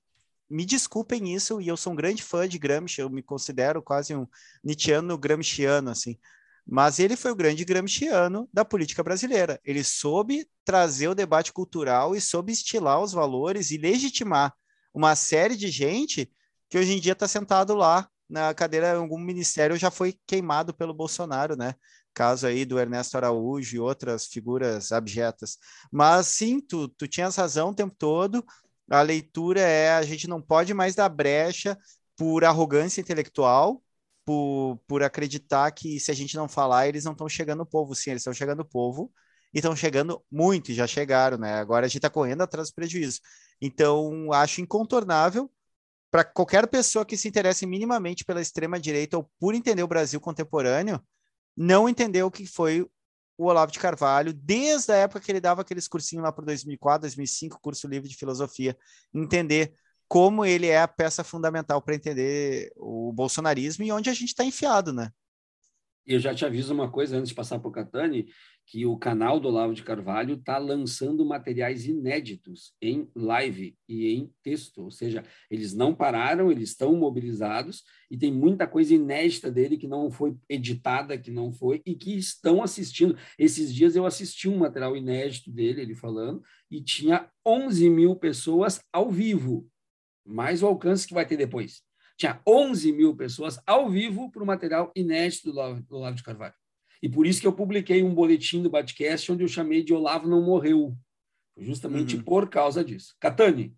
me 0.49 0.65
desculpem 0.65 1.35
isso, 1.35 1.61
e 1.61 1.69
eu 1.69 1.77
sou 1.77 1.93
um 1.93 1.97
grande 1.97 2.23
fã 2.23 2.49
de 2.49 2.59
Gramsci, 2.59 3.01
eu 3.01 3.11
me 3.11 3.23
considero 3.23 3.83
quase 3.83 4.15
um 4.15 4.27
Nietzscheano 4.63 5.19
gramsciano, 5.19 5.91
assim, 5.91 6.17
mas 6.65 6.99
ele 6.99 7.17
foi 7.17 7.33
o 7.33 7.37
grande 7.37 7.65
gramsciano 7.65 8.49
da 8.53 8.65
política 8.65 9.03
brasileira. 9.03 9.61
Ele 9.65 9.83
soube 9.83 10.49
trazer 10.65 11.09
o 11.09 11.15
debate 11.15 11.53
cultural 11.53 12.15
e 12.15 12.21
soube 12.21 12.53
estilar 12.53 13.01
os 13.03 13.13
valores 13.13 13.71
e 13.71 13.77
legitimar 13.77 14.55
uma 14.95 15.17
série 15.17 15.57
de 15.57 15.69
gente 15.69 16.31
que 16.69 16.79
hoje 16.79 16.93
em 16.93 17.01
dia 17.01 17.13
está 17.13 17.27
sentado 17.27 17.75
lá 17.75 18.09
na 18.33 18.55
cadeira, 18.55 18.95
algum 18.97 19.19
ministério 19.19 19.77
já 19.77 19.91
foi 19.91 20.19
queimado 20.27 20.75
pelo 20.75 20.95
Bolsonaro, 20.95 21.57
né? 21.57 21.75
Caso 22.15 22.47
aí 22.47 22.65
do 22.65 22.79
Ernesto 22.79 23.17
Araújo 23.17 23.77
e 23.77 23.81
outras 23.81 24.27
figuras 24.27 24.93
abjetas. 24.93 25.59
Mas 25.91 26.29
sim, 26.29 26.61
tu, 26.61 26.89
tu 26.89 27.07
tinhas 27.07 27.37
razão 27.37 27.71
o 27.71 27.75
tempo 27.75 27.95
todo. 27.99 28.45
A 28.91 29.03
leitura 29.03 29.61
é 29.61 29.93
a 29.93 30.03
gente 30.03 30.27
não 30.29 30.41
pode 30.43 30.75
mais 30.75 30.95
dar 30.95 31.09
brecha 31.09 31.79
por 32.17 32.45
arrogância 32.45 33.01
intelectual, 33.01 33.83
por, 34.25 34.79
por 34.87 35.03
acreditar 35.03 35.71
que 35.73 36.01
se 36.01 36.11
a 36.11 36.15
gente 36.15 36.37
não 36.37 36.49
falar, 36.49 36.89
eles 36.89 37.05
não 37.05 37.13
estão 37.13 37.29
chegando 37.29 37.61
no 37.61 37.67
povo. 37.67 37.95
Sim, 37.95 38.11
eles 38.13 38.23
estão 38.23 38.35
chegando 38.35 38.59
no 38.59 38.65
povo 38.69 39.13
e 39.55 39.59
estão 39.59 39.77
chegando 39.77 40.25
muito, 40.31 40.71
e 40.73 40.75
já 40.75 40.87
chegaram, 40.87 41.37
né? 41.39 41.55
Agora 41.55 41.85
a 41.87 41.89
gente 41.89 41.99
está 41.99 42.09
correndo 42.11 42.43
atrás 42.43 42.71
do 42.71 42.75
prejuízo. 42.75 43.21
Então, 43.61 44.33
acho 44.33 44.61
incontornável 44.63 45.51
para 46.13 46.25
qualquer 46.25 46.67
pessoa 46.69 47.07
que 47.07 47.17
se 47.17 47.27
interesse 47.27 47.65
minimamente 47.65 48.23
pela 48.23 48.43
extrema 48.43 48.79
direita 48.79 49.17
ou 49.17 49.31
por 49.41 49.55
entender 49.55 49.83
o 49.83 49.89
Brasil 49.89 50.21
contemporâneo, 50.21 51.03
não 51.57 51.89
entender 51.89 52.23
o 52.23 52.31
que 52.31 52.47
foi 52.47 52.87
o 53.39 53.47
Olavo 53.47 53.73
de 53.73 53.79
Carvalho 53.79 54.31
desde 54.35 54.93
a 54.93 54.97
época 54.97 55.21
que 55.21 55.33
ele 55.33 55.41
dava 55.41 55.63
aqueles 55.63 55.89
cursinhos 55.89 56.23
lá 56.23 56.31
para 56.31 56.45
2004, 56.45 57.01
2005, 57.01 57.59
curso 57.63 57.89
livre 57.89 58.11
de 58.11 58.15
filosofia, 58.15 58.77
entender 59.13 59.73
como 60.07 60.45
ele 60.45 60.67
é 60.67 60.83
a 60.83 60.87
peça 60.87 61.25
fundamental 61.25 61.81
para 61.81 61.95
entender 61.95 62.71
o 62.77 63.11
bolsonarismo 63.15 63.83
e 63.83 63.91
onde 63.91 64.11
a 64.11 64.13
gente 64.13 64.29
está 64.29 64.45
enfiado, 64.45 64.93
né? 64.93 65.11
Eu 66.05 66.19
já 66.19 66.35
te 66.35 66.45
aviso 66.45 66.75
uma 66.75 66.91
coisa 66.91 67.17
antes 67.17 67.31
de 67.31 67.35
passar 67.35 67.59
para 67.59 67.69
o 67.69 67.73
Catani, 67.73 68.27
que 68.67 68.87
o 68.87 68.97
canal 68.97 69.39
do 69.39 69.49
Olavo 69.49 69.75
de 69.75 69.83
Carvalho 69.83 70.35
está 70.35 70.57
lançando 70.57 71.25
materiais 71.25 71.87
inéditos 71.87 72.73
em 72.81 73.11
live 73.15 73.77
e 73.89 74.15
em 74.15 74.33
texto, 74.43 74.85
ou 74.85 74.91
seja, 74.91 75.23
eles 75.51 75.75
não 75.75 75.95
pararam, 75.95 76.51
eles 76.51 76.71
estão 76.71 76.97
mobilizados 76.97 77.83
e 78.11 78.17
tem 78.17 78.33
muita 78.33 78.67
coisa 78.67 78.95
inédita 78.95 79.51
dele 79.51 79.77
que 79.77 79.87
não 79.87 80.11
foi 80.11 80.37
editada, 80.49 81.19
que 81.19 81.31
não 81.31 81.53
foi, 81.53 81.83
e 81.85 81.95
que 81.95 82.17
estão 82.17 82.63
assistindo. 82.63 83.17
Esses 83.39 83.75
dias 83.75 83.97
eu 83.97 84.07
assisti 84.07 84.49
um 84.49 84.59
material 84.59 84.97
inédito 84.97 85.51
dele, 85.51 85.83
ele 85.83 85.95
falando, 85.95 86.43
e 86.71 86.81
tinha 86.81 87.29
11 87.47 87.91
mil 87.91 88.17
pessoas 88.17 88.81
ao 88.93 89.11
vivo, 89.11 89.69
mais 90.25 90.63
o 90.63 90.67
alcance 90.67 91.07
que 91.07 91.15
vai 91.15 91.27
ter 91.27 91.37
depois. 91.37 91.83
Tinha 92.17 92.41
11 92.47 92.93
mil 92.93 93.17
pessoas 93.17 93.59
ao 93.67 93.91
vivo 93.91 94.31
para 94.31 94.43
o 94.43 94.47
material 94.47 94.93
inédito 94.95 95.53
do 95.53 95.59
Olavo, 95.97 96.15
de 96.15 96.23
Carvalho. 96.23 96.62
E 97.03 97.09
por 97.09 97.27
isso 97.27 97.41
que 97.41 97.47
eu 97.47 97.53
publiquei 97.53 98.03
um 98.03 98.15
boletim 98.15 98.63
do 98.63 98.71
Batcast 98.71 99.33
onde 99.33 99.43
eu 99.43 99.49
chamei 99.49 99.83
de 99.83 99.93
Olavo 99.93 100.29
não 100.29 100.41
morreu. 100.41 100.97
Justamente 101.59 102.17
uhum. 102.17 102.23
por 102.23 102.49
causa 102.49 102.85
disso. 102.85 103.15
Catani. 103.19 103.77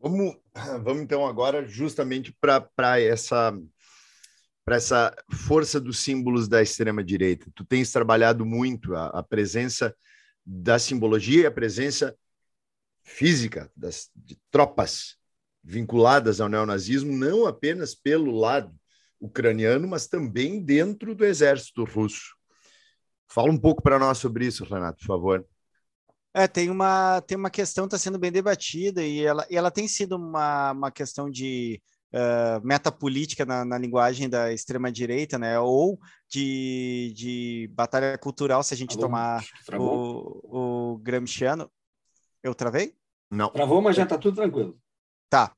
Vamos, 0.00 0.36
vamos 0.82 1.02
então 1.02 1.26
agora 1.26 1.66
justamente 1.66 2.34
para 2.40 3.00
essa 3.00 3.56
para 4.64 4.76
essa 4.76 5.16
força 5.46 5.80
dos 5.80 5.98
símbolos 6.00 6.46
da 6.46 6.60
extrema 6.60 7.02
direita. 7.02 7.50
Tu 7.54 7.64
tens 7.64 7.90
trabalhado 7.90 8.44
muito 8.44 8.94
a, 8.94 9.06
a 9.06 9.22
presença 9.22 9.96
da 10.44 10.78
simbologia 10.78 11.42
e 11.42 11.46
a 11.46 11.50
presença 11.50 12.14
física 13.02 13.72
das 13.74 14.10
de 14.14 14.38
tropas 14.50 15.16
vinculadas 15.64 16.38
ao 16.40 16.50
neonazismo, 16.50 17.12
não 17.12 17.46
apenas 17.46 17.94
pelo 17.94 18.30
lado 18.30 18.77
ucraniano, 19.20 19.86
mas 19.88 20.06
também 20.06 20.62
dentro 20.62 21.14
do 21.14 21.24
exército 21.24 21.84
russo. 21.84 22.34
Fala 23.30 23.50
um 23.50 23.58
pouco 23.58 23.82
para 23.82 23.98
nós 23.98 24.18
sobre 24.18 24.46
isso, 24.46 24.64
Renato, 24.64 24.98
por 25.00 25.06
favor. 25.06 25.46
É, 26.34 26.46
tem 26.46 26.70
uma, 26.70 27.20
tem 27.22 27.36
uma 27.36 27.50
questão 27.50 27.84
que 27.84 27.94
está 27.94 27.98
sendo 27.98 28.18
bem 28.18 28.30
debatida 28.30 29.02
e 29.02 29.24
ela, 29.24 29.46
e 29.50 29.56
ela 29.56 29.70
tem 29.70 29.88
sido 29.88 30.16
uma, 30.16 30.72
uma 30.72 30.90
questão 30.90 31.28
de 31.28 31.82
uh, 32.12 32.64
metapolítica 32.64 33.44
na, 33.44 33.64
na 33.64 33.78
linguagem 33.78 34.28
da 34.28 34.52
extrema-direita, 34.52 35.38
né? 35.38 35.58
Ou 35.58 35.98
de, 36.28 37.12
de 37.16 37.70
batalha 37.74 38.16
cultural, 38.18 38.62
se 38.62 38.74
a 38.74 38.76
gente 38.76 38.92
Alô, 38.92 39.02
tomar 39.02 39.44
o, 39.74 40.92
o 40.94 40.98
Gramsciano. 40.98 41.70
Eu 42.42 42.54
travei? 42.54 42.94
Não. 43.30 43.50
Travou, 43.50 43.82
mas 43.82 43.96
já 43.96 44.04
está 44.04 44.16
tudo 44.16 44.36
tranquilo. 44.36 44.78
Tá. 45.28 45.52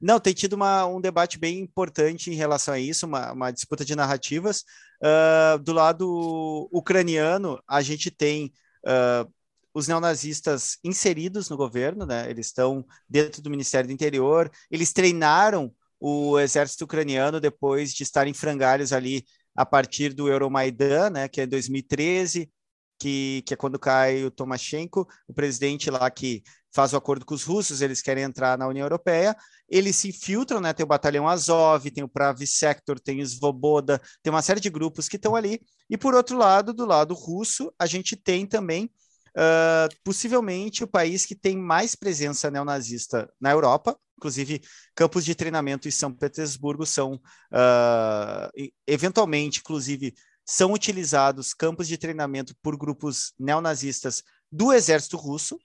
Não, 0.00 0.18
tem 0.18 0.32
tido 0.32 0.54
uma, 0.54 0.86
um 0.86 1.00
debate 1.00 1.38
bem 1.38 1.58
importante 1.58 2.30
em 2.30 2.34
relação 2.34 2.74
a 2.74 2.78
isso, 2.78 3.06
uma, 3.06 3.32
uma 3.32 3.50
disputa 3.50 3.84
de 3.84 3.94
narrativas. 3.94 4.64
Uh, 5.02 5.58
do 5.58 5.72
lado 5.72 6.68
ucraniano, 6.72 7.62
a 7.68 7.82
gente 7.82 8.10
tem 8.10 8.52
uh, 8.86 9.30
os 9.74 9.88
neonazistas 9.88 10.78
inseridos 10.82 11.48
no 11.48 11.56
governo, 11.56 12.06
né? 12.06 12.30
Eles 12.30 12.46
estão 12.46 12.84
dentro 13.08 13.42
do 13.42 13.50
Ministério 13.50 13.88
do 13.88 13.92
Interior, 13.92 14.50
eles 14.70 14.92
treinaram 14.92 15.72
o 16.00 16.38
exército 16.38 16.84
ucraniano 16.84 17.40
depois 17.40 17.92
de 17.92 18.02
estar 18.02 18.26
em 18.26 18.32
frangalhos 18.32 18.92
ali 18.92 19.24
a 19.54 19.66
partir 19.66 20.14
do 20.14 20.28
Euromaidan, 20.28 21.10
né, 21.10 21.28
que 21.28 21.42
é 21.42 21.46
2013, 21.46 22.50
que, 22.98 23.42
que 23.46 23.54
é 23.54 23.56
quando 23.56 23.78
cai 23.78 24.24
o 24.24 24.30
Tomashenko, 24.30 25.06
o 25.28 25.34
presidente 25.34 25.90
lá 25.90 26.10
que 26.10 26.42
faz 26.72 26.92
o 26.92 26.96
acordo 26.96 27.24
com 27.24 27.34
os 27.34 27.42
russos, 27.42 27.80
eles 27.80 28.00
querem 28.00 28.24
entrar 28.24 28.56
na 28.56 28.68
União 28.68 28.84
Europeia, 28.84 29.36
eles 29.68 29.96
se 29.96 30.08
infiltram, 30.08 30.60
né? 30.60 30.72
Tem 30.72 30.84
o 30.84 30.88
Batalhão 30.88 31.28
Azov, 31.28 31.90
tem 31.90 32.04
o 32.04 32.08
Pravi 32.08 32.46
Sector, 32.46 32.98
tem 32.98 33.20
o 33.20 33.26
Svoboda, 33.26 34.00
tem 34.22 34.32
uma 34.32 34.42
série 34.42 34.60
de 34.60 34.70
grupos 34.70 35.08
que 35.08 35.16
estão 35.16 35.34
ali. 35.34 35.60
E 35.88 35.96
por 35.96 36.14
outro 36.14 36.36
lado, 36.36 36.72
do 36.72 36.86
lado 36.86 37.14
russo, 37.14 37.72
a 37.78 37.86
gente 37.86 38.16
tem 38.16 38.46
também 38.46 38.90
uh, 39.30 39.94
possivelmente 40.04 40.84
o 40.84 40.88
país 40.88 41.26
que 41.26 41.34
tem 41.34 41.56
mais 41.56 41.94
presença 41.94 42.50
neonazista 42.50 43.28
na 43.40 43.50
Europa, 43.50 43.96
inclusive 44.16 44.60
campos 44.94 45.24
de 45.24 45.34
treinamento 45.34 45.88
em 45.88 45.90
São 45.90 46.12
Petersburgo 46.12 46.84
são 46.84 47.14
uh, 47.14 48.70
eventualmente, 48.86 49.60
inclusive, 49.60 50.14
são 50.44 50.72
utilizados 50.72 51.54
campos 51.54 51.88
de 51.88 51.96
treinamento 51.96 52.54
por 52.62 52.76
grupos 52.76 53.32
neonazistas 53.38 54.22
do 54.50 54.72
exército 54.72 55.16
russo, 55.16 55.58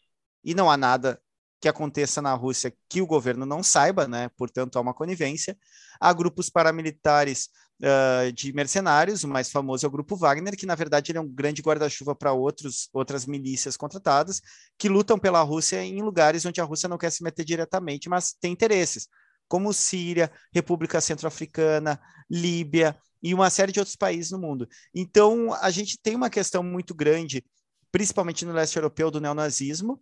e 0.45 0.53
não 0.53 0.69
há 0.69 0.77
nada 0.77 1.19
que 1.59 1.67
aconteça 1.67 2.21
na 2.21 2.33
Rússia 2.33 2.71
que 2.87 3.01
o 3.01 3.07
governo 3.07 3.45
não 3.45 3.63
saiba, 3.63 4.07
né? 4.07 4.29
Portanto, 4.37 4.77
há 4.77 4.81
uma 4.81 4.93
conivência. 4.93 5.57
Há 5.99 6.13
grupos 6.13 6.49
paramilitares 6.49 7.49
uh, 7.81 8.31
de 8.31 8.53
mercenários, 8.53 9.23
o 9.23 9.27
mais 9.27 9.49
famoso 9.49 9.85
é 9.85 9.89
o 9.89 9.91
Grupo 9.91 10.15
Wagner, 10.15 10.55
que 10.55 10.65
na 10.65 10.75
verdade 10.75 11.11
ele 11.11 11.17
é 11.17 11.21
um 11.21 11.27
grande 11.27 11.61
guarda-chuva 11.61 12.15
para 12.15 12.33
outras 12.33 13.25
milícias 13.25 13.75
contratadas 13.75 14.41
que 14.77 14.87
lutam 14.87 15.17
pela 15.17 15.41
Rússia 15.41 15.83
em 15.83 16.01
lugares 16.01 16.45
onde 16.45 16.61
a 16.61 16.63
Rússia 16.63 16.87
não 16.87 16.97
quer 16.97 17.11
se 17.11 17.23
meter 17.23 17.43
diretamente, 17.43 18.09
mas 18.09 18.33
tem 18.39 18.51
interesses, 18.51 19.07
como 19.47 19.73
Síria, 19.73 20.31
República 20.53 21.01
Centro-Africana, 21.01 21.99
Líbia, 22.29 22.95
e 23.23 23.33
uma 23.33 23.49
série 23.49 23.71
de 23.71 23.79
outros 23.79 23.95
países 23.95 24.31
no 24.31 24.37
mundo. 24.37 24.67
Então, 24.93 25.51
a 25.55 25.71
gente 25.71 25.97
tem 25.99 26.15
uma 26.15 26.29
questão 26.29 26.61
muito 26.61 26.93
grande, 26.93 27.43
principalmente 27.91 28.45
no 28.45 28.53
leste 28.53 28.75
europeu, 28.75 29.09
do 29.09 29.19
neonazismo, 29.19 29.99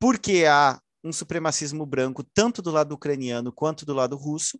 porque 0.00 0.46
há 0.46 0.80
um 1.04 1.12
supremacismo 1.12 1.86
branco 1.86 2.24
tanto 2.24 2.60
do 2.60 2.70
lado 2.70 2.92
ucraniano 2.92 3.52
quanto 3.52 3.86
do 3.86 3.94
lado 3.94 4.16
russo. 4.16 4.58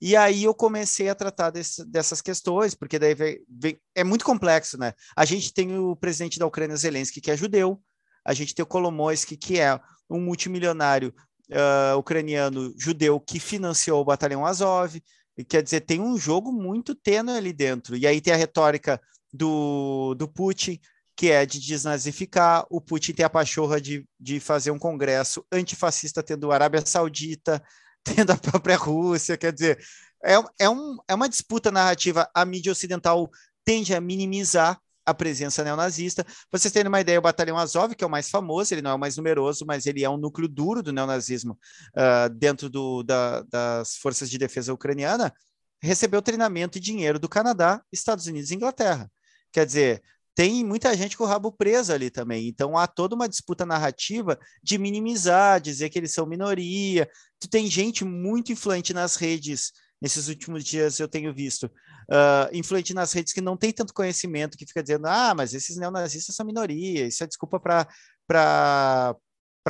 E 0.00 0.14
aí 0.14 0.44
eu 0.44 0.54
comecei 0.54 1.08
a 1.08 1.14
tratar 1.14 1.50
desse, 1.50 1.84
dessas 1.84 2.20
questões, 2.20 2.74
porque 2.74 2.98
daí 2.98 3.14
vem, 3.14 3.38
vem, 3.48 3.80
é 3.94 4.04
muito 4.04 4.24
complexo, 4.24 4.78
né? 4.78 4.92
A 5.16 5.24
gente 5.24 5.52
tem 5.52 5.76
o 5.76 5.96
presidente 5.96 6.38
da 6.38 6.46
Ucrânia, 6.46 6.76
Zelensky, 6.76 7.20
que 7.20 7.30
é 7.30 7.36
judeu, 7.36 7.80
a 8.24 8.32
gente 8.34 8.54
tem 8.54 8.62
o 8.62 8.66
Kolomoisky, 8.66 9.36
que 9.36 9.58
é 9.58 9.80
um 10.08 10.20
multimilionário 10.20 11.12
uh, 11.50 11.98
ucraniano 11.98 12.72
judeu 12.78 13.18
que 13.18 13.40
financiou 13.40 14.00
o 14.00 14.04
batalhão 14.04 14.46
Azov, 14.46 15.00
quer 15.48 15.62
dizer, 15.62 15.80
tem 15.80 16.00
um 16.00 16.16
jogo 16.16 16.52
muito 16.52 16.94
tênue 16.94 17.36
ali 17.36 17.52
dentro. 17.52 17.96
E 17.96 18.06
aí 18.06 18.20
tem 18.20 18.32
a 18.32 18.36
retórica 18.36 19.00
do, 19.32 20.14
do 20.14 20.28
Putin, 20.28 20.80
que 21.18 21.32
é 21.32 21.44
de 21.44 21.58
desnazificar. 21.58 22.64
O 22.70 22.80
Putin 22.80 23.12
tem 23.12 23.26
a 23.26 23.28
pachorra 23.28 23.80
de, 23.80 24.06
de 24.20 24.38
fazer 24.38 24.70
um 24.70 24.78
congresso 24.78 25.44
antifascista, 25.50 26.22
tendo 26.22 26.52
a 26.52 26.54
Arábia 26.54 26.80
Saudita, 26.86 27.60
tendo 28.04 28.30
a 28.30 28.36
própria 28.36 28.76
Rússia. 28.76 29.36
Quer 29.36 29.52
dizer, 29.52 29.84
é, 30.24 30.34
é, 30.60 30.70
um, 30.70 30.96
é 31.08 31.14
uma 31.16 31.28
disputa 31.28 31.72
narrativa. 31.72 32.30
A 32.32 32.44
mídia 32.44 32.70
ocidental 32.70 33.28
tende 33.64 33.92
a 33.92 34.00
minimizar 34.00 34.80
a 35.04 35.12
presença 35.12 35.64
neonazista. 35.64 36.24
Vocês 36.52 36.72
terem 36.72 36.88
uma 36.88 37.00
ideia, 37.00 37.18
o 37.18 37.22
Batalhão 37.22 37.58
Azov, 37.58 37.96
que 37.96 38.04
é 38.04 38.06
o 38.06 38.10
mais 38.10 38.30
famoso, 38.30 38.72
ele 38.72 38.82
não 38.82 38.92
é 38.92 38.94
o 38.94 38.98
mais 38.98 39.16
numeroso, 39.16 39.66
mas 39.66 39.86
ele 39.86 40.04
é 40.04 40.08
um 40.08 40.18
núcleo 40.18 40.46
duro 40.46 40.84
do 40.84 40.92
neonazismo 40.92 41.58
uh, 41.96 42.32
dentro 42.32 42.70
do, 42.70 43.02
da, 43.02 43.42
das 43.42 43.96
forças 43.96 44.30
de 44.30 44.38
defesa 44.38 44.72
ucraniana, 44.72 45.34
recebeu 45.82 46.22
treinamento 46.22 46.78
e 46.78 46.80
dinheiro 46.80 47.18
do 47.18 47.28
Canadá, 47.28 47.82
Estados 47.90 48.26
Unidos 48.28 48.52
e 48.52 48.54
Inglaterra. 48.54 49.10
Quer 49.50 49.66
dizer, 49.66 50.02
tem 50.38 50.64
muita 50.64 50.96
gente 50.96 51.16
com 51.16 51.24
o 51.24 51.26
rabo 51.26 51.50
preso 51.50 51.92
ali 51.92 52.10
também. 52.10 52.46
Então 52.46 52.78
há 52.78 52.86
toda 52.86 53.16
uma 53.16 53.28
disputa 53.28 53.66
narrativa 53.66 54.38
de 54.62 54.78
minimizar, 54.78 55.60
dizer 55.60 55.90
que 55.90 55.98
eles 55.98 56.14
são 56.14 56.28
minoria. 56.28 57.10
Tu 57.40 57.48
tem 57.48 57.66
gente 57.66 58.04
muito 58.04 58.52
influente 58.52 58.94
nas 58.94 59.16
redes 59.16 59.72
nesses 60.00 60.28
últimos 60.28 60.62
dias 60.62 61.00
eu 61.00 61.08
tenho 61.08 61.34
visto, 61.34 61.64
uh, 61.64 62.48
influente 62.52 62.94
nas 62.94 63.12
redes 63.12 63.32
que 63.32 63.40
não 63.40 63.56
tem 63.56 63.72
tanto 63.72 63.92
conhecimento, 63.92 64.56
que 64.56 64.64
fica 64.64 64.80
dizendo, 64.80 65.08
ah, 65.08 65.34
mas 65.34 65.54
esses 65.54 65.76
neonazistas 65.76 66.36
são 66.36 66.46
minoria, 66.46 67.08
isso 67.08 67.24
é 67.24 67.26
desculpa 67.26 67.58
para 67.58 67.88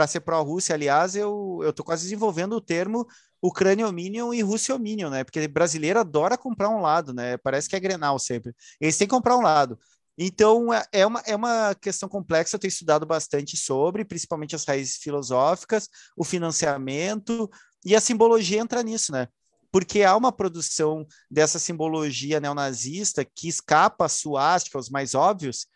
ser 0.07 0.21
pró-Rússia. 0.21 0.75
Aliás, 0.75 1.17
eu 1.17 1.61
estou 1.67 1.83
quase 1.83 2.03
desenvolvendo 2.03 2.53
o 2.53 2.61
termo 2.61 3.07
Ucraniominion 3.43 4.35
e 4.35 4.43
Russiominion, 4.43 5.09
né? 5.09 5.25
Porque 5.25 5.49
brasileiro 5.49 5.99
adora 5.99 6.37
comprar 6.37 6.69
um 6.69 6.83
lado, 6.83 7.15
né? 7.15 7.39
Parece 7.39 7.71
que 7.71 7.77
é 7.77 7.81
Grenal 7.81 8.19
sempre. 8.19 8.55
Eles 8.79 8.99
têm 8.99 9.09
que 9.09 9.15
comprar 9.15 9.35
um 9.35 9.43
lado. 9.43 9.79
Então, 10.19 10.75
é, 10.75 10.85
é 10.93 11.07
uma, 11.07 11.21
é 11.21 11.37
uma 11.37 11.75
questão 11.77 12.09
complexa, 12.09 12.57
eu 12.57 12.61
tenho 12.61 12.71
estudado 12.71 13.07
bastante 13.07 13.57
sobre, 13.57 14.05
principalmente 14.05 14.57
as 14.57 14.65
raízes 14.65 14.97
filosóficas, 14.97 15.89
o 16.17 16.25
financiamento, 16.25 17.49
e 17.85 17.95
a 17.95 18.01
simbologia 18.01 18.61
entra 18.61 18.83
nisso, 18.83 19.13
né? 19.13 19.29
porque 19.71 20.03
há 20.03 20.17
uma 20.17 20.33
produção 20.33 21.07
dessa 21.31 21.59
simbologia 21.59 22.41
neonazista 22.41 23.25
que 23.25 23.49
escapa 23.49 24.07
a 24.07 24.09
suástica, 24.09 24.79
os 24.79 24.89
mais 24.89 25.15
óbvios, 25.15 25.67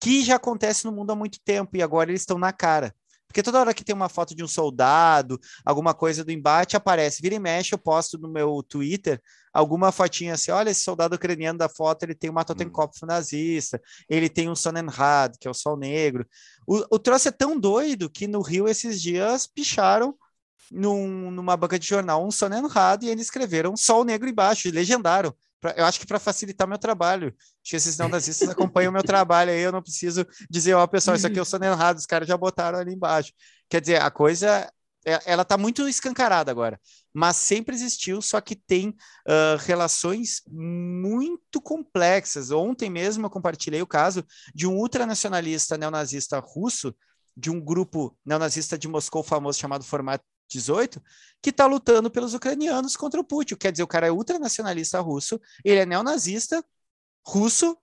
que 0.00 0.22
já 0.22 0.36
acontece 0.36 0.84
no 0.84 0.92
mundo 0.92 1.10
há 1.10 1.16
muito 1.16 1.38
tempo 1.44 1.76
e 1.76 1.82
agora 1.82 2.10
eles 2.10 2.22
estão 2.22 2.38
na 2.38 2.52
cara. 2.52 2.94
Porque 3.30 3.44
toda 3.44 3.60
hora 3.60 3.72
que 3.72 3.84
tem 3.84 3.94
uma 3.94 4.08
foto 4.08 4.34
de 4.34 4.42
um 4.42 4.48
soldado, 4.48 5.38
alguma 5.64 5.94
coisa 5.94 6.24
do 6.24 6.32
embate, 6.32 6.76
aparece. 6.76 7.22
Vira 7.22 7.36
e 7.36 7.38
mexe, 7.38 7.72
eu 7.72 7.78
posto 7.78 8.18
no 8.18 8.28
meu 8.28 8.60
Twitter 8.60 9.22
alguma 9.54 9.92
fotinha 9.92 10.34
assim: 10.34 10.50
olha, 10.50 10.70
esse 10.70 10.82
soldado 10.82 11.14
ucraniano 11.14 11.56
da 11.56 11.68
foto, 11.68 12.02
ele 12.02 12.14
tem 12.16 12.28
uma 12.28 12.44
Totenkopf 12.44 13.06
nazista, 13.06 13.80
ele 14.08 14.28
tem 14.28 14.50
um 14.50 14.56
Sonnenrad, 14.56 15.36
que 15.38 15.46
é 15.46 15.50
o 15.50 15.54
Sol 15.54 15.76
Negro. 15.76 16.26
O, 16.66 16.96
o 16.96 16.98
troço 16.98 17.28
é 17.28 17.30
tão 17.30 17.56
doido 17.56 18.10
que 18.10 18.26
no 18.26 18.42
Rio, 18.42 18.66
esses 18.66 19.00
dias, 19.00 19.46
picharam 19.46 20.12
num, 20.68 21.30
numa 21.30 21.56
banca 21.56 21.78
de 21.78 21.86
jornal 21.86 22.26
um 22.26 22.32
Sonnenrad 22.32 23.04
e 23.04 23.10
eles 23.10 23.26
escreveram 23.26 23.76
Sol 23.76 24.02
Negro 24.02 24.28
embaixo, 24.28 24.68
legendaram. 24.72 25.32
Pra, 25.60 25.74
eu 25.76 25.84
acho 25.84 26.00
que 26.00 26.06
para 26.06 26.18
facilitar 26.18 26.66
meu 26.66 26.78
trabalho. 26.78 27.28
Acho 27.28 27.70
que 27.70 27.76
esses 27.76 27.98
neonazistas 27.98 28.48
acompanham 28.48 28.90
o 28.90 28.92
meu 28.92 29.02
trabalho 29.02 29.50
aí, 29.50 29.60
eu 29.60 29.72
não 29.72 29.82
preciso 29.82 30.26
dizer, 30.48 30.74
ó, 30.74 30.82
oh, 30.82 30.88
pessoal, 30.88 31.16
isso 31.16 31.26
aqui 31.26 31.38
é 31.38 31.42
o 31.42 31.44
Sonnenrad, 31.44 31.98
os 31.98 32.06
caras 32.06 32.26
já 32.26 32.36
botaram 32.36 32.78
ali 32.78 32.94
embaixo. 32.94 33.32
Quer 33.68 33.80
dizer, 33.80 34.00
a 34.00 34.10
coisa 34.10 34.70
é, 35.06 35.20
ela 35.24 35.42
está 35.42 35.56
muito 35.56 35.88
escancarada 35.88 36.50
agora, 36.50 36.78
mas 37.12 37.36
sempre 37.36 37.74
existiu, 37.74 38.20
só 38.20 38.40
que 38.40 38.54
tem 38.54 38.90
uh, 38.90 39.56
relações 39.60 40.42
muito 40.48 41.60
complexas. 41.60 42.50
Ontem 42.50 42.90
mesmo 42.90 43.26
eu 43.26 43.30
compartilhei 43.30 43.80
o 43.80 43.86
caso 43.86 44.24
de 44.54 44.66
um 44.66 44.76
ultranacionalista 44.76 45.78
neonazista 45.78 46.38
russo, 46.38 46.94
de 47.36 47.50
um 47.50 47.60
grupo 47.60 48.16
neonazista 48.24 48.76
de 48.76 48.88
Moscou 48.88 49.22
famoso 49.22 49.58
chamado 49.58 49.84
Formato 49.84 50.24
18, 50.50 51.02
que 51.42 51.50
está 51.50 51.66
lutando 51.66 52.10
pelos 52.10 52.34
ucranianos 52.34 52.96
contra 52.96 53.20
o 53.20 53.24
Putin. 53.24 53.56
Quer 53.56 53.72
dizer, 53.72 53.82
o 53.82 53.88
cara 53.88 54.06
é 54.06 54.12
ultranacionalista 54.12 55.00
russo, 55.00 55.40
ele 55.64 55.80
é 55.80 55.86
neonazista 55.86 56.64
russo 57.26 57.76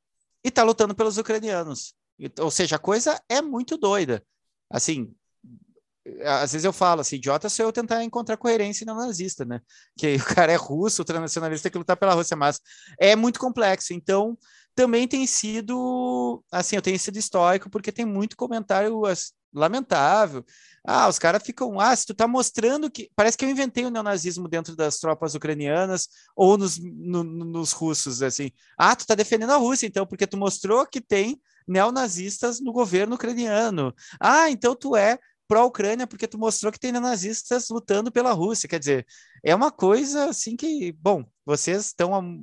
e 0.43 0.49
está 0.49 0.63
lutando 0.63 0.93
pelos 0.93 1.17
ucranianos. 1.17 1.93
Ou 2.39 2.51
seja, 2.51 2.75
a 2.75 2.79
coisa 2.79 3.21
é 3.29 3.41
muito 3.41 3.77
doida. 3.77 4.23
Assim, 4.69 5.13
às 6.23 6.51
vezes 6.51 6.65
eu 6.65 6.73
falo 6.73 7.01
assim, 7.01 7.17
idiota 7.17 7.49
se 7.49 7.61
eu 7.61 7.71
tentar 7.71 8.03
encontrar 8.03 8.37
coerência 8.37 8.85
neonazista, 8.85 9.45
né? 9.45 9.61
Que 9.97 10.15
o 10.15 10.25
cara 10.25 10.51
é 10.51 10.55
russo, 10.55 11.01
ultranacionalista, 11.01 11.69
que 11.69 11.77
lutar 11.77 11.97
pela 11.97 12.13
Rússia, 12.13 12.35
mas 12.35 12.59
é 12.99 13.15
muito 13.15 13.39
complexo. 13.39 13.93
Então, 13.93 14.37
também 14.75 15.07
tem 15.07 15.25
sido, 15.25 16.43
assim, 16.51 16.75
eu 16.75 16.81
tenho 16.81 16.99
sido 16.99 17.17
estoico, 17.17 17.69
porque 17.69 17.91
tem 17.91 18.05
muito 18.05 18.37
comentário 18.37 19.01
lamentável. 19.53 20.45
Ah, 20.89 21.09
os 21.09 21.19
caras 21.19 21.43
ficam, 21.43 21.81
ah, 21.81 21.93
se 21.93 22.05
tu 22.05 22.13
tá 22.13 22.25
mostrando 22.27 22.89
que. 22.89 23.11
Parece 23.13 23.37
que 23.37 23.43
eu 23.43 23.49
inventei 23.49 23.85
o 23.85 23.89
neonazismo 23.89 24.47
dentro 24.47 24.73
das 24.73 24.99
tropas 24.99 25.35
ucranianas 25.35 26.07
ou 26.33 26.57
nos, 26.57 26.79
no, 26.79 27.23
nos 27.25 27.73
russos, 27.73 28.21
assim. 28.21 28.51
Ah, 28.77 28.95
tu 28.95 29.05
tá 29.05 29.13
defendendo 29.13 29.51
a 29.51 29.57
Rússia, 29.57 29.85
então, 29.85 30.07
porque 30.07 30.25
tu 30.25 30.37
mostrou 30.37 30.85
que 30.87 31.01
tem 31.01 31.41
neonazistas 31.67 32.61
no 32.61 32.71
governo 32.71 33.15
ucraniano. 33.15 33.93
Ah, 34.17 34.49
então 34.49 34.73
tu 34.73 34.95
é 34.95 35.19
pró-Ucrânia 35.47 36.05
porque 36.07 36.27
tu 36.27 36.37
mostrou 36.37 36.71
que 36.71 36.79
tem 36.79 36.91
neonazistas 36.91 37.69
lutando 37.69 38.11
pela 38.11 38.31
Rússia. 38.31 38.69
Quer 38.69 38.79
dizer, 38.79 39.05
é 39.43 39.53
uma 39.53 39.71
coisa 39.71 40.29
assim 40.29 40.55
que, 40.55 40.93
bom, 40.93 41.25
vocês 41.45 41.87
estão. 41.87 42.41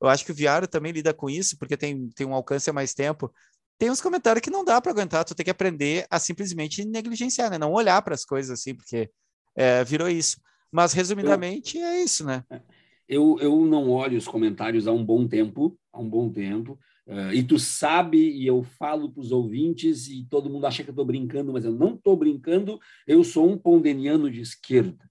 Eu 0.00 0.08
acho 0.08 0.24
que 0.24 0.32
o 0.32 0.34
Viário 0.34 0.68
também 0.68 0.92
lida 0.92 1.14
com 1.14 1.28
isso, 1.30 1.56
porque 1.58 1.76
tem, 1.76 2.08
tem 2.10 2.26
um 2.26 2.34
alcance 2.34 2.68
há 2.68 2.72
mais 2.72 2.94
tempo 2.94 3.32
tem 3.78 3.90
uns 3.90 4.00
comentários 4.00 4.42
que 4.42 4.50
não 4.50 4.64
dá 4.64 4.80
para 4.80 4.92
aguentar, 4.92 5.24
tu 5.24 5.34
tem 5.34 5.44
que 5.44 5.50
aprender 5.50 6.06
a 6.10 6.18
simplesmente 6.18 6.84
negligenciar, 6.84 7.50
né? 7.50 7.58
Não 7.58 7.72
olhar 7.72 8.00
para 8.02 8.14
as 8.14 8.24
coisas 8.24 8.58
assim, 8.58 8.74
porque 8.74 9.10
é, 9.56 9.84
virou 9.84 10.08
isso. 10.08 10.40
Mas, 10.70 10.92
resumidamente, 10.92 11.78
eu, 11.78 11.84
é 11.84 12.02
isso, 12.02 12.24
né? 12.24 12.44
É. 12.50 12.60
Eu, 13.08 13.36
eu 13.40 13.66
não 13.66 13.90
olho 13.90 14.16
os 14.16 14.26
comentários 14.26 14.86
há 14.86 14.92
um 14.92 15.04
bom 15.04 15.28
tempo, 15.28 15.78
há 15.92 16.00
um 16.00 16.08
bom 16.08 16.30
tempo, 16.30 16.78
uh, 17.06 17.32
e 17.34 17.42
tu 17.42 17.58
sabe, 17.58 18.16
e 18.16 18.46
eu 18.46 18.62
falo 18.62 19.12
para 19.12 19.20
os 19.20 19.32
ouvintes, 19.32 20.08
e 20.08 20.24
todo 20.30 20.48
mundo 20.48 20.66
acha 20.66 20.82
que 20.82 20.88
eu 20.88 20.92
estou 20.92 21.04
brincando, 21.04 21.52
mas 21.52 21.64
eu 21.64 21.72
não 21.72 21.94
estou 21.94 22.16
brincando, 22.16 22.80
eu 23.06 23.22
sou 23.22 23.50
um 23.50 23.58
pondeniano 23.58 24.30
de 24.30 24.40
esquerda. 24.40 25.10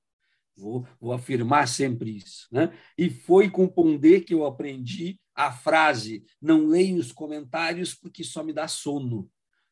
Vou, 0.57 0.85
vou 0.99 1.13
afirmar 1.13 1.67
sempre 1.67 2.17
isso. 2.17 2.47
Né? 2.51 2.71
E 2.97 3.09
foi 3.09 3.49
com 3.49 3.67
Pondé 3.67 4.19
que 4.19 4.33
eu 4.33 4.45
aprendi 4.45 5.19
a 5.35 5.51
frase: 5.51 6.23
não 6.41 6.67
leio 6.67 6.97
os 6.97 7.11
comentários 7.11 7.93
porque 7.93 8.23
só 8.23 8.43
me 8.43 8.53
dá 8.53 8.67
sono. 8.67 9.29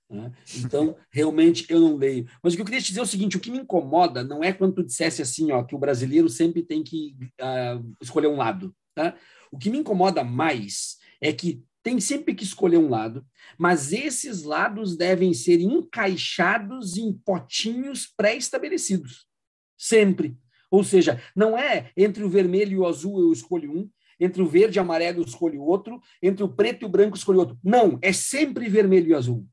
Né? 0.09 0.31
Então, 0.57 0.95
realmente, 1.11 1.65
eu 1.69 1.79
não 1.79 1.95
leio. 1.95 2.27
Mas 2.41 2.53
o 2.53 2.55
que 2.55 2.61
eu 2.61 2.65
queria 2.65 2.81
te 2.81 2.87
dizer 2.87 2.99
é 2.99 3.03
o 3.03 3.07
seguinte: 3.07 3.37
o 3.37 3.39
que 3.39 3.51
me 3.51 3.59
incomoda 3.59 4.23
não 4.23 4.43
é 4.43 4.51
quando 4.51 4.75
tu 4.75 4.83
dissesse 4.83 5.21
assim, 5.21 5.51
ó, 5.51 5.63
que 5.63 5.75
o 5.75 5.79
brasileiro 5.79 6.29
sempre 6.29 6.63
tem 6.63 6.83
que 6.83 7.15
uh, 7.41 7.95
escolher 8.01 8.27
um 8.27 8.37
lado. 8.37 8.75
Tá? 8.95 9.15
O 9.51 9.57
que 9.57 9.69
me 9.69 9.77
incomoda 9.77 10.23
mais 10.23 10.97
é 11.21 11.31
que 11.31 11.63
tem 11.81 11.99
sempre 11.99 12.35
que 12.35 12.43
escolher 12.43 12.77
um 12.77 12.89
lado, 12.89 13.25
mas 13.57 13.93
esses 13.93 14.43
lados 14.43 14.97
devem 14.97 15.33
ser 15.33 15.61
encaixados 15.61 16.97
em 16.97 17.13
potinhos 17.13 18.05
pré-estabelecidos. 18.05 19.27
Sempre. 19.77 20.37
Ou 20.69 20.83
seja, 20.83 21.21
não 21.35 21.57
é 21.57 21.91
entre 21.95 22.23
o 22.23 22.29
vermelho 22.29 22.73
e 22.73 22.77
o 22.77 22.85
azul 22.85 23.19
eu 23.19 23.31
escolho 23.31 23.71
um, 23.71 23.89
entre 24.19 24.41
o 24.41 24.47
verde 24.47 24.77
e 24.77 24.79
o 24.79 24.83
amarelo 24.83 25.19
eu 25.19 25.25
escolho 25.25 25.61
outro, 25.61 26.01
entre 26.21 26.43
o 26.43 26.49
preto 26.49 26.83
e 26.83 26.85
o 26.85 26.89
branco 26.89 27.15
eu 27.15 27.17
escolho 27.19 27.39
outro. 27.39 27.57
Não, 27.63 27.97
é 28.01 28.11
sempre 28.11 28.67
vermelho 28.67 29.09
e 29.09 29.13
azul. 29.15 29.45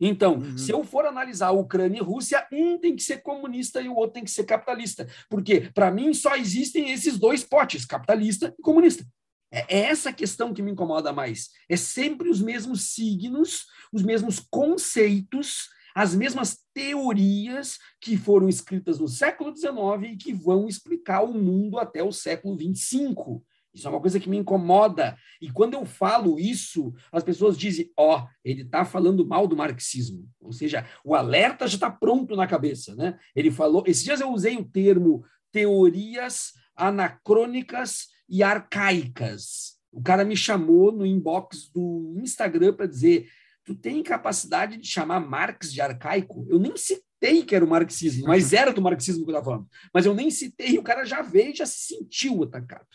Então, 0.00 0.36
uhum. 0.36 0.56
se 0.56 0.70
eu 0.70 0.84
for 0.84 1.06
analisar 1.06 1.50
Ucrânia 1.50 1.98
e 1.98 2.02
Rússia, 2.02 2.46
um 2.52 2.78
tem 2.78 2.94
que 2.94 3.02
ser 3.02 3.22
comunista 3.22 3.80
e 3.80 3.88
o 3.88 3.96
outro 3.96 4.14
tem 4.14 4.24
que 4.24 4.30
ser 4.30 4.44
capitalista. 4.44 5.08
Porque, 5.28 5.70
para 5.74 5.90
mim, 5.90 6.14
só 6.14 6.36
existem 6.36 6.92
esses 6.92 7.18
dois 7.18 7.42
potes, 7.42 7.84
capitalista 7.84 8.54
e 8.56 8.62
comunista. 8.62 9.04
É, 9.50 9.78
é 9.78 9.80
essa 9.86 10.12
questão 10.12 10.54
que 10.54 10.62
me 10.62 10.70
incomoda 10.70 11.12
mais. 11.12 11.48
É 11.68 11.76
sempre 11.76 12.28
os 12.28 12.40
mesmos 12.40 12.92
signos, 12.92 13.66
os 13.92 14.02
mesmos 14.02 14.38
conceitos 14.38 15.68
as 15.98 16.14
mesmas 16.14 16.58
teorias 16.72 17.76
que 18.00 18.16
foram 18.16 18.48
escritas 18.48 19.00
no 19.00 19.08
século 19.08 19.52
XIX 19.52 20.12
e 20.12 20.16
que 20.16 20.32
vão 20.32 20.68
explicar 20.68 21.22
o 21.22 21.34
mundo 21.34 21.76
até 21.76 22.04
o 22.04 22.12
século 22.12 22.56
XXV. 22.56 23.42
Isso 23.74 23.86
é 23.86 23.90
uma 23.90 24.00
coisa 24.00 24.18
que 24.18 24.28
me 24.28 24.36
incomoda. 24.36 25.16
E 25.40 25.50
quando 25.50 25.74
eu 25.74 25.84
falo 25.84 26.38
isso, 26.38 26.92
as 27.12 27.22
pessoas 27.22 27.56
dizem: 27.56 27.90
ó, 27.96 28.18
oh, 28.18 28.28
ele 28.44 28.62
está 28.62 28.84
falando 28.84 29.26
mal 29.26 29.46
do 29.46 29.56
marxismo. 29.56 30.28
Ou 30.40 30.52
seja, 30.52 30.86
o 31.04 31.14
alerta 31.14 31.66
já 31.66 31.74
está 31.74 31.90
pronto 31.90 32.34
na 32.34 32.46
cabeça. 32.46 32.94
Né? 32.94 33.18
Ele 33.34 33.50
falou. 33.50 33.84
Esses 33.86 34.04
dias 34.04 34.20
eu 34.20 34.32
usei 34.32 34.56
o 34.56 34.64
termo 34.64 35.24
teorias 35.52 36.52
anacrônicas 36.76 38.08
e 38.28 38.42
arcaicas. 38.42 39.78
O 39.90 40.02
cara 40.02 40.24
me 40.24 40.36
chamou 40.36 40.92
no 40.92 41.06
inbox 41.06 41.70
do 41.72 42.14
Instagram 42.18 42.74
para 42.74 42.86
dizer: 42.86 43.28
tu 43.64 43.74
tem 43.74 44.02
capacidade 44.02 44.76
de 44.76 44.86
chamar 44.86 45.20
Marx 45.20 45.72
de 45.72 45.80
arcaico? 45.80 46.46
Eu 46.48 46.58
nem 46.58 46.76
citei 46.76 47.42
que 47.44 47.54
era 47.54 47.64
o 47.64 47.68
marxismo, 47.68 48.26
mas 48.26 48.52
era 48.54 48.72
do 48.72 48.82
marxismo 48.82 49.24
que 49.24 49.30
eu 49.30 49.36
estava 49.36 49.44
falando. 49.44 49.68
Mas 49.92 50.06
eu 50.06 50.14
nem 50.14 50.30
citei, 50.30 50.70
e 50.70 50.78
o 50.78 50.82
cara 50.82 51.04
já 51.04 51.22
veio 51.22 51.54
já 51.54 51.66
se 51.66 51.94
sentiu 51.94 52.42
atacado. 52.42 52.86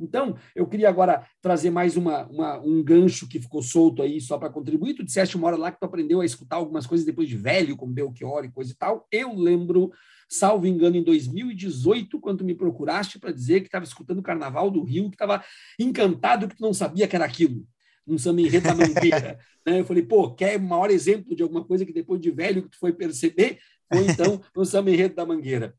Então, 0.00 0.36
eu 0.54 0.66
queria 0.66 0.88
agora 0.88 1.26
trazer 1.40 1.70
mais 1.70 1.96
uma, 1.96 2.26
uma 2.26 2.60
um 2.60 2.82
gancho 2.82 3.28
que 3.28 3.40
ficou 3.40 3.62
solto 3.62 4.02
aí, 4.02 4.20
só 4.20 4.38
para 4.38 4.50
contribuir. 4.50 4.94
Tu 4.94 5.04
disseste 5.04 5.36
uma 5.36 5.46
hora 5.46 5.56
lá 5.56 5.70
que 5.70 5.78
tu 5.78 5.84
aprendeu 5.84 6.20
a 6.20 6.24
escutar 6.24 6.56
algumas 6.56 6.86
coisas 6.86 7.06
depois 7.06 7.28
de 7.28 7.36
velho, 7.36 7.76
como 7.76 7.92
Belchior 7.92 8.44
e 8.44 8.50
coisa 8.50 8.72
e 8.72 8.74
tal. 8.74 9.06
Eu 9.10 9.34
lembro, 9.34 9.92
salvo 10.28 10.66
engano, 10.66 10.96
em 10.96 11.02
2018, 11.02 12.18
quando 12.20 12.44
me 12.44 12.54
procuraste 12.54 13.18
para 13.18 13.32
dizer 13.32 13.60
que 13.60 13.66
estava 13.66 13.84
escutando 13.84 14.18
o 14.18 14.22
Carnaval 14.22 14.70
do 14.70 14.82
Rio, 14.82 15.10
que 15.10 15.16
estava 15.16 15.44
encantado 15.78 16.48
porque 16.48 16.62
não 16.62 16.72
sabia 16.72 17.06
que 17.06 17.16
era 17.16 17.24
aquilo. 17.24 17.66
Um 18.06 18.18
samba 18.18 18.40
enredo 18.40 18.66
da 18.66 18.74
mangueira. 18.74 19.38
né? 19.64 19.80
Eu 19.80 19.84
falei, 19.84 20.02
pô, 20.02 20.34
quer 20.34 20.58
o 20.58 20.62
maior 20.62 20.90
exemplo 20.90 21.36
de 21.36 21.42
alguma 21.42 21.64
coisa 21.64 21.84
que 21.84 21.92
depois 21.92 22.20
de 22.20 22.30
velho 22.30 22.62
que 22.62 22.70
tu 22.70 22.78
foi 22.78 22.92
perceber? 22.92 23.58
Foi 23.92 24.04
então 24.06 24.40
o 24.56 24.64
samba 24.64 24.90
enredo 24.90 25.14
da 25.14 25.26
mangueira. 25.26 25.74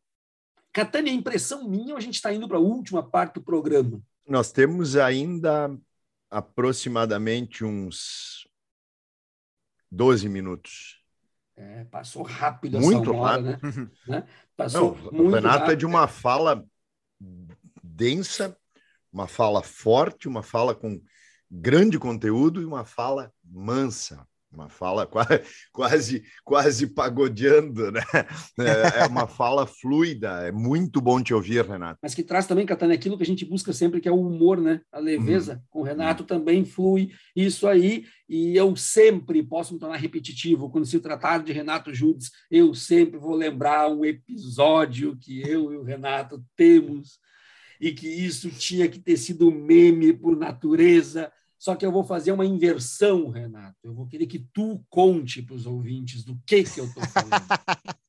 Catânia, 0.74 1.12
a 1.12 1.16
impressão 1.16 1.68
minha, 1.68 1.96
a 1.96 2.00
gente 2.00 2.16
está 2.16 2.34
indo 2.34 2.48
para 2.48 2.58
a 2.58 2.62
última 2.62 3.04
parte 3.04 3.36
do 3.36 3.42
programa. 3.42 4.02
Nós 4.28 4.52
temos 4.52 4.96
ainda 4.96 5.76
aproximadamente 6.30 7.66
uns 7.66 8.48
12 9.92 10.30
minutos. 10.30 11.04
É, 11.56 11.84
passou 11.86 12.24
rápido 12.24 12.80
muito 12.80 13.14
hora, 13.14 13.52
rápido. 13.52 13.92
Né? 14.08 14.20
né? 14.20 14.28
Passou 14.56 14.96
Não, 14.96 15.12
muito 15.12 15.24
o 15.24 15.30
Renato 15.30 15.60
rápido. 15.60 15.72
é 15.72 15.76
de 15.76 15.86
uma 15.86 16.08
fala 16.08 16.66
densa, 17.84 18.58
uma 19.12 19.28
fala 19.28 19.62
forte, 19.62 20.28
uma 20.28 20.42
fala 20.42 20.74
com 20.74 21.02
grande 21.50 22.00
conteúdo 22.00 22.62
e 22.62 22.66
uma 22.66 22.86
fala 22.86 23.34
mansa 23.44 24.26
uma 24.52 24.70
fala 24.70 25.08
quase, 25.72 26.24
quase, 26.44 26.88
pagodeando, 26.88 27.92
né? 27.92 28.02
É, 28.60 29.04
é 29.04 29.08
uma 29.08 29.26
fala 29.26 29.66
fluida, 29.66 30.48
é 30.48 30.52
muito 30.52 31.00
bom 31.00 31.22
te 31.22 31.34
ouvir, 31.34 31.66
Renato. 31.66 32.00
Mas 32.04 32.14
que 32.14 32.24
traz 32.24 32.46
também, 32.46 32.66
Catana, 32.66 32.94
aquilo 32.94 33.18
que 33.18 33.24
a 33.24 33.26
gente 33.26 33.46
busca 33.46 33.72
sempre, 33.72 34.02
que 34.02 34.10
é 34.10 34.12
o 34.12 34.20
humor, 34.20 34.60
né? 34.60 34.82
A 34.92 35.00
leveza. 35.00 35.54
Uhum. 35.54 35.62
Com 35.70 35.80
o 35.80 35.84
Renato 35.84 36.24
também 36.24 36.66
flui 36.66 37.12
isso 37.36 37.68
aí, 37.68 38.06
e 38.28 38.56
eu 38.56 38.76
sempre 38.76 39.42
posso 39.42 39.74
me 39.74 39.80
tornar 39.80 39.98
repetitivo. 39.98 40.70
Quando 40.70 40.86
se 40.86 41.00
tratar 41.00 41.44
de 41.44 41.54
Renato 41.54 41.94
Judes, 41.94 42.30
eu 42.50 42.74
sempre 42.74 43.18
vou 43.18 43.36
lembrar 43.36 43.90
um 43.90 44.04
episódio 44.04 45.18
que 45.18 45.42
eu 45.42 45.72
e 45.72 45.78
o 45.78 45.84
Renato 45.84 46.44
temos, 46.56 47.20
e 47.80 47.92
que 47.92 48.08
isso 48.08 48.50
tinha 48.52 48.88
que 48.88 49.00
ter 49.00 49.18
sido 49.18 49.52
meme 49.52 50.14
por 50.14 50.38
natureza, 50.38 51.32
só 51.62 51.76
que 51.76 51.86
eu 51.86 51.92
vou 51.92 52.04
fazer 52.04 52.32
uma 52.32 52.44
inversão, 52.44 53.30
Renato. 53.30 53.78
Eu 53.84 53.94
vou 53.94 54.08
querer 54.08 54.26
que 54.26 54.40
tu 54.52 54.84
conte 54.90 55.44
para 55.44 55.54
os 55.56 55.68
ouvintes 55.68 56.24
do 56.24 56.36
que, 56.44 56.64
que 56.64 56.80
eu 56.80 56.86
estou 56.86 57.04
falando. 57.06 57.32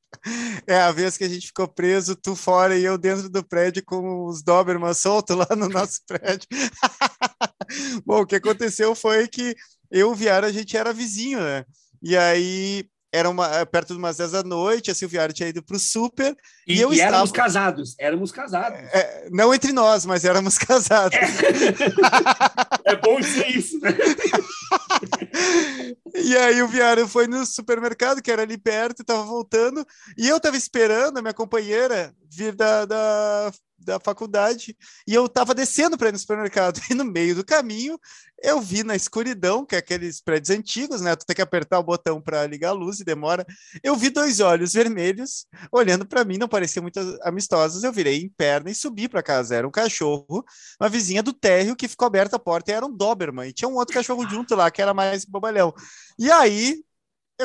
É 0.65 0.77
a 0.77 0.89
vez 0.89 1.17
que 1.17 1.25
a 1.25 1.27
gente 1.27 1.47
ficou 1.47 1.67
preso, 1.67 2.15
tu 2.15 2.33
fora 2.33 2.77
e 2.77 2.85
eu 2.85 2.97
dentro 2.97 3.29
do 3.29 3.43
prédio 3.43 3.83
com 3.83 4.25
os 4.25 4.41
Doberman 4.41 4.93
soltos 4.93 5.35
lá 5.35 5.49
no 5.53 5.67
nosso 5.67 5.99
prédio. 6.07 6.47
Bom, 8.05 8.21
o 8.21 8.25
que 8.25 8.37
aconteceu 8.37 8.95
foi 8.95 9.27
que 9.27 9.53
eu 9.91 9.99
e 9.99 10.11
o 10.11 10.15
Viara, 10.15 10.47
a 10.47 10.51
gente 10.51 10.77
era 10.77 10.93
vizinho, 10.93 11.41
né? 11.41 11.65
E 12.01 12.15
aí 12.15 12.85
era 13.13 13.29
uma, 13.29 13.45
é, 13.57 13.63
perto 13.63 13.93
de 13.93 13.99
umas 13.99 14.17
10 14.17 14.31
da 14.31 14.43
noite, 14.43 14.89
a 14.89 14.95
Silviara 14.95 15.31
tinha 15.31 15.47
ido 15.47 15.61
para 15.61 15.77
o 15.77 15.79
super. 15.79 16.35
E, 16.67 16.73
e 16.73 16.81
eu 16.81 16.91
e 16.91 16.95
estava... 16.95 17.11
éramos 17.11 17.31
casados, 17.31 17.95
éramos 17.99 18.31
casados. 18.31 18.79
É, 18.91 19.27
não 19.31 19.53
entre 19.53 19.71
nós, 19.71 20.03
mas 20.03 20.25
éramos 20.25 20.57
casados. 20.57 21.15
É, 21.15 21.21
é 22.91 22.95
bom 22.95 23.21
ser 23.21 23.49
isso, 23.49 23.79
né? 23.79 23.91
e 26.15 26.35
aí 26.35 26.59
o 26.63 26.67
Viara 26.67 27.07
foi 27.07 27.27
no 27.27 27.45
supermercado, 27.45 28.19
que 28.19 28.31
era 28.31 28.41
ali 28.41 28.57
perto, 28.57 29.03
estava 29.03 29.21
voltando, 29.21 29.85
e 30.17 30.27
eu 30.27 30.37
estava 30.37 30.57
esperando 30.57 31.19
a 31.19 31.21
minha 31.21 31.35
companheira 31.35 32.11
vir 32.31 32.55
da, 32.55 32.85
da 32.85 33.51
da 33.83 33.99
faculdade 33.99 34.75
e 35.07 35.13
eu 35.13 35.25
estava 35.25 35.53
descendo 35.53 35.97
para 35.97 36.09
ir 36.09 36.11
no 36.11 36.19
supermercado 36.19 36.79
e 36.89 36.93
no 36.93 37.05
meio 37.05 37.35
do 37.35 37.45
caminho 37.45 37.99
eu 38.43 38.59
vi 38.59 38.83
na 38.83 38.93
escuridão, 38.93 39.65
que 39.65 39.73
é 39.73 39.77
aqueles 39.77 40.19
prédios 40.19 40.49
antigos, 40.49 40.99
né? 40.99 41.15
Tu 41.15 41.25
tem 41.25 41.33
que 41.33 41.41
apertar 41.41 41.79
o 41.79 41.83
botão 41.83 42.21
para 42.21 42.45
ligar 42.45 42.69
a 42.69 42.73
luz 42.73 42.99
e 42.99 43.05
demora. 43.05 43.45
Eu 43.81 43.95
vi 43.95 44.09
dois 44.09 44.41
olhos 44.41 44.73
vermelhos 44.73 45.45
olhando 45.71 46.05
para 46.05 46.25
mim, 46.25 46.37
não 46.37 46.49
pareciam 46.49 46.83
muito 46.83 46.99
amistosos. 47.21 47.85
Eu 47.85 47.93
virei 47.93 48.19
em 48.19 48.27
perna 48.27 48.69
e 48.69 48.75
subi 48.75 49.07
para 49.07 49.23
casa. 49.23 49.55
Era 49.55 49.65
um 49.65 49.71
cachorro, 49.71 50.43
uma 50.79 50.89
vizinha 50.89 51.23
do 51.23 51.31
térreo 51.31 51.73
que 51.73 51.87
ficou 51.87 52.05
aberta 52.05 52.35
a 52.35 52.39
porta 52.39 52.71
e 52.71 52.73
era 52.73 52.85
um 52.85 52.91
Doberman. 52.91 53.47
E 53.47 53.53
tinha 53.53 53.69
um 53.69 53.75
outro 53.75 53.93
cachorro 53.93 54.27
junto 54.29 54.55
lá 54.55 54.69
que 54.69 54.81
era 54.81 54.93
mais 54.93 55.23
bobalhão. 55.23 55.73
E 56.19 56.29
aí 56.29 56.83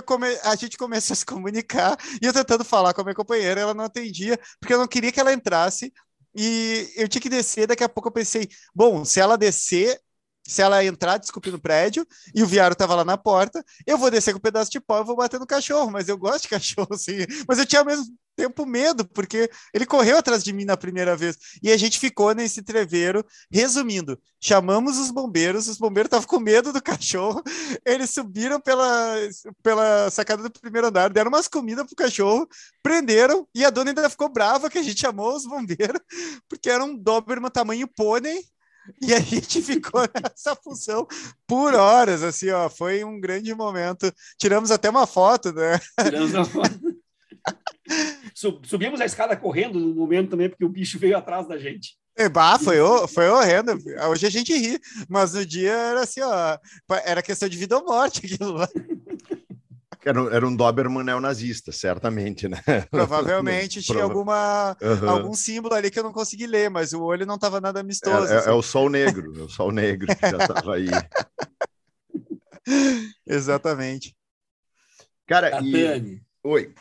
come... 0.05 0.27
a 0.43 0.55
gente 0.57 0.77
começou 0.77 1.15
a 1.15 1.17
se 1.17 1.25
comunicar 1.25 1.97
e 2.21 2.27
eu 2.27 2.33
tentando 2.33 2.65
falar 2.65 2.93
com 2.93 3.01
a 3.01 3.05
minha 3.05 3.15
companheira, 3.15 3.61
ela 3.61 3.75
não 3.75 3.85
atendia, 3.85 4.39
porque 4.61 4.75
eu 4.75 4.79
não 4.79 4.87
queria 4.87 5.13
que 5.13 5.21
ela 5.21 5.33
entrasse 5.33 5.93
e 6.39 6.93
eu 6.97 7.09
tinha 7.09 7.21
que 7.23 7.29
descer. 7.29 7.67
Daqui 7.67 7.85
a 7.85 7.89
pouco 7.89 8.09
eu 8.09 8.13
pensei, 8.13 8.49
bom, 8.75 9.05
se 9.05 9.21
ela 9.21 9.37
descer, 9.37 10.01
se 10.49 10.63
ela 10.63 10.83
entrar, 10.83 11.19
desculpe, 11.19 11.51
no 11.51 11.61
prédio, 11.61 12.07
e 12.35 12.43
o 12.43 12.47
viário 12.47 12.75
tava 12.75 12.95
lá 12.95 13.05
na 13.05 13.19
porta, 13.19 13.63
eu 13.87 13.99
vou 13.99 14.11
descer 14.11 14.33
com 14.33 14.39
um 14.39 14.41
pedaço 14.41 14.71
de 14.71 14.81
pau 14.81 15.03
e 15.03 15.05
vou 15.05 15.15
bater 15.15 15.39
no 15.39 15.47
cachorro, 15.47 15.91
mas 15.91 16.09
eu 16.09 16.17
gosto 16.17 16.45
de 16.45 16.49
cachorro, 16.49 16.89
assim. 16.95 17.19
Mas 17.47 17.59
eu 17.59 17.67
tinha 17.67 17.81
ao 17.81 17.87
mesmo 17.87 18.07
tempo 18.35 18.65
medo, 18.65 19.07
porque 19.07 19.51
ele 19.75 19.85
correu 19.85 20.17
atrás 20.17 20.43
de 20.43 20.53
mim 20.53 20.65
na 20.65 20.77
primeira 20.77 21.17
vez. 21.17 21.37
E 21.63 21.71
a 21.71 21.77
gente 21.77 21.99
ficou 21.99 22.33
nesse 22.35 22.63
treveiro. 22.63 23.27
Resumindo, 23.51 24.19
chamamos 24.41 24.97
os 24.97 25.11
bombeiros, 25.11 25.69
os 25.69 25.77
bombeiros 25.77 26.07
estavam 26.07 26.27
com 26.27 26.41
medo 26.41 26.73
do 26.73 26.81
cachorro, 26.81 27.43
eles 27.85 28.11
subiram 28.11 28.61
pela, 28.61 29.17
pela 29.63 30.09
sacada 30.11 30.45
do 30.45 30.51
primeiro 30.51 30.87
andar, 30.87 31.11
deram 31.11 31.29
umas 31.29 31.49
comidas 31.49 31.85
pro 31.87 31.97
cachorro, 31.97 32.49
prenderam, 32.83 33.47
e 33.55 33.65
a 33.65 33.71
dona 33.71 33.91
ainda 33.91 34.09
ficou 34.09 34.29
brava 34.29 34.71
que 34.71 34.79
a 34.79 34.83
gente 34.83 35.01
chamou 35.01 35.35
os 35.35 35.45
bombeiros, 35.45 36.01
porque 36.49 36.71
era 36.71 36.85
um 36.85 36.97
Doberman 36.97 37.51
tamanho 37.51 37.89
pônei, 37.89 38.45
e 39.01 39.15
a 39.15 39.21
gente 39.21 39.63
ficou 39.63 40.01
nessa 40.23 40.55
função 40.57 41.07
por 41.47 41.75
horas, 41.75 42.23
assim, 42.23 42.51
ó, 42.51 42.69
foi 42.69 43.05
um 43.05 43.21
grande 43.21 43.55
momento. 43.55 44.13
Tiramos 44.39 44.71
até 44.71 44.91
uma 44.91 45.07
foto, 45.07 45.53
né? 45.53 45.79
Tiramos 46.03 46.35
uma 46.35 46.45
foto. 46.45 46.79
Subimos 48.65 49.01
a 49.01 49.05
escada 49.05 49.37
correndo 49.37 49.79
no 49.79 49.95
momento 49.95 50.31
também, 50.31 50.49
porque 50.49 50.65
o 50.65 50.69
bicho 50.69 50.99
veio 50.99 51.17
atrás 51.17 51.49
da 51.49 51.59
gente. 51.59 51.97
É, 52.17 52.29
bah, 52.29 52.59
foi, 52.59 52.77
foi 53.09 53.29
horrendo. 53.29 53.79
Hoje 54.11 54.27
a 54.27 54.31
gente 54.31 54.53
ri, 54.53 54.81
mas 55.09 55.35
no 55.35 55.47
dia 55.47 55.73
era 55.73 56.01
assim, 56.01 56.21
ó, 56.21 56.59
era 57.05 57.23
questão 57.23 57.49
de 57.49 57.57
vida 57.57 57.77
ou 57.77 57.85
morte 57.85 58.27
aquilo 58.27 58.53
lá. 58.53 58.69
Era, 60.09 60.37
era 60.37 60.49
um 60.49 60.57
Doberman 60.57 61.05
neonazista, 61.05 61.71
certamente, 61.71 62.49
né? 62.49 62.57
Provavelmente 62.91 63.83
tinha 63.85 64.03
alguma, 64.03 64.75
uhum. 64.81 65.11
algum 65.11 65.35
símbolo 65.35 65.75
ali 65.75 65.91
que 65.91 65.99
eu 65.99 66.03
não 66.03 66.15
consegui 66.15 66.47
ler, 66.47 66.71
mas 66.71 66.95
o 66.95 67.03
olho 67.03 67.27
não 67.27 67.35
estava 67.35 67.61
nada 67.61 67.81
amistoso. 67.81 68.27
É, 68.27 68.37
é, 68.37 68.39
assim. 68.39 68.49
é, 68.49 68.53
o 68.53 68.63
sol 68.63 68.89
negro, 68.89 69.39
é 69.39 69.43
o 69.43 69.49
sol 69.51 69.71
negro 69.71 70.07
que 70.07 70.31
já 70.31 70.39
estava 70.39 70.75
aí. 70.77 70.87
Exatamente. 73.27 74.17
Cara, 75.27 75.61
e... 75.63 76.23
Oi. 76.43 76.75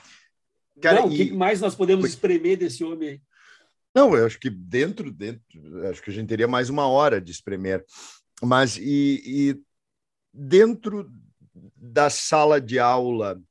Cara, 0.81 1.01
não, 1.01 1.11
e... 1.11 1.13
o 1.13 1.17
que 1.17 1.33
mais 1.33 1.59
nós 1.59 1.75
podemos 1.75 2.05
Oi. 2.05 2.09
espremer 2.09 2.57
desse 2.57 2.81
homem 2.85 3.09
aí? 3.09 3.21
Não, 3.93 4.15
eu 4.15 4.25
acho 4.25 4.39
que 4.39 4.49
dentro, 4.49 5.11
dentro, 5.11 5.41
acho 5.89 6.01
que 6.01 6.11
a 6.11 6.13
gente 6.13 6.29
teria 6.29 6.47
mais 6.47 6.69
uma 6.69 6.87
hora 6.87 7.19
de 7.19 7.31
espremer. 7.33 7.83
Mas 8.41 8.77
e, 8.77 9.21
e 9.25 9.61
dentro 10.33 11.11
da 11.75 12.09
sala 12.09 12.59
de 12.59 12.79
aula, 12.79 13.41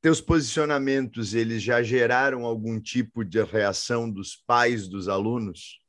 teus 0.00 0.20
posicionamentos, 0.20 1.34
eles 1.34 1.62
já 1.62 1.82
geraram 1.82 2.44
algum 2.44 2.80
tipo 2.80 3.24
de 3.24 3.42
reação 3.42 4.10
dos 4.10 4.36
pais 4.36 4.86
dos 4.86 5.08
alunos? 5.08 5.80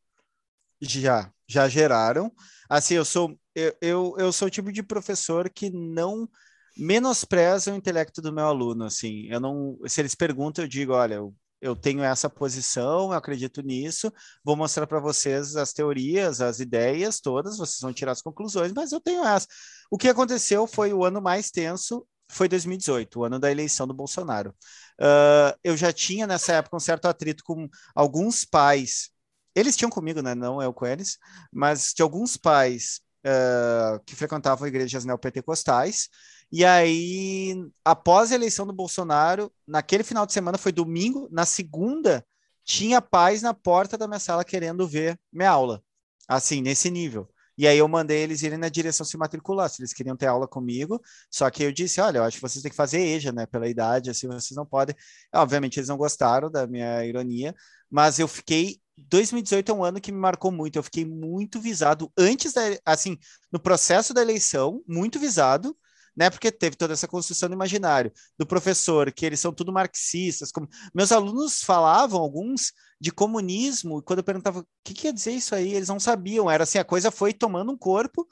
Já, 0.81 1.31
já 1.47 1.67
geraram. 1.67 2.31
Assim, 2.69 2.95
eu 2.95 3.05
sou 3.05 3.37
eu, 3.53 3.73
eu, 3.81 4.15
eu 4.17 4.31
sou 4.33 4.47
o 4.47 4.51
tipo 4.51 4.71
de 4.71 4.83
professor 4.83 5.49
que 5.49 5.69
não 5.69 6.29
menospreza 6.77 7.71
o 7.71 7.75
intelecto 7.75 8.21
do 8.21 8.33
meu 8.33 8.45
aluno, 8.45 8.83
assim. 8.85 9.27
Eu 9.29 9.39
não, 9.39 9.77
se 9.87 10.01
eles 10.01 10.13
perguntam, 10.15 10.63
eu 10.63 10.67
digo, 10.67 10.93
olha, 10.93 11.15
eu 11.15 11.33
eu 11.61 11.75
tenho 11.75 12.03
essa 12.03 12.29
posição, 12.29 13.05
eu 13.05 13.13
acredito 13.13 13.61
nisso, 13.61 14.13
vou 14.43 14.55
mostrar 14.55 14.85
para 14.85 14.99
vocês 14.99 15.55
as 15.55 15.73
teorias, 15.73 16.39
as 16.39 16.59
ideias 16.59 17.19
todas, 17.19 17.57
vocês 17.57 17.79
vão 17.81 17.91
tirar 17.93 18.11
as 18.11 18.21
conclusões, 18.21 18.71
mas 18.71 18.91
eu 18.91 19.01
tenho 19.01 19.25
essa. 19.25 19.47
O 19.89 19.97
que 19.97 20.09
aconteceu 20.09 20.67
foi 20.67 20.93
o 20.93 21.05
ano 21.05 21.21
mais 21.21 21.51
tenso, 21.51 22.05
foi 22.29 22.47
2018, 22.47 23.19
o 23.19 23.23
ano 23.23 23.39
da 23.39 23.51
eleição 23.51 23.87
do 23.87 23.93
Bolsonaro. 23.93 24.53
Uh, 24.99 25.57
eu 25.63 25.77
já 25.77 25.91
tinha 25.93 26.25
nessa 26.25 26.53
época 26.53 26.77
um 26.77 26.79
certo 26.79 27.05
atrito 27.05 27.43
com 27.43 27.69
alguns 27.93 28.45
pais 28.45 29.15
eles 29.55 29.77
tinham 29.77 29.89
comigo, 29.89 30.21
né? 30.21 30.35
Não 30.35 30.61
eu 30.61 30.73
com 30.73 30.85
eles, 30.85 31.17
mas 31.51 31.93
de 31.95 32.03
alguns 32.03 32.35
pais 32.35 32.99
uh, 33.25 33.99
que 34.05 34.15
frequentavam 34.15 34.67
igrejas 34.67 35.05
neopentecostais. 35.05 36.09
E 36.51 36.65
aí, 36.65 37.55
após 37.83 38.31
a 38.31 38.35
eleição 38.35 38.67
do 38.67 38.73
Bolsonaro, 38.73 39.51
naquele 39.65 40.03
final 40.03 40.25
de 40.25 40.33
semana 40.33 40.57
foi 40.57 40.71
domingo, 40.71 41.27
na 41.31 41.45
segunda 41.45 42.25
tinha 42.63 43.01
pais 43.01 43.41
na 43.41 43.53
porta 43.53 43.97
da 43.97 44.07
minha 44.07 44.19
sala 44.19 44.43
querendo 44.43 44.87
ver 44.87 45.19
minha 45.31 45.49
aula, 45.49 45.81
assim, 46.27 46.61
nesse 46.61 46.89
nível. 46.91 47.29
E 47.57 47.67
aí 47.67 47.77
eu 47.77 47.87
mandei 47.87 48.23
eles 48.23 48.41
irem 48.41 48.57
na 48.57 48.69
direção 48.69 49.05
se 49.05 49.17
matricular, 49.17 49.69
se 49.69 49.81
eles 49.81 49.93
queriam 49.93 50.15
ter 50.15 50.27
aula 50.27 50.47
comigo. 50.47 51.01
Só 51.31 51.49
que 51.49 51.63
eu 51.63 51.71
disse, 51.71 52.01
olha, 52.01 52.19
eu 52.19 52.23
acho 52.23 52.37
que 52.37 52.41
vocês 52.41 52.61
têm 52.61 52.71
que 52.71 52.75
fazer 52.75 52.99
EJA, 52.99 53.31
né? 53.31 53.45
Pela 53.45 53.67
idade, 53.67 54.09
assim, 54.09 54.27
vocês 54.27 54.55
não 54.55 54.65
podem. 54.65 54.95
Obviamente 55.33 55.79
eles 55.79 55.89
não 55.89 55.97
gostaram 55.97 56.51
da 56.51 56.67
minha 56.67 57.05
ironia, 57.05 57.55
mas 57.89 58.19
eu 58.19 58.27
fiquei 58.27 58.79
2018 58.97 59.71
é 59.71 59.75
um 59.75 59.83
ano 59.83 60.01
que 60.01 60.11
me 60.11 60.17
marcou 60.17 60.51
muito. 60.51 60.77
Eu 60.77 60.83
fiquei 60.83 61.05
muito 61.05 61.59
visado 61.59 62.11
antes 62.17 62.53
da, 62.53 62.61
assim, 62.85 63.17
no 63.51 63.59
processo 63.59 64.13
da 64.13 64.21
eleição, 64.21 64.81
muito 64.87 65.19
visado, 65.19 65.75
né? 66.15 66.29
Porque 66.29 66.51
teve 66.51 66.75
toda 66.75 66.93
essa 66.93 67.07
construção 67.07 67.49
do 67.49 67.55
imaginário 67.55 68.11
do 68.37 68.45
professor, 68.45 69.11
que 69.11 69.25
eles 69.25 69.39
são 69.39 69.51
tudo 69.53 69.73
marxistas. 69.73 70.51
Como... 70.51 70.67
Meus 70.93 71.11
alunos 71.11 71.61
falavam, 71.61 72.21
alguns, 72.21 72.71
de 73.05 73.11
comunismo, 73.11 73.99
e 73.99 74.01
quando 74.01 74.19
eu 74.19 74.23
perguntava 74.23 74.61
o 74.61 74.67
que 74.83 74.95
quer 74.95 75.13
dizer 75.13 75.31
isso 75.31 75.53
aí, 75.53 75.75
eles 75.75 75.89
não 75.89 75.99
sabiam. 75.99 76.49
Era 76.49 76.63
assim, 76.63 76.79
a 76.79 76.83
coisa 76.83 77.11
foi 77.11 77.33
tomando 77.33 77.71
um 77.71 77.77
corpo, 77.77 78.27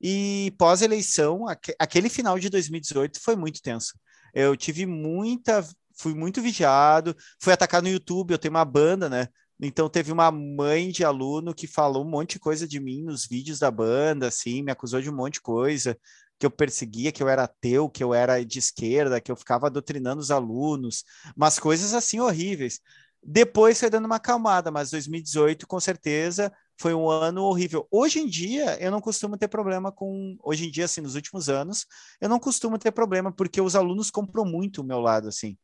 e 0.00 0.52
pós-eleição, 0.58 1.44
aquele 1.78 2.08
final 2.08 2.36
de 2.36 2.50
2018 2.50 3.20
foi 3.20 3.36
muito 3.36 3.62
tenso. 3.62 3.94
Eu 4.34 4.56
tive 4.56 4.84
muita. 4.84 5.64
Fui 5.98 6.12
muito 6.12 6.42
vigiado, 6.42 7.16
fui 7.40 7.52
atacado 7.52 7.84
no 7.84 7.90
YouTube. 7.90 8.32
Eu 8.32 8.38
tenho 8.38 8.52
uma 8.52 8.64
banda, 8.64 9.08
né? 9.08 9.28
Então 9.60 9.88
teve 9.88 10.10
uma 10.12 10.30
mãe 10.30 10.90
de 10.90 11.04
aluno 11.04 11.54
que 11.54 11.66
falou 11.68 12.04
um 12.04 12.10
monte 12.10 12.32
de 12.32 12.40
coisa 12.40 12.66
de 12.68 12.80
mim 12.80 13.02
nos 13.04 13.26
vídeos 13.26 13.60
da 13.60 13.70
banda, 13.70 14.26
assim, 14.26 14.60
me 14.62 14.72
acusou 14.72 15.00
de 15.00 15.08
um 15.08 15.14
monte 15.14 15.34
de 15.34 15.40
coisa, 15.40 15.96
que 16.38 16.44
eu 16.44 16.50
perseguia, 16.50 17.12
que 17.12 17.22
eu 17.22 17.28
era 17.28 17.44
ateu, 17.44 17.88
que 17.88 18.04
eu 18.04 18.12
era 18.12 18.44
de 18.44 18.58
esquerda, 18.58 19.20
que 19.20 19.32
eu 19.32 19.36
ficava 19.36 19.70
doutrinando 19.70 20.20
os 20.20 20.30
alunos, 20.30 21.04
umas 21.36 21.58
coisas 21.58 21.94
assim 21.94 22.20
horríveis. 22.20 22.80
Depois 23.22 23.78
foi 23.78 23.90
dando 23.90 24.06
uma 24.06 24.16
acalmada, 24.16 24.70
mas 24.70 24.90
2018 24.90 25.66
com 25.66 25.80
certeza 25.80 26.52
foi 26.78 26.94
um 26.94 27.08
ano 27.08 27.42
horrível. 27.42 27.86
Hoje 27.90 28.20
em 28.20 28.28
dia 28.28 28.80
eu 28.80 28.90
não 28.90 29.00
costumo 29.00 29.36
ter 29.36 29.48
problema 29.48 29.90
com, 29.90 30.36
hoje 30.42 30.66
em 30.66 30.70
dia 30.70 30.84
assim, 30.84 31.00
nos 31.00 31.14
últimos 31.14 31.48
anos, 31.48 31.86
eu 32.20 32.28
não 32.28 32.38
costumo 32.38 32.78
ter 32.78 32.92
problema 32.92 33.32
porque 33.32 33.60
os 33.60 33.74
alunos 33.74 34.10
compram 34.10 34.44
muito 34.44 34.80
o 34.80 34.84
meu 34.84 35.00
lado 35.00 35.28
assim. 35.28 35.56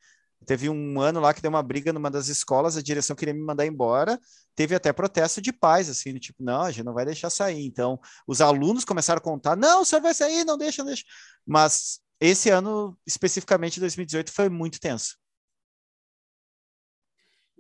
Teve 0.47 0.69
um 0.69 1.01
ano 1.01 1.21
lá 1.21 1.33
que 1.33 1.41
deu 1.41 1.51
uma 1.51 1.63
briga 1.63 1.93
numa 1.93 2.11
das 2.11 2.29
escolas, 2.29 2.77
a 2.77 2.83
direção 2.83 3.15
queria 3.15 3.35
me 3.35 3.41
mandar 3.41 3.67
embora. 3.67 4.19
Teve 4.55 4.75
até 4.75 4.93
protesto 4.93 5.41
de 5.41 5.53
pais, 5.53 5.89
assim, 5.89 6.15
tipo, 6.19 6.43
não, 6.43 6.63
a 6.63 6.71
gente 6.71 6.85
não 6.85 6.93
vai 6.93 7.05
deixar 7.05 7.31
sair. 7.31 7.65
Então, 7.65 7.99
os 8.27 8.41
alunos 8.41 8.85
começaram 8.85 9.19
a 9.19 9.23
contar: 9.23 9.57
não, 9.57 9.83
o 9.83 9.85
senhor 9.85 10.03
vai 10.03 10.15
sair, 10.15 10.45
não 10.45 10.59
deixa, 10.59 10.83
não 10.83 10.89
deixa. 10.89 11.05
Mas 11.47 12.01
esse 12.21 12.51
ano, 12.51 12.97
especificamente 13.07 13.81
2018, 13.81 14.33
foi 14.33 14.49
muito 14.49 14.81
tenso. 14.81 15.17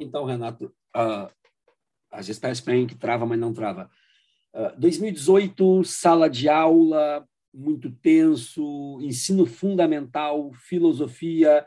Então, 0.03 0.25
Renato, 0.25 0.67
uh, 0.97 1.33
as 2.11 2.29
espécies 2.29 2.61
para 2.61 2.75
que 2.87 2.95
trava, 2.95 3.25
mas 3.25 3.39
não 3.39 3.53
trava. 3.53 3.91
Uh, 4.55 4.79
2018, 4.79 5.85
sala 5.85 6.29
de 6.29 6.49
aula, 6.49 7.27
muito 7.53 7.91
tenso, 7.91 8.99
ensino 9.01 9.47
fundamental, 9.47 10.53
filosofia 10.53 11.67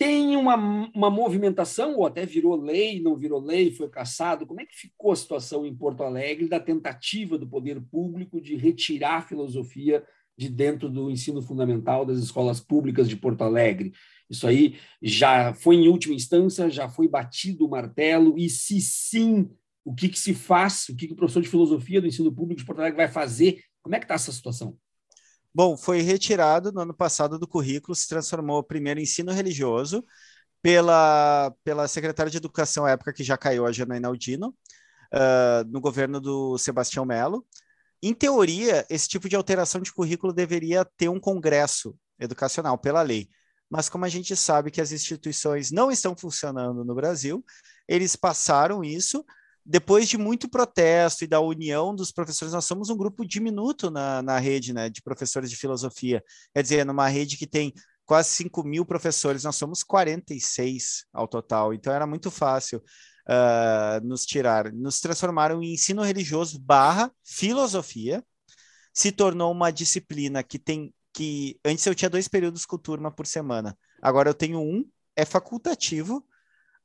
tem 0.00 0.34
uma, 0.34 0.56
uma 0.94 1.10
movimentação, 1.10 1.94
ou 1.94 2.06
até 2.06 2.24
virou 2.24 2.56
lei, 2.56 3.02
não 3.02 3.14
virou 3.14 3.38
lei, 3.38 3.70
foi 3.70 3.86
caçado. 3.86 4.46
Como 4.46 4.58
é 4.58 4.64
que 4.64 4.74
ficou 4.74 5.12
a 5.12 5.16
situação 5.16 5.66
em 5.66 5.76
Porto 5.76 6.02
Alegre 6.02 6.48
da 6.48 6.58
tentativa 6.58 7.36
do 7.36 7.46
poder 7.46 7.78
público 7.82 8.40
de 8.40 8.56
retirar 8.56 9.16
a 9.16 9.22
filosofia 9.22 10.02
de 10.40 10.48
dentro 10.48 10.88
do 10.88 11.10
ensino 11.10 11.42
fundamental 11.42 12.06
das 12.06 12.18
escolas 12.18 12.60
públicas 12.60 13.06
de 13.06 13.14
Porto 13.14 13.42
Alegre? 13.42 13.92
Isso 14.28 14.46
aí 14.46 14.78
já 15.02 15.52
foi 15.52 15.76
em 15.76 15.88
última 15.88 16.14
instância, 16.14 16.70
já 16.70 16.88
foi 16.88 17.06
batido 17.06 17.66
o 17.66 17.70
martelo, 17.70 18.38
e 18.38 18.48
se 18.48 18.80
sim, 18.80 19.50
o 19.84 19.94
que, 19.94 20.08
que 20.08 20.18
se 20.18 20.32
faz, 20.32 20.88
o 20.88 20.96
que, 20.96 21.08
que 21.08 21.12
o 21.12 21.16
professor 21.16 21.42
de 21.42 21.48
filosofia 21.48 22.00
do 22.00 22.06
ensino 22.06 22.32
público 22.32 22.60
de 22.60 22.64
Porto 22.64 22.78
Alegre 22.78 22.96
vai 22.96 23.08
fazer? 23.08 23.62
Como 23.82 23.94
é 23.94 23.98
que 23.98 24.06
está 24.06 24.14
essa 24.14 24.32
situação? 24.32 24.74
Bom, 25.52 25.76
foi 25.76 26.00
retirado 26.00 26.72
no 26.72 26.80
ano 26.80 26.94
passado 26.94 27.38
do 27.38 27.46
currículo, 27.46 27.94
se 27.94 28.08
transformou 28.08 28.62
primeiro 28.62 28.98
em 28.98 29.02
ensino 29.02 29.32
religioso 29.32 30.02
pela, 30.62 31.54
pela 31.62 31.86
secretária 31.86 32.30
de 32.30 32.38
Educação 32.38 32.86
à 32.86 32.92
época, 32.92 33.12
que 33.12 33.22
já 33.22 33.36
caiu, 33.36 33.66
a 33.66 33.72
Janaína 33.72 34.08
Aldino, 34.08 34.54
uh, 35.12 35.68
no 35.68 35.80
governo 35.82 36.18
do 36.18 36.56
Sebastião 36.56 37.04
Melo. 37.04 37.44
Em 38.02 38.14
teoria, 38.14 38.86
esse 38.88 39.08
tipo 39.08 39.28
de 39.28 39.36
alteração 39.36 39.80
de 39.80 39.92
currículo 39.92 40.32
deveria 40.32 40.84
ter 40.96 41.08
um 41.08 41.20
congresso 41.20 41.94
educacional 42.18 42.78
pela 42.78 43.02
lei. 43.02 43.28
Mas 43.68 43.88
como 43.88 44.04
a 44.04 44.08
gente 44.08 44.34
sabe 44.34 44.70
que 44.70 44.80
as 44.80 44.90
instituições 44.90 45.70
não 45.70 45.90
estão 45.90 46.16
funcionando 46.16 46.84
no 46.84 46.94
Brasil, 46.94 47.44
eles 47.86 48.16
passaram 48.16 48.82
isso 48.82 49.24
depois 49.64 50.08
de 50.08 50.18
muito 50.18 50.48
protesto 50.48 51.24
e 51.24 51.28
da 51.28 51.40
união 51.40 51.94
dos 51.94 52.10
professores, 52.10 52.52
nós 52.52 52.64
somos 52.64 52.88
um 52.88 52.96
grupo 52.96 53.24
diminuto 53.24 53.90
na, 53.90 54.22
na 54.22 54.38
rede 54.38 54.72
né, 54.72 54.88
de 54.88 55.02
professores 55.02 55.50
de 55.50 55.56
filosofia. 55.56 56.24
Quer 56.54 56.62
dizer, 56.62 56.84
numa 56.84 57.06
rede 57.06 57.36
que 57.36 57.46
tem 57.46 57.72
quase 58.04 58.30
5 58.30 58.64
mil 58.64 58.84
professores, 58.84 59.44
nós 59.44 59.56
somos 59.56 59.82
46 59.82 61.04
ao 61.12 61.28
total. 61.28 61.72
Então 61.72 61.92
era 61.92 62.06
muito 62.06 62.30
fácil 62.30 62.82
uh, 63.30 64.04
nos 64.06 64.26
tirar. 64.26 64.72
Nos 64.72 65.00
transformaram 65.00 65.62
em 65.62 65.74
ensino 65.74 66.02
religioso 66.02 66.58
barra 66.58 67.12
filosofia. 67.24 68.24
Se 68.92 69.12
tornou 69.12 69.52
uma 69.52 69.70
disciplina 69.70 70.42
que 70.42 70.58
tem 70.58 70.92
que 71.12 71.58
antes 71.64 71.84
eu 71.86 71.94
tinha 71.94 72.10
dois 72.10 72.28
períodos 72.28 72.66
com 72.66 72.78
turma 72.78 73.10
por 73.10 73.26
semana. 73.26 73.76
Agora 74.02 74.30
eu 74.30 74.34
tenho 74.34 74.60
um, 74.60 74.88
é 75.16 75.24
facultativo. 75.24 76.24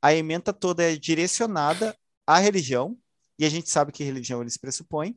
A 0.02 0.14
ementa 0.14 0.52
toda 0.52 0.82
é 0.82 0.96
direcionada 0.96 1.96
a 2.26 2.38
religião, 2.38 2.98
e 3.38 3.44
a 3.44 3.48
gente 3.48 3.70
sabe 3.70 3.92
que 3.92 4.04
religião 4.04 4.40
eles 4.40 4.56
pressupõem. 4.56 5.16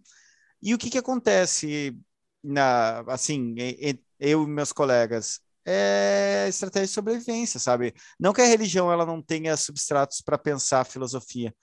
E 0.61 0.73
o 0.73 0.77
que, 0.77 0.89
que 0.89 0.97
acontece, 0.97 1.97
na, 2.43 3.01
assim, 3.01 3.55
eu 4.19 4.43
e 4.43 4.47
meus 4.47 4.71
colegas? 4.71 5.41
É 5.65 6.45
estratégia 6.47 6.87
de 6.87 6.93
sobrevivência, 6.93 7.59
sabe? 7.59 7.93
Não 8.19 8.33
que 8.33 8.41
a 8.41 8.45
religião 8.45 8.91
ela 8.91 9.05
não 9.05 9.21
tenha 9.21 9.55
substratos 9.55 10.21
para 10.21 10.37
pensar 10.37 10.81
a 10.81 10.85
filosofia, 10.85 11.53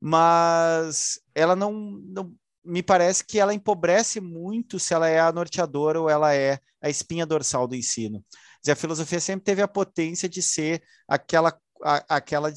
mas 0.00 1.20
ela 1.34 1.54
não, 1.54 1.72
não, 1.72 2.34
me 2.64 2.82
parece 2.82 3.24
que 3.24 3.38
ela 3.38 3.54
empobrece 3.54 4.20
muito 4.20 4.78
se 4.78 4.94
ela 4.94 5.08
é 5.08 5.20
a 5.20 5.32
norteadora 5.32 6.00
ou 6.00 6.08
ela 6.08 6.34
é 6.34 6.58
a 6.80 6.88
espinha 6.88 7.26
dorsal 7.26 7.66
do 7.66 7.74
ensino. 7.74 8.24
Dizer, 8.62 8.72
a 8.72 8.76
filosofia 8.76 9.20
sempre 9.20 9.44
teve 9.44 9.62
a 9.62 9.68
potência 9.68 10.28
de 10.28 10.42
ser 10.42 10.82
aquela, 11.08 11.58
a, 11.82 12.16
aquela 12.16 12.50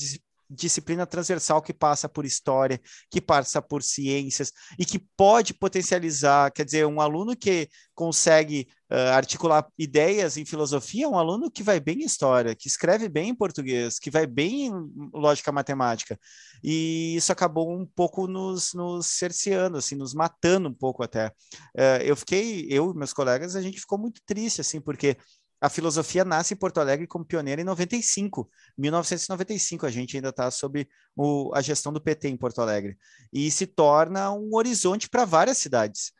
disciplina 0.54 1.06
transversal 1.06 1.62
que 1.62 1.74
passa 1.74 2.08
por 2.08 2.26
história, 2.26 2.80
que 3.10 3.22
passa 3.22 3.62
por 3.62 3.84
ciências 3.84 4.52
e 4.78 4.86
que 4.86 5.00
pode 5.18 5.54
potencializar, 5.54 6.52
quer 6.52 6.66
dizer, 6.66 6.86
um 6.86 7.02
aluno 7.02 7.36
que 7.36 7.68
consegue 7.96 8.68
uh, 8.92 9.14
articular 9.14 9.68
ideias 9.78 10.38
em 10.38 10.46
filosofia, 10.46 11.06
é 11.06 11.08
um 11.08 11.18
aluno 11.18 11.52
que 11.52 11.64
vai 11.64 11.80
bem 11.80 12.02
em 12.02 12.06
história, 12.06 12.56
que 12.56 12.68
escreve 12.68 13.08
bem 13.08 13.30
em 13.30 13.36
português, 13.36 14.00
que 14.00 14.10
vai 14.10 14.26
bem 14.26 14.68
em 14.68 14.72
lógica 15.14 15.52
matemática. 15.52 16.20
E 16.64 17.16
isso 17.16 17.32
acabou 17.32 17.72
um 17.72 17.86
pouco 17.86 18.28
nos, 18.28 18.74
nos 18.74 19.08
cerceando, 19.08 19.78
assim, 19.78 19.96
nos 19.96 20.14
matando 20.14 20.70
um 20.70 20.74
pouco 20.74 21.04
até. 21.04 21.28
Uh, 21.76 22.02
eu 22.04 22.16
fiquei, 22.16 22.66
eu 22.70 22.92
e 22.92 22.98
meus 22.98 23.14
colegas, 23.14 23.56
a 23.56 23.62
gente 23.62 23.80
ficou 23.80 23.98
muito 23.98 24.22
triste, 24.26 24.62
assim, 24.62 24.80
porque 24.80 25.18
a 25.64 25.70
filosofia 25.70 26.26
nasce 26.26 26.54
em 26.54 26.58
Porto 26.58 26.82
Alegre 26.82 27.08
como 27.08 27.24
pioneira 27.24 27.62
em 27.62 27.64
95, 27.64 28.50
1995. 28.78 29.86
A 29.86 29.90
gente 29.90 30.18
ainda 30.18 30.28
está 30.28 30.52
sob 30.52 30.86
o, 31.16 31.54
a 31.56 31.62
gestão 31.62 31.94
do 31.94 32.02
PT 32.02 32.28
em 32.28 32.36
Porto 32.36 32.62
Alegre 32.62 32.98
e 33.32 33.50
se 33.50 33.66
torna 33.66 34.30
um 34.34 34.54
horizonte 34.56 35.08
para 35.08 35.24
várias 35.24 35.58
cidades. 35.58 36.12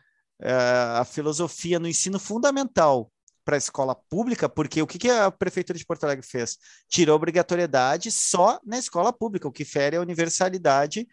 Uh, 0.42 0.96
a 1.02 1.04
filosofia 1.06 1.78
no 1.78 1.90
ensino 1.90 2.20
fundamental 2.20 3.12
para 3.44 3.58
a 3.58 3.58
escola 3.58 3.94
pública, 3.94 4.48
porque 4.48 4.82
o 4.82 4.88
que, 4.88 4.98
que 4.98 5.10
a 5.10 5.30
prefeitura 5.30 5.78
de 5.78 5.86
Porto 5.86 6.06
Alegre 6.06 6.26
fez? 6.26 6.58
Tirou 6.88 7.18
obrigatoriedade 7.18 8.14
só 8.14 8.62
na 8.66 8.78
escola 8.78 9.12
pública, 9.12 9.46
o 9.46 9.52
que 9.52 9.66
fere 9.66 9.98
a 9.98 10.02
universalidade 10.02 11.06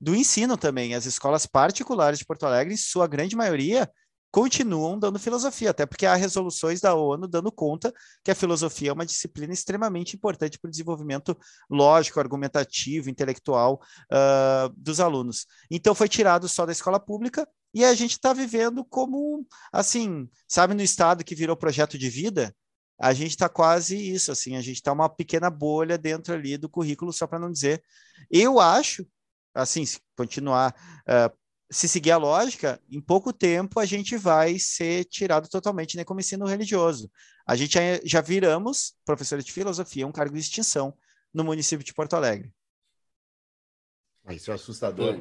do 0.00 0.14
ensino 0.14 0.56
também. 0.56 0.94
As 0.94 1.04
escolas 1.04 1.46
particulares 1.46 2.20
de 2.20 2.24
Porto 2.24 2.46
Alegre, 2.46 2.74
em 2.74 2.76
sua 2.76 3.08
grande 3.08 3.34
maioria, 3.34 3.90
continuam 4.32 4.98
dando 4.98 5.18
filosofia, 5.18 5.70
até 5.70 5.84
porque 5.84 6.06
há 6.06 6.14
resoluções 6.14 6.80
da 6.80 6.94
ONU 6.94 7.28
dando 7.28 7.52
conta 7.52 7.92
que 8.24 8.30
a 8.30 8.34
filosofia 8.34 8.88
é 8.88 8.92
uma 8.92 9.04
disciplina 9.04 9.52
extremamente 9.52 10.16
importante 10.16 10.58
para 10.58 10.68
o 10.68 10.70
desenvolvimento 10.70 11.38
lógico, 11.68 12.18
argumentativo, 12.18 13.10
intelectual 13.10 13.78
uh, 14.10 14.72
dos 14.74 15.00
alunos. 15.00 15.46
Então 15.70 15.94
foi 15.94 16.08
tirado 16.08 16.48
só 16.48 16.64
da 16.64 16.72
escola 16.72 16.98
pública 16.98 17.46
e 17.74 17.84
a 17.84 17.94
gente 17.94 18.12
está 18.12 18.32
vivendo 18.32 18.84
como, 18.86 19.46
assim, 19.70 20.26
sabe, 20.48 20.72
no 20.72 20.82
estado 20.82 21.22
que 21.22 21.34
virou 21.34 21.54
projeto 21.54 21.98
de 21.98 22.08
vida, 22.08 22.56
a 22.98 23.12
gente 23.12 23.30
está 23.30 23.50
quase 23.50 23.96
isso, 23.96 24.32
assim, 24.32 24.56
a 24.56 24.62
gente 24.62 24.76
está 24.76 24.92
uma 24.92 25.08
pequena 25.10 25.50
bolha 25.50 25.98
dentro 25.98 26.32
ali 26.32 26.56
do 26.56 26.70
currículo, 26.70 27.12
só 27.12 27.26
para 27.26 27.38
não 27.38 27.52
dizer. 27.52 27.82
Eu 28.30 28.58
acho 28.58 29.06
assim, 29.54 29.84
se 29.84 30.00
continuar, 30.16 30.74
uh, 31.02 31.36
se 31.72 31.88
seguir 31.88 32.10
a 32.10 32.18
lógica, 32.18 32.78
em 32.90 33.00
pouco 33.00 33.32
tempo 33.32 33.80
a 33.80 33.86
gente 33.86 34.16
vai 34.16 34.58
ser 34.58 35.06
tirado 35.06 35.48
totalmente 35.48 35.96
né, 35.96 36.04
como 36.04 36.20
ensino 36.20 36.44
religioso. 36.44 37.10
A 37.46 37.56
gente 37.56 37.72
já, 37.72 37.80
já 38.04 38.20
viramos 38.20 38.94
professores 39.04 39.44
de 39.44 39.52
filosofia, 39.52 40.06
um 40.06 40.12
cargo 40.12 40.34
de 40.34 40.40
extinção 40.40 40.94
no 41.32 41.42
município 41.42 41.84
de 41.84 41.94
Porto 41.94 42.14
Alegre. 42.14 42.52
Ah, 44.24 44.34
isso 44.34 44.50
é 44.50 44.54
assustador. 44.54 45.18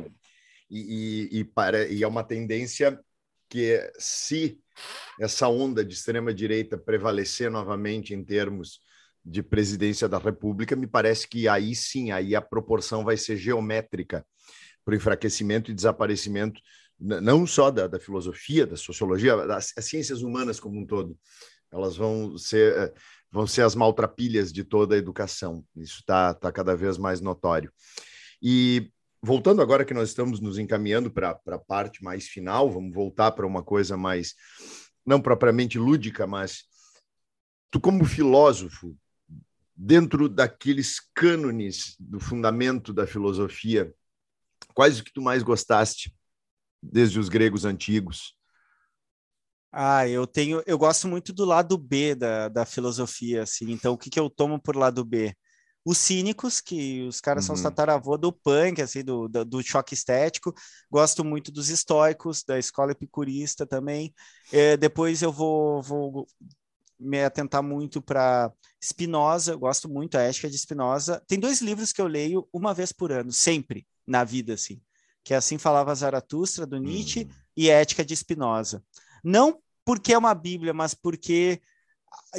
E, 0.69 1.29
e, 1.31 1.39
e, 1.39 1.43
para, 1.43 1.87
e 1.87 2.03
é 2.03 2.07
uma 2.07 2.23
tendência 2.23 2.99
que, 3.49 3.91
se 3.97 4.59
essa 5.19 5.47
onda 5.47 5.85
de 5.85 5.93
extrema-direita 5.93 6.77
prevalecer 6.77 7.49
novamente 7.49 8.13
em 8.13 8.23
termos 8.23 8.81
de 9.23 9.41
presidência 9.41 10.07
da 10.09 10.17
República, 10.17 10.75
me 10.75 10.87
parece 10.87 11.27
que 11.27 11.47
aí 11.47 11.73
sim, 11.75 12.11
aí 12.11 12.35
a 12.35 12.41
proporção 12.41 13.05
vai 13.05 13.15
ser 13.15 13.37
geométrica 13.37 14.25
para 14.83 14.93
o 14.93 14.95
enfraquecimento 14.95 15.71
e 15.71 15.73
desaparecimento 15.73 16.61
não 16.99 17.47
só 17.47 17.71
da, 17.71 17.87
da 17.87 17.99
filosofia, 17.99 18.67
da 18.67 18.77
sociologia, 18.77 19.35
das 19.47 19.73
ciências 19.79 20.21
humanas 20.21 20.59
como 20.59 20.79
um 20.79 20.85
todo. 20.85 21.17
Elas 21.71 21.97
vão 21.97 22.37
ser 22.37 22.77
eh, 22.77 22.93
vão 23.31 23.47
ser 23.47 23.61
as 23.61 23.75
maltrapilhas 23.75 24.51
de 24.51 24.63
toda 24.63 24.93
a 24.93 24.97
educação. 24.97 25.65
Isso 25.75 25.99
está 26.01 26.33
tá 26.33 26.51
cada 26.51 26.75
vez 26.75 26.97
mais 26.97 27.21
notório. 27.21 27.71
E 28.41 28.91
voltando 29.23 29.61
agora 29.61 29.85
que 29.85 29.93
nós 29.93 30.09
estamos 30.09 30.39
nos 30.39 30.59
encaminhando 30.59 31.09
para 31.09 31.39
a 31.47 31.57
parte 31.57 32.03
mais 32.03 32.27
final, 32.27 32.69
vamos 32.69 32.93
voltar 32.93 33.31
para 33.31 33.47
uma 33.47 33.63
coisa 33.63 33.95
mais, 33.95 34.35
não 35.05 35.21
propriamente 35.21 35.79
lúdica, 35.79 36.27
mas 36.27 36.63
tu, 37.69 37.79
como 37.79 38.03
filósofo, 38.03 38.97
dentro 39.73 40.27
daqueles 40.27 40.99
cânones 41.13 41.95
do 41.97 42.19
fundamento 42.19 42.93
da 42.93 43.07
filosofia, 43.07 43.93
quais 44.73 44.99
o 44.99 45.03
que 45.03 45.13
tu 45.13 45.21
mais 45.21 45.43
gostaste 45.43 46.13
desde 46.81 47.19
os 47.19 47.29
gregos 47.29 47.65
antigos? 47.65 48.35
Ah, 49.71 50.05
eu 50.07 50.27
tenho, 50.27 50.61
eu 50.65 50.77
gosto 50.77 51.07
muito 51.07 51.31
do 51.31 51.45
lado 51.45 51.77
B 51.77 52.13
da, 52.13 52.49
da 52.49 52.65
filosofia, 52.65 53.43
assim. 53.43 53.71
Então, 53.71 53.93
o 53.93 53.97
que, 53.97 54.09
que 54.09 54.19
eu 54.19 54.29
tomo 54.29 54.61
por 54.61 54.75
lado 54.75 55.05
B? 55.05 55.33
Os 55.83 55.97
cínicos, 55.97 56.59
que 56.59 57.03
os 57.03 57.21
caras 57.21 57.45
uhum. 57.45 57.47
são 57.47 57.55
os 57.55 57.61
uhum. 57.61 57.69
tataravô 57.69 58.17
do 58.17 58.33
punk, 58.33 58.81
assim, 58.81 59.03
do, 59.03 59.29
do, 59.29 59.45
do, 59.45 59.63
choque 59.63 59.93
estético. 59.93 60.53
Gosto 60.91 61.23
muito 61.23 61.51
dos 61.51 61.69
estoicos, 61.69 62.43
da 62.43 62.59
escola 62.59 62.91
epicurista 62.91 63.65
também. 63.65 64.13
É, 64.51 64.75
depois 64.75 65.21
eu 65.21 65.31
vou, 65.31 65.81
vou 65.81 66.27
me 66.99 67.23
atentar 67.23 67.63
muito 67.63 68.01
para 68.01 68.51
Spinoza, 68.83 69.53
eu 69.53 69.59
gosto 69.59 69.89
muito 69.89 70.11
da 70.11 70.21
ética 70.21 70.49
de 70.49 70.57
Spinoza. 70.57 71.23
Tem 71.27 71.39
dois 71.39 71.61
livros 71.61 71.91
que 71.91 72.01
eu 72.01 72.07
leio 72.07 72.47
uma 72.53 72.73
vez 72.73 72.91
por 72.91 73.11
ano, 73.11 73.31
sempre, 73.31 73.87
na 74.11 74.23
vida, 74.23 74.53
assim. 74.53 74.79
Que 75.23 75.33
Assim 75.33 75.57
Falava 75.57 75.95
Zaratustra, 75.95 76.65
do 76.65 76.77
Nietzsche, 76.77 77.23
uhum. 77.23 77.29
e 77.55 77.69
Ética 77.69 78.03
de 78.03 78.15
Spinoza. 78.15 78.83
Não 79.23 79.59
porque 79.85 80.13
é 80.13 80.17
uma 80.17 80.33
Bíblia, 80.35 80.73
mas 80.73 80.93
porque, 80.93 81.61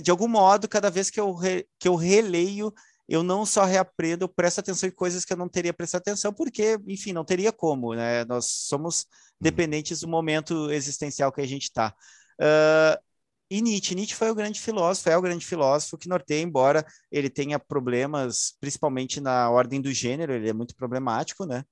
de 0.00 0.10
algum 0.10 0.28
modo, 0.28 0.68
cada 0.68 0.90
vez 0.90 1.10
que 1.10 1.18
eu, 1.18 1.32
re, 1.32 1.66
que 1.78 1.88
eu 1.88 1.94
releio, 1.94 2.72
eu 3.08 3.22
não 3.22 3.44
só 3.44 3.64
reaprendo, 3.64 4.24
eu 4.24 4.28
presto 4.28 4.60
atenção 4.60 4.88
em 4.88 4.92
coisas 4.92 5.24
que 5.24 5.32
eu 5.32 5.36
não 5.36 5.48
teria 5.48 5.72
prestado 5.72 6.02
atenção, 6.02 6.32
porque, 6.32 6.78
enfim, 6.86 7.12
não 7.12 7.24
teria 7.24 7.52
como, 7.52 7.94
né? 7.94 8.24
Nós 8.24 8.46
somos 8.46 9.06
dependentes 9.40 10.00
do 10.00 10.08
momento 10.08 10.70
existencial 10.70 11.32
que 11.32 11.40
a 11.40 11.46
gente 11.46 11.64
está. 11.64 11.94
Uh, 12.40 13.11
e 13.52 13.60
Nietzsche, 13.60 13.94
Nietzsche 13.94 14.14
foi 14.14 14.30
o 14.30 14.34
grande 14.34 14.58
filósofo, 14.58 15.10
é 15.10 15.16
o 15.16 15.20
grande 15.20 15.44
filósofo 15.44 15.98
que 15.98 16.08
norteia, 16.08 16.40
embora 16.40 16.86
ele 17.10 17.28
tenha 17.28 17.58
problemas, 17.58 18.56
principalmente 18.58 19.20
na 19.20 19.50
ordem 19.50 19.78
do 19.78 19.92
gênero, 19.92 20.32
ele 20.32 20.48
é 20.48 20.54
muito 20.54 20.74
problemático, 20.74 21.44
né? 21.44 21.62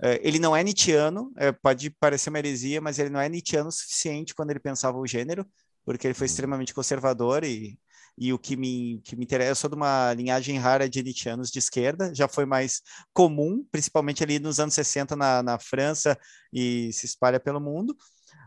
Uh, 0.00 0.16
ele 0.20 0.38
não 0.38 0.54
é 0.54 0.62
Nietzscheano, 0.62 1.32
é, 1.36 1.50
pode 1.50 1.90
parecer 1.90 2.30
uma 2.30 2.38
heresia, 2.38 2.80
mas 2.80 3.00
ele 3.00 3.10
não 3.10 3.18
é 3.18 3.28
Nietzscheano 3.28 3.68
o 3.68 3.72
suficiente 3.72 4.32
quando 4.32 4.50
ele 4.50 4.60
pensava 4.60 4.96
o 4.96 5.06
gênero, 5.08 5.44
porque 5.84 6.06
ele 6.06 6.14
foi 6.14 6.26
extremamente 6.26 6.72
conservador 6.72 7.42
e, 7.42 7.76
e 8.16 8.32
o 8.32 8.38
que 8.38 8.56
me, 8.56 9.00
que 9.02 9.16
me 9.16 9.24
interessa, 9.24 9.50
eu 9.50 9.56
sou 9.56 9.70
de 9.70 9.74
uma 9.74 10.14
linhagem 10.14 10.56
rara 10.56 10.88
de 10.88 11.02
Nietzscheanos 11.02 11.50
de 11.50 11.58
esquerda, 11.58 12.14
já 12.14 12.28
foi 12.28 12.46
mais 12.46 12.80
comum, 13.12 13.66
principalmente 13.72 14.22
ali 14.22 14.38
nos 14.38 14.60
anos 14.60 14.74
60 14.74 15.16
na, 15.16 15.42
na 15.42 15.58
França 15.58 16.16
e 16.52 16.92
se 16.92 17.06
espalha 17.06 17.40
pelo 17.40 17.60
mundo. 17.60 17.96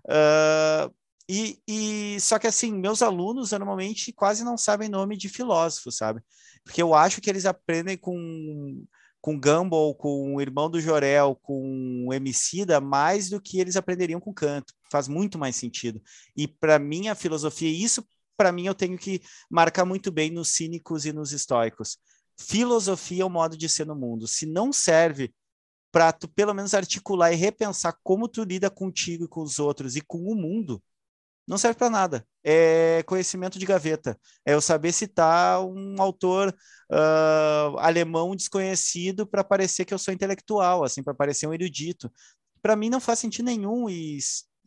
Uh, 0.05 0.89
e, 1.29 1.59
e 1.67 2.19
só 2.21 2.39
que 2.39 2.47
assim, 2.47 2.71
meus 2.73 3.01
alunos 3.01 3.51
normalmente 3.51 4.13
quase 4.13 4.43
não 4.43 4.57
sabem 4.57 4.89
nome 4.89 5.17
de 5.17 5.27
filósofo, 5.27 5.91
sabe? 5.91 6.21
Porque 6.63 6.81
eu 6.81 6.93
acho 6.93 7.21
que 7.21 7.29
eles 7.29 7.45
aprendem 7.45 7.97
com 7.97 8.85
com 9.19 9.37
Gumball, 9.37 9.93
com 9.95 10.35
o 10.35 10.41
irmão 10.41 10.69
do 10.69 10.79
Jorel, 10.79 11.37
com 11.41 12.05
o 12.07 12.13
Emicida, 12.13 12.79
mais 12.79 13.29
do 13.29 13.41
que 13.41 13.59
eles 13.59 13.75
aprenderiam 13.75 14.21
com 14.21 14.33
canto. 14.33 14.73
Faz 14.89 15.09
muito 15.09 15.37
mais 15.37 15.55
sentido. 15.57 16.01
E 16.35 16.47
para 16.47 16.79
mim 16.79 17.09
a 17.09 17.15
filosofia, 17.15 17.69
isso 17.69 18.07
para 18.37 18.51
mim 18.53 18.67
eu 18.67 18.75
tenho 18.75 18.97
que 18.97 19.21
marcar 19.49 19.83
muito 19.83 20.11
bem 20.11 20.31
nos 20.31 20.49
cínicos 20.49 21.05
e 21.05 21.11
nos 21.11 21.33
estoicos. 21.33 21.97
Filosofia 22.39 23.23
é 23.23 23.25
o 23.25 23.29
modo 23.29 23.57
de 23.57 23.67
ser 23.67 23.85
no 23.85 23.95
mundo. 23.95 24.27
Se 24.27 24.45
não 24.45 24.71
serve 24.71 25.33
para 25.91 26.11
tu 26.11 26.27
pelo 26.27 26.53
menos 26.53 26.73
articular 26.73 27.33
e 27.33 27.35
repensar 27.35 27.97
como 28.03 28.27
tu 28.27 28.43
lida 28.43 28.69
contigo 28.69 29.25
e 29.25 29.27
com 29.27 29.41
os 29.41 29.57
outros 29.57 29.95
e 29.95 30.01
com 30.01 30.19
o 30.19 30.35
mundo, 30.35 30.81
não 31.47 31.57
serve 31.57 31.77
para 31.77 31.89
nada. 31.89 32.27
É 32.43 33.03
conhecimento 33.03 33.57
de 33.57 33.65
gaveta. 33.65 34.19
É 34.45 34.53
eu 34.53 34.61
saber 34.61 34.91
citar 34.91 35.63
um 35.63 35.95
autor 36.01 36.53
uh, 36.91 37.77
alemão 37.79 38.35
desconhecido 38.35 39.25
para 39.25 39.43
parecer 39.43 39.85
que 39.85 39.93
eu 39.93 39.99
sou 39.99 40.13
intelectual, 40.13 40.83
assim, 40.83 41.01
para 41.01 41.13
parecer 41.13 41.47
um 41.47 41.53
erudito. 41.53 42.11
Para 42.61 42.75
mim 42.75 42.89
não 42.89 42.99
faz 42.99 43.19
sentido 43.19 43.45
nenhum 43.45 43.89
e 43.89 44.17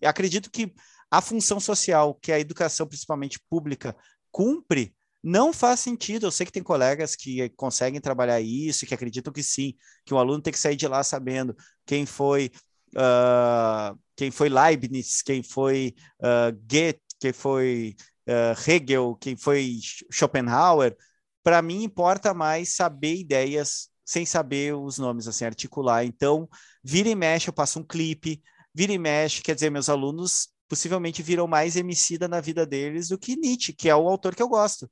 acredito 0.02 0.50
que 0.50 0.72
a 1.10 1.20
função 1.20 1.60
social 1.60 2.14
que 2.14 2.32
a 2.32 2.40
educação, 2.40 2.86
principalmente 2.86 3.40
pública, 3.50 3.94
cumpre, 4.30 4.94
não 5.22 5.52
faz 5.52 5.80
sentido. 5.80 6.26
Eu 6.26 6.30
sei 6.30 6.46
que 6.46 6.52
tem 6.52 6.62
colegas 6.62 7.14
que 7.14 7.48
conseguem 7.50 8.00
trabalhar 8.00 8.40
isso, 8.40 8.86
que 8.86 8.94
acreditam 8.94 9.32
que 9.32 9.42
sim, 9.42 9.74
que 10.04 10.14
o 10.14 10.18
aluno 10.18 10.40
tem 10.40 10.52
que 10.52 10.58
sair 10.58 10.76
de 10.76 10.88
lá 10.88 11.02
sabendo 11.04 11.54
quem 11.84 12.06
foi 12.06 12.50
uh, 12.96 13.98
quem 14.16 14.30
foi 14.30 14.48
Leibniz, 14.48 15.22
quem 15.22 15.42
foi 15.42 15.94
uh, 16.20 16.52
Goethe, 16.52 17.00
quem 17.18 17.32
foi 17.32 17.96
uh, 18.28 18.70
Hegel, 18.70 19.16
quem 19.16 19.36
foi 19.36 19.78
Schopenhauer. 20.10 20.96
Para 21.42 21.62
mim 21.62 21.82
importa 21.82 22.34
mais 22.34 22.74
saber 22.74 23.16
ideias 23.16 23.88
sem 24.04 24.26
saber 24.26 24.74
os 24.74 24.98
nomes, 24.98 25.28
assim, 25.28 25.44
articular. 25.44 26.04
Então, 26.04 26.48
vira 26.82 27.08
e 27.08 27.14
mexe, 27.14 27.48
eu 27.48 27.52
passo 27.52 27.78
um 27.78 27.84
clipe, 27.84 28.42
vira 28.74 28.92
e 28.92 28.98
mexe, 28.98 29.42
quer 29.42 29.54
dizer, 29.54 29.70
meus 29.70 29.88
alunos 29.88 30.48
possivelmente 30.68 31.22
viram 31.22 31.46
mais 31.46 31.76
emicida 31.76 32.28
na 32.28 32.40
vida 32.40 32.64
deles 32.66 33.08
do 33.08 33.18
que 33.18 33.36
Nietzsche, 33.36 33.72
que 33.72 33.88
é 33.88 33.94
o 33.94 34.08
autor 34.08 34.34
que 34.34 34.42
eu 34.42 34.48
gosto. 34.48 34.90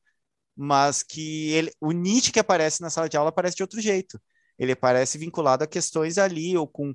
Mas 0.57 1.03
que 1.03 1.51
ele, 1.51 1.73
o 1.81 1.93
Nietzsche 1.93 2.33
que 2.33 2.41
aparece 2.41 2.81
na 2.81 2.91
sala 2.91 3.09
de 3.09 3.17
aula 3.17 3.31
aparece 3.31 3.57
de 3.57 3.63
outro 3.63 3.81
jeito 3.81 4.21
ele 4.59 4.75
parece 4.75 5.17
vinculado 5.17 5.63
a 5.63 5.67
questões 5.67 6.19
ali, 6.19 6.57
ou 6.57 6.67
com 6.67 6.95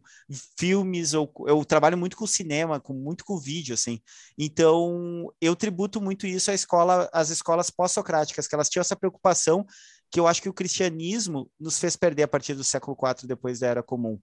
filmes, 0.57 1.13
ou 1.13 1.31
eu 1.47 1.63
trabalho 1.63 1.97
muito 1.97 2.17
com 2.17 2.27
cinema, 2.27 2.79
com 2.79 2.93
muito 2.93 3.23
com 3.23 3.39
vídeo, 3.39 3.73
assim. 3.73 4.01
Então, 4.37 5.31
eu 5.39 5.55
tributo 5.55 6.01
muito 6.01 6.27
isso 6.27 6.51
à 6.51 6.53
escola, 6.53 7.09
às 7.13 7.29
escolas 7.29 7.69
pós-socráticas, 7.69 8.47
que 8.47 8.55
elas 8.55 8.69
tinham 8.69 8.81
essa 8.81 8.95
preocupação 8.95 9.65
que 10.11 10.19
eu 10.19 10.27
acho 10.27 10.41
que 10.41 10.49
o 10.49 10.53
cristianismo 10.53 11.49
nos 11.59 11.79
fez 11.79 11.95
perder 11.95 12.23
a 12.23 12.27
partir 12.27 12.53
do 12.53 12.63
século 12.63 12.97
IV, 13.01 13.27
depois 13.27 13.59
da 13.59 13.67
Era 13.67 13.81
Comum. 13.81 14.19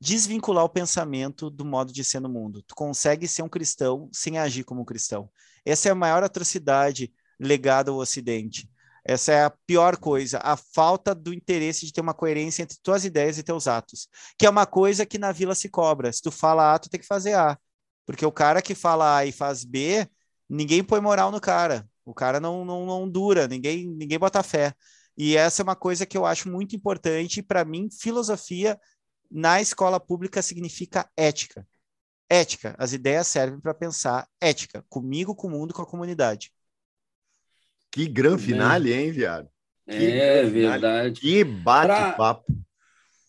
Desvincular 0.00 0.64
o 0.64 0.68
pensamento 0.68 1.48
do 1.48 1.64
modo 1.64 1.92
de 1.92 2.02
ser 2.02 2.20
no 2.20 2.28
mundo. 2.28 2.62
Tu 2.62 2.74
consegue 2.74 3.28
ser 3.28 3.42
um 3.42 3.48
cristão 3.48 4.10
sem 4.12 4.36
agir 4.36 4.64
como 4.64 4.82
um 4.82 4.84
cristão. 4.84 5.30
Essa 5.64 5.88
é 5.88 5.92
a 5.92 5.94
maior 5.94 6.24
atrocidade 6.24 7.12
legada 7.38 7.90
ao 7.90 7.98
Ocidente 7.98 8.68
essa 9.04 9.32
é 9.32 9.44
a 9.44 9.50
pior 9.66 9.96
coisa, 9.96 10.38
a 10.42 10.56
falta 10.56 11.14
do 11.14 11.34
interesse 11.34 11.84
de 11.86 11.92
ter 11.92 12.00
uma 12.00 12.14
coerência 12.14 12.62
entre 12.62 12.78
tuas 12.82 13.04
ideias 13.04 13.36
e 13.36 13.42
teus 13.42 13.66
atos, 13.66 14.08
que 14.38 14.46
é 14.46 14.50
uma 14.50 14.66
coisa 14.66 15.04
que 15.04 15.18
na 15.18 15.32
vila 15.32 15.54
se 15.54 15.68
cobra. 15.68 16.12
Se 16.12 16.22
tu 16.22 16.30
fala 16.30 16.74
A, 16.74 16.78
tu 16.78 16.88
tem 16.88 17.00
que 17.00 17.06
fazer 17.06 17.34
A. 17.34 17.58
Porque 18.06 18.24
o 18.24 18.32
cara 18.32 18.62
que 18.62 18.74
fala 18.74 19.18
A 19.18 19.26
e 19.26 19.32
faz 19.32 19.64
B, 19.64 20.08
ninguém 20.48 20.84
põe 20.84 21.00
moral 21.00 21.30
no 21.32 21.40
cara. 21.40 21.88
O 22.04 22.14
cara 22.14 22.40
não, 22.40 22.64
não, 22.64 22.86
não 22.86 23.08
dura, 23.08 23.48
ninguém, 23.48 23.88
ninguém 23.88 24.18
bota 24.18 24.42
fé. 24.42 24.74
E 25.16 25.36
essa 25.36 25.62
é 25.62 25.64
uma 25.64 25.76
coisa 25.76 26.06
que 26.06 26.16
eu 26.16 26.24
acho 26.24 26.48
muito 26.50 26.74
importante. 26.76 27.42
Para 27.42 27.64
mim, 27.64 27.88
filosofia 27.90 28.78
na 29.30 29.60
escola 29.60 29.98
pública 30.00 30.42
significa 30.42 31.08
ética. 31.16 31.66
Ética. 32.28 32.74
As 32.78 32.92
ideias 32.92 33.26
servem 33.26 33.60
para 33.60 33.74
pensar 33.74 34.28
ética, 34.40 34.84
comigo, 34.88 35.34
com 35.34 35.48
o 35.48 35.50
mundo, 35.50 35.74
com 35.74 35.82
a 35.82 35.86
comunidade. 35.86 36.52
Que 37.92 38.06
gran 38.06 38.38
finale, 38.38 38.90
hein, 38.90 39.12
viado? 39.12 39.48
Que 39.86 39.94
é 39.94 40.44
verdade. 40.44 41.20
Que 41.20 41.44
bate-papo. 41.44 42.44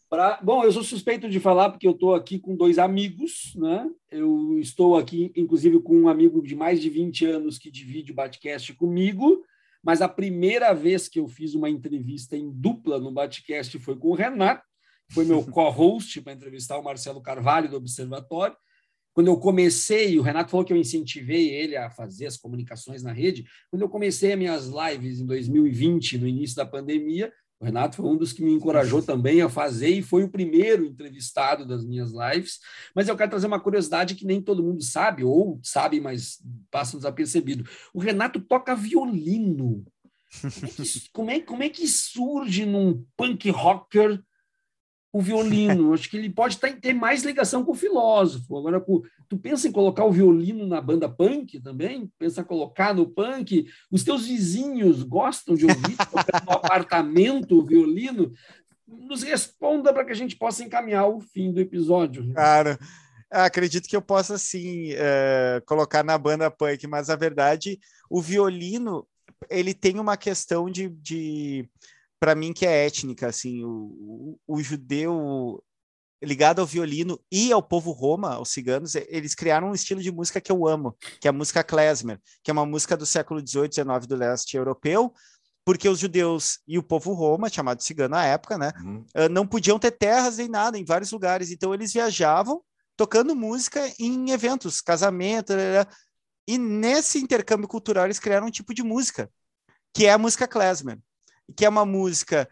Pra... 0.09 0.39
Bom, 0.41 0.63
eu 0.63 0.71
sou 0.71 0.83
suspeito 0.83 1.29
de 1.29 1.39
falar 1.39 1.69
porque 1.69 1.85
eu 1.85 1.91
estou 1.91 2.15
aqui 2.15 2.39
com 2.39 2.55
dois 2.55 2.79
amigos, 2.79 3.53
né? 3.55 3.89
Eu 4.09 4.57
estou 4.59 4.95
aqui, 4.95 5.33
inclusive, 5.35 5.81
com 5.81 5.97
um 5.97 6.07
amigo 6.07 6.41
de 6.41 6.55
mais 6.55 6.79
de 6.79 6.89
20 6.89 7.25
anos 7.25 7.57
que 7.57 7.69
divide 7.69 8.13
o 8.13 8.15
Batcast 8.15 8.73
comigo, 8.75 9.43
mas 9.83 10.01
a 10.01 10.07
primeira 10.07 10.71
vez 10.71 11.09
que 11.09 11.19
eu 11.19 11.27
fiz 11.27 11.55
uma 11.55 11.69
entrevista 11.69 12.37
em 12.37 12.49
dupla 12.49 12.99
no 12.99 13.11
Batcast 13.11 13.77
foi 13.79 13.97
com 13.97 14.09
o 14.09 14.15
Renato, 14.15 14.63
foi 15.11 15.25
meu 15.25 15.43
co-host 15.51 16.21
para 16.21 16.33
entrevistar 16.33 16.77
o 16.77 16.83
Marcelo 16.83 17.21
Carvalho 17.21 17.69
do 17.69 17.75
Observatório. 17.75 18.55
Quando 19.13 19.27
eu 19.27 19.37
comecei, 19.37 20.17
o 20.17 20.21
Renato 20.21 20.51
falou 20.51 20.65
que 20.65 20.73
eu 20.73 20.77
incentivei 20.77 21.49
ele 21.49 21.77
a 21.77 21.89
fazer 21.89 22.25
as 22.25 22.37
comunicações 22.37 23.03
na 23.03 23.11
rede. 23.11 23.45
Quando 23.69 23.83
eu 23.83 23.89
comecei 23.89 24.33
as 24.33 24.39
minhas 24.39 24.67
lives 24.67 25.19
em 25.19 25.25
2020, 25.25 26.17
no 26.17 26.27
início 26.27 26.55
da 26.55 26.65
pandemia, 26.65 27.31
o 27.63 27.65
Renato 27.65 27.95
foi 27.95 28.05
um 28.07 28.17
dos 28.17 28.33
que 28.33 28.43
me 28.43 28.51
encorajou 28.51 29.01
também 29.01 29.41
a 29.41 29.47
fazer 29.47 29.87
e 29.87 30.01
foi 30.01 30.23
o 30.23 30.29
primeiro 30.29 30.85
entrevistado 30.85 31.65
das 31.65 31.85
minhas 31.85 32.11
lives. 32.11 32.59
Mas 32.93 33.07
eu 33.07 33.15
quero 33.15 33.29
trazer 33.29 33.47
uma 33.47 33.59
curiosidade 33.59 34.15
que 34.15 34.25
nem 34.25 34.41
todo 34.41 34.61
mundo 34.61 34.83
sabe, 34.83 35.23
ou 35.23 35.61
sabe, 35.63 36.01
mas 36.01 36.39
passa 36.69 36.97
desapercebido. 36.97 37.63
O 37.93 37.99
Renato 37.99 38.41
toca 38.41 38.75
violino. 38.75 39.85
Como 40.41 40.65
é 40.65 40.69
que, 40.69 41.09
como 41.13 41.31
é, 41.31 41.39
como 41.39 41.63
é 41.63 41.69
que 41.69 41.87
surge 41.87 42.65
num 42.65 43.05
punk 43.15 43.49
rocker 43.49 44.21
o 45.13 45.21
violino. 45.21 45.93
Acho 45.93 46.09
que 46.09 46.17
ele 46.17 46.29
pode 46.31 46.57
ter 46.57 46.93
mais 46.93 47.23
ligação 47.23 47.63
com 47.63 47.71
o 47.71 47.75
filósofo. 47.75 48.57
Agora, 48.57 48.83
tu 49.29 49.37
pensa 49.37 49.67
em 49.67 49.71
colocar 49.71 50.03
o 50.03 50.11
violino 50.11 50.65
na 50.65 50.81
banda 50.81 51.07
punk 51.07 51.61
também? 51.61 52.11
Pensa 52.17 52.41
em 52.41 52.45
colocar 52.45 52.95
no 52.95 53.07
punk? 53.07 53.67
Os 53.91 54.03
teus 54.03 54.25
vizinhos 54.25 55.03
gostam 55.03 55.53
de 55.53 55.65
ouvir 55.65 55.95
no 56.45 56.51
apartamento 56.51 57.59
o 57.59 57.65
violino? 57.65 58.31
Nos 58.87 59.21
responda 59.21 59.93
para 59.93 60.03
que 60.03 60.11
a 60.11 60.15
gente 60.15 60.35
possa 60.35 60.63
encaminhar 60.63 61.07
o 61.07 61.21
fim 61.21 61.53
do 61.53 61.61
episódio. 61.61 62.33
Cara, 62.33 62.79
acredito 63.29 63.87
que 63.87 63.95
eu 63.95 64.01
possa 64.01 64.39
sim 64.39 64.93
é, 64.93 65.61
colocar 65.67 66.03
na 66.03 66.17
banda 66.17 66.49
punk, 66.49 66.87
mas 66.87 67.11
a 67.11 67.15
verdade, 67.15 67.79
o 68.09 68.19
violino 68.19 69.07
ele 69.49 69.73
tem 69.73 69.99
uma 69.99 70.17
questão 70.17 70.69
de, 70.69 70.89
de 70.89 71.69
para 72.23 72.35
mim 72.35 72.53
que 72.53 72.65
é 72.65 72.85
étnica, 72.85 73.27
assim, 73.27 73.65
o, 73.65 74.37
o, 74.47 74.55
o, 74.55 74.63
judeu 74.63 75.61
ligado 76.23 76.61
ao 76.61 76.65
violino 76.65 77.19
e 77.29 77.51
ao 77.51 77.61
povo 77.61 77.91
Roma, 77.91 78.35
aos 78.35 78.47
ciganos, 78.47 78.95
eles 78.95 79.35
criaram 79.35 79.71
um 79.71 79.73
estilo 79.73 80.01
de 80.01 80.09
música 80.09 80.39
que 80.39 80.49
eu 80.49 80.65
amo, 80.65 80.95
que 81.19 81.27
é 81.27 81.29
a 81.29 81.33
música 81.33 81.61
klezmer, 81.65 82.21
que 82.41 82.49
é 82.49 82.53
uma 82.53 82.65
música 82.65 82.95
do 82.95 83.05
século 83.05 83.45
XVIII, 83.45 83.73
XIX 83.73 84.07
do 84.07 84.15
leste 84.15 84.55
europeu, 84.55 85.13
porque 85.65 85.89
os 85.89 85.99
judeus 85.99 86.59
e 86.65 86.79
o 86.79 86.83
povo 86.83 87.11
Roma, 87.11 87.49
chamado 87.49 87.83
cigano 87.83 88.15
na 88.15 88.25
época, 88.25 88.57
né, 88.57 88.71
uhum. 88.81 89.05
não 89.29 89.45
podiam 89.45 89.77
ter 89.77 89.91
terras 89.91 90.37
nem 90.37 90.47
nada 90.47 90.79
em 90.79 90.85
vários 90.85 91.11
lugares, 91.11 91.51
então 91.51 91.73
eles 91.73 91.91
viajavam 91.91 92.63
tocando 92.95 93.35
música 93.35 93.81
em 93.99 94.31
eventos, 94.31 94.79
casamento, 94.79 95.51
e 96.47 96.57
nesse 96.57 97.17
intercâmbio 97.17 97.67
cultural 97.67 98.05
eles 98.05 98.19
criaram 98.19 98.47
um 98.47 98.51
tipo 98.51 98.73
de 98.73 98.81
música, 98.81 99.29
que 99.93 100.05
é 100.05 100.13
a 100.13 100.17
música 100.17 100.47
klezmer 100.47 100.97
que 101.55 101.65
é 101.65 101.69
uma 101.69 101.85
música 101.85 102.47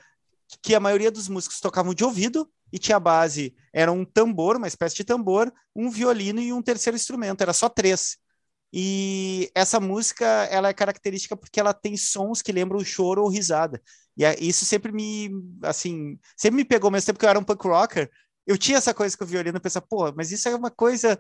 que 0.62 0.76
a 0.76 0.80
maioria 0.80 1.12
dos 1.12 1.30
músicos 1.30 1.60
tocavam 1.60 1.94
de 1.94 2.04
ouvido 2.04 2.50
e 2.72 2.80
tinha 2.80 3.00
base, 3.00 3.54
era 3.74 3.92
um 3.92 4.06
tambor, 4.06 4.56
uma 4.58 4.68
espécie 4.68 4.96
de 4.96 5.04
tambor, 5.04 5.52
um 5.76 5.89
violino 5.89 6.39
e 6.39 6.54
um 6.54 6.62
terceiro 6.62 6.96
instrumento, 6.96 7.42
era 7.42 7.54
só 7.54 7.68
três. 7.68 8.18
E 8.74 9.52
essa 9.54 9.80
música, 9.80 10.26
ela 10.26 10.70
é 10.70 10.74
característica 10.74 11.36
porque 11.36 11.60
ela 11.60 11.74
tem 11.74 11.98
sons 11.98 12.42
que 12.42 12.54
lembram 12.54 12.84
choro 12.84 13.24
ou 13.24 13.30
risada. 13.30 13.82
E 14.18 14.48
isso 14.48 14.66
sempre 14.66 14.92
me, 14.92 15.30
assim, 15.64 16.18
sempre 16.38 16.58
me 16.58 16.66
pegou, 16.66 16.89
mesmo 16.89 17.08
tempo 17.08 17.20
que 17.20 17.26
eu 17.26 17.30
era 17.30 17.39
um 17.39 17.44
punk 17.44 17.68
rocker, 17.68 18.10
eu 18.48 18.58
tinha 18.58 18.78
essa 18.78 18.94
coisa 18.94 19.18
com 19.18 19.24
o 19.24 19.28
violino, 19.28 19.58
eu 19.58 19.62
pensava, 19.62 19.86
pô, 19.88 20.12
mas 20.14 20.32
isso 20.32 20.48
é 20.48 20.56
uma 20.56 20.72
coisa 20.72 21.20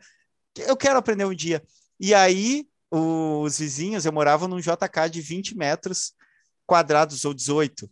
que 0.53 0.61
eu 0.61 0.77
quero 0.77 0.97
aprender 0.97 1.25
um 1.25 1.33
dia. 1.33 1.63
E 1.99 2.13
aí, 2.13 2.67
os 2.89 3.59
vizinhos, 3.59 4.05
eu 4.05 4.13
morava 4.13 4.47
num 4.47 4.59
JK 4.59 5.09
de 5.11 5.21
20 5.21 5.55
metros, 5.55 6.13
quadrados 6.71 7.25
ou 7.25 7.33
18, 7.33 7.91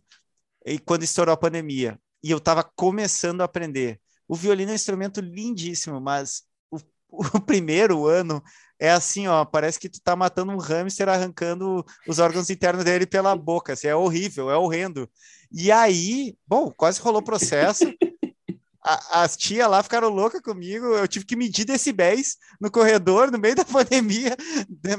e 0.64 0.78
quando 0.78 1.02
estourou 1.02 1.34
a 1.34 1.36
pandemia. 1.36 2.00
E 2.24 2.30
eu 2.30 2.38
estava 2.38 2.64
começando 2.64 3.42
a 3.42 3.44
aprender. 3.44 4.00
O 4.26 4.34
violino 4.34 4.70
é 4.70 4.72
um 4.72 4.74
instrumento 4.74 5.20
lindíssimo, 5.20 6.00
mas 6.00 6.44
o, 6.70 6.78
o, 7.36 7.40
primeiro 7.42 8.06
ano 8.06 8.42
é 8.78 8.90
assim, 8.90 9.26
ó, 9.26 9.44
parece 9.44 9.78
que 9.78 9.90
tu 9.90 10.00
tá 10.02 10.16
matando 10.16 10.50
um 10.52 10.56
hamster 10.56 11.10
arrancando 11.10 11.84
os 12.08 12.18
órgãos 12.18 12.48
internos 12.48 12.82
dele 12.82 13.04
pela 13.04 13.36
boca, 13.36 13.74
assim, 13.74 13.86
é 13.86 13.94
horrível, 13.94 14.50
é 14.50 14.56
horrendo. 14.56 15.06
E 15.52 15.70
aí, 15.70 16.34
bom, 16.46 16.70
quase 16.70 17.02
rolou 17.02 17.20
processo 17.20 17.84
a, 18.82 19.22
as 19.22 19.36
tia 19.36 19.66
lá 19.66 19.82
ficaram 19.82 20.08
loucas 20.08 20.40
comigo. 20.40 20.86
Eu 20.86 21.06
tive 21.06 21.24
que 21.24 21.36
medir 21.36 21.64
decibéis 21.64 22.36
no 22.60 22.70
corredor, 22.70 23.30
no 23.30 23.38
meio 23.38 23.54
da 23.54 23.64
pandemia, 23.66 24.36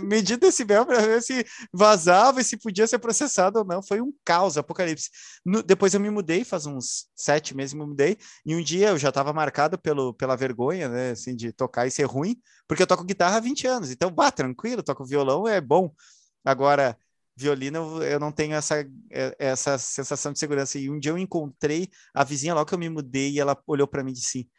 medir 0.01 0.37
decibel 0.37 0.85
para 0.85 1.01
ver 1.01 1.21
se 1.21 1.45
vazava 1.73 2.41
e 2.41 2.43
se 2.43 2.57
podia 2.57 2.87
ser 2.87 2.99
processado 2.99 3.59
ou 3.59 3.65
não. 3.65 3.81
Foi 3.81 4.01
um 4.01 4.13
caos, 4.23 4.57
apocalipse. 4.57 5.09
No, 5.45 5.63
depois 5.63 5.93
eu 5.93 5.99
me 5.99 6.09
mudei, 6.09 6.43
faz 6.43 6.65
uns 6.65 7.07
sete 7.15 7.55
meses 7.55 7.73
me 7.73 7.85
mudei, 7.85 8.17
e 8.45 8.55
um 8.55 8.63
dia 8.63 8.89
eu 8.89 8.97
já 8.97 9.09
estava 9.09 9.33
marcado 9.33 9.77
pelo, 9.77 10.13
pela 10.13 10.35
vergonha, 10.35 10.87
né, 10.89 11.11
assim, 11.11 11.35
de 11.35 11.51
tocar 11.51 11.87
e 11.87 11.91
ser 11.91 12.03
ruim, 12.03 12.35
porque 12.67 12.83
eu 12.83 12.87
toco 12.87 13.03
guitarra 13.03 13.37
há 13.37 13.39
20 13.39 13.67
anos. 13.67 13.91
Então, 13.91 14.11
bah, 14.11 14.31
tranquilo, 14.31 14.83
toco 14.83 15.05
violão, 15.05 15.47
é 15.47 15.59
bom. 15.59 15.93
Agora, 16.45 16.97
violino 17.35 18.03
eu 18.03 18.19
não 18.19 18.31
tenho 18.31 18.55
essa, 18.55 18.79
é, 19.11 19.35
essa 19.39 19.77
sensação 19.77 20.31
de 20.33 20.39
segurança. 20.39 20.77
E 20.77 20.89
um 20.89 20.99
dia 20.99 21.11
eu 21.11 21.17
encontrei 21.17 21.89
a 22.13 22.23
vizinha 22.23 22.53
logo 22.53 22.67
que 22.67 22.73
eu 22.73 22.79
me 22.79 22.89
mudei 22.89 23.31
e 23.31 23.39
ela 23.39 23.57
olhou 23.67 23.87
para 23.87 24.03
mim 24.03 24.11
e 24.11 24.15
disse: 24.15 24.49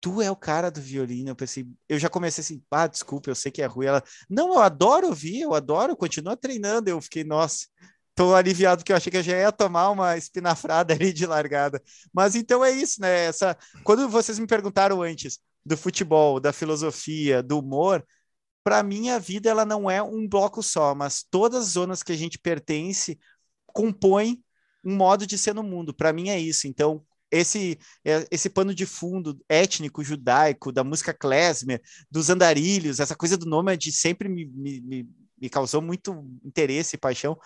Tu 0.00 0.20
é 0.22 0.30
o 0.30 0.36
cara 0.36 0.70
do 0.70 0.80
violino. 0.80 1.30
Eu 1.30 1.36
pensei, 1.36 1.66
eu 1.88 1.98
já 1.98 2.08
comecei 2.08 2.42
assim, 2.42 2.62
ah, 2.70 2.86
desculpa, 2.86 3.30
eu 3.30 3.34
sei 3.34 3.50
que 3.52 3.62
é 3.62 3.66
ruim. 3.66 3.86
Ela, 3.86 4.02
não, 4.28 4.54
eu 4.54 4.60
adoro 4.60 5.08
ouvir, 5.08 5.40
eu 5.40 5.54
adoro, 5.54 5.96
continua 5.96 6.36
treinando. 6.36 6.90
Eu 6.90 7.00
fiquei, 7.00 7.24
nossa, 7.24 7.66
tô 8.14 8.34
aliviado 8.34 8.84
que 8.84 8.92
eu 8.92 8.96
achei 8.96 9.10
que 9.10 9.18
eu 9.18 9.22
já 9.22 9.36
ia 9.36 9.52
tomar 9.52 9.90
uma 9.90 10.16
espinafrada 10.16 10.94
ali 10.94 11.12
de 11.12 11.26
largada. 11.26 11.82
Mas 12.12 12.34
então 12.34 12.64
é 12.64 12.70
isso, 12.70 13.00
né? 13.00 13.26
Essa, 13.26 13.56
quando 13.82 14.08
vocês 14.08 14.38
me 14.38 14.46
perguntaram 14.46 15.02
antes 15.02 15.38
do 15.64 15.76
futebol, 15.76 16.38
da 16.40 16.52
filosofia, 16.52 17.42
do 17.42 17.58
humor, 17.58 18.04
para 18.64 18.82
mim 18.82 19.10
a 19.10 19.18
vida 19.18 19.50
ela 19.50 19.64
não 19.64 19.90
é 19.90 20.02
um 20.02 20.26
bloco 20.26 20.62
só, 20.62 20.94
mas 20.94 21.22
todas 21.22 21.66
as 21.66 21.72
zonas 21.72 22.02
que 22.02 22.12
a 22.12 22.16
gente 22.16 22.38
pertence 22.38 23.18
compõem 23.66 24.42
um 24.84 24.96
modo 24.96 25.26
de 25.26 25.38
ser 25.38 25.54
no 25.54 25.62
mundo. 25.62 25.94
Para 25.94 26.12
mim 26.12 26.30
é 26.30 26.40
isso. 26.40 26.66
Então, 26.66 27.04
esse 27.30 27.78
é, 28.04 28.26
esse 28.30 28.48
pano 28.48 28.74
de 28.74 28.86
fundo 28.86 29.38
étnico 29.48 30.02
judaico 30.02 30.72
da 30.72 30.84
música 30.84 31.12
klezmer, 31.12 31.82
dos 32.10 32.30
andarilhos, 32.30 33.00
essa 33.00 33.14
coisa 33.16 33.36
do 33.36 33.46
nômade 33.46 33.92
sempre 33.92 34.28
me, 34.28 34.46
me, 34.46 35.08
me 35.38 35.50
causou 35.50 35.82
muito 35.82 36.24
interesse 36.44 36.96
e 36.96 36.98
paixão 36.98 37.38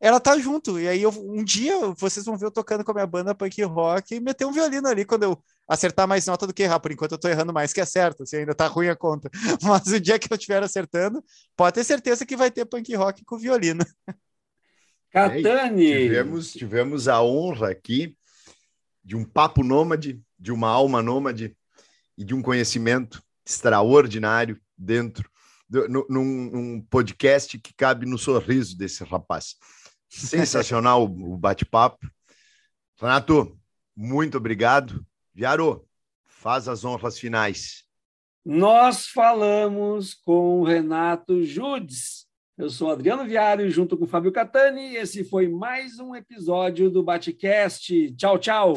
ela 0.00 0.20
tá 0.20 0.38
junto. 0.38 0.78
E 0.78 0.86
aí 0.88 1.02
eu, 1.02 1.10
um 1.10 1.42
dia 1.42 1.74
vocês 1.96 2.26
vão 2.26 2.36
ver 2.36 2.46
eu 2.46 2.50
tocando 2.50 2.84
com 2.84 2.90
a 2.90 2.94
minha 2.94 3.06
banda 3.06 3.34
punk 3.34 3.62
rock 3.62 4.14
e 4.14 4.20
meter 4.20 4.44
um 4.44 4.52
violino 4.52 4.86
ali 4.88 5.04
quando 5.04 5.22
eu 5.24 5.42
acertar 5.68 6.06
mais 6.06 6.26
nota 6.26 6.46
do 6.46 6.54
que 6.54 6.62
errar. 6.62 6.80
Por 6.80 6.92
enquanto 6.92 7.12
eu 7.12 7.18
tô 7.18 7.28
errando 7.28 7.52
mais 7.52 7.72
que 7.72 7.80
é 7.80 7.84
certo, 7.84 8.26
se 8.26 8.36
ainda 8.36 8.54
tá 8.54 8.66
ruim 8.66 8.88
a 8.88 8.96
conta. 8.96 9.30
Mas 9.62 9.86
o 9.86 10.00
dia 10.00 10.18
que 10.18 10.32
eu 10.32 10.36
estiver 10.36 10.62
acertando, 10.62 11.24
pode 11.56 11.74
ter 11.74 11.84
certeza 11.84 12.26
que 12.26 12.36
vai 12.36 12.50
ter 12.50 12.64
punk 12.64 12.94
rock 12.94 13.24
com 13.24 13.38
violino. 13.38 13.84
Catani! 15.10 15.86
tivemos, 15.86 16.52
tivemos 16.52 17.08
a 17.08 17.22
honra 17.22 17.70
aqui 17.70 18.16
de 19.04 19.14
um 19.14 19.24
papo 19.24 19.62
nômade, 19.62 20.20
de 20.38 20.50
uma 20.50 20.68
alma 20.68 21.02
nômade 21.02 21.56
e 22.18 22.24
de 22.24 22.34
um 22.34 22.42
conhecimento 22.42 23.22
extraordinário 23.46 24.60
dentro 24.76 25.30
de, 25.68 25.86
num, 25.88 26.04
num 26.08 26.80
podcast 26.90 27.58
que 27.58 27.74
cabe 27.74 28.06
no 28.06 28.18
sorriso 28.18 28.76
desse 28.76 29.04
rapaz. 29.04 29.56
Sensacional 30.08 31.04
o 31.04 31.36
bate-papo. 31.36 32.06
Renato, 33.00 33.58
muito 33.96 34.36
obrigado. 34.36 35.04
Viaro, 35.34 35.84
faz 36.24 36.68
as 36.68 36.84
honras 36.84 37.18
finais. 37.18 37.82
Nós 38.44 39.08
falamos 39.08 40.14
com 40.14 40.60
o 40.60 40.64
Renato 40.64 41.42
Judes. 41.42 42.26
Eu 42.56 42.70
sou 42.70 42.92
Adriano 42.92 43.24
Viário, 43.24 43.68
junto 43.68 43.96
com 43.96 44.06
Fábio 44.06 44.30
Catani. 44.30 44.94
Esse 44.94 45.24
foi 45.24 45.48
mais 45.48 45.98
um 45.98 46.14
episódio 46.14 46.88
do 46.88 47.02
Batecast. 47.02 48.14
Tchau, 48.16 48.38
tchau. 48.38 48.74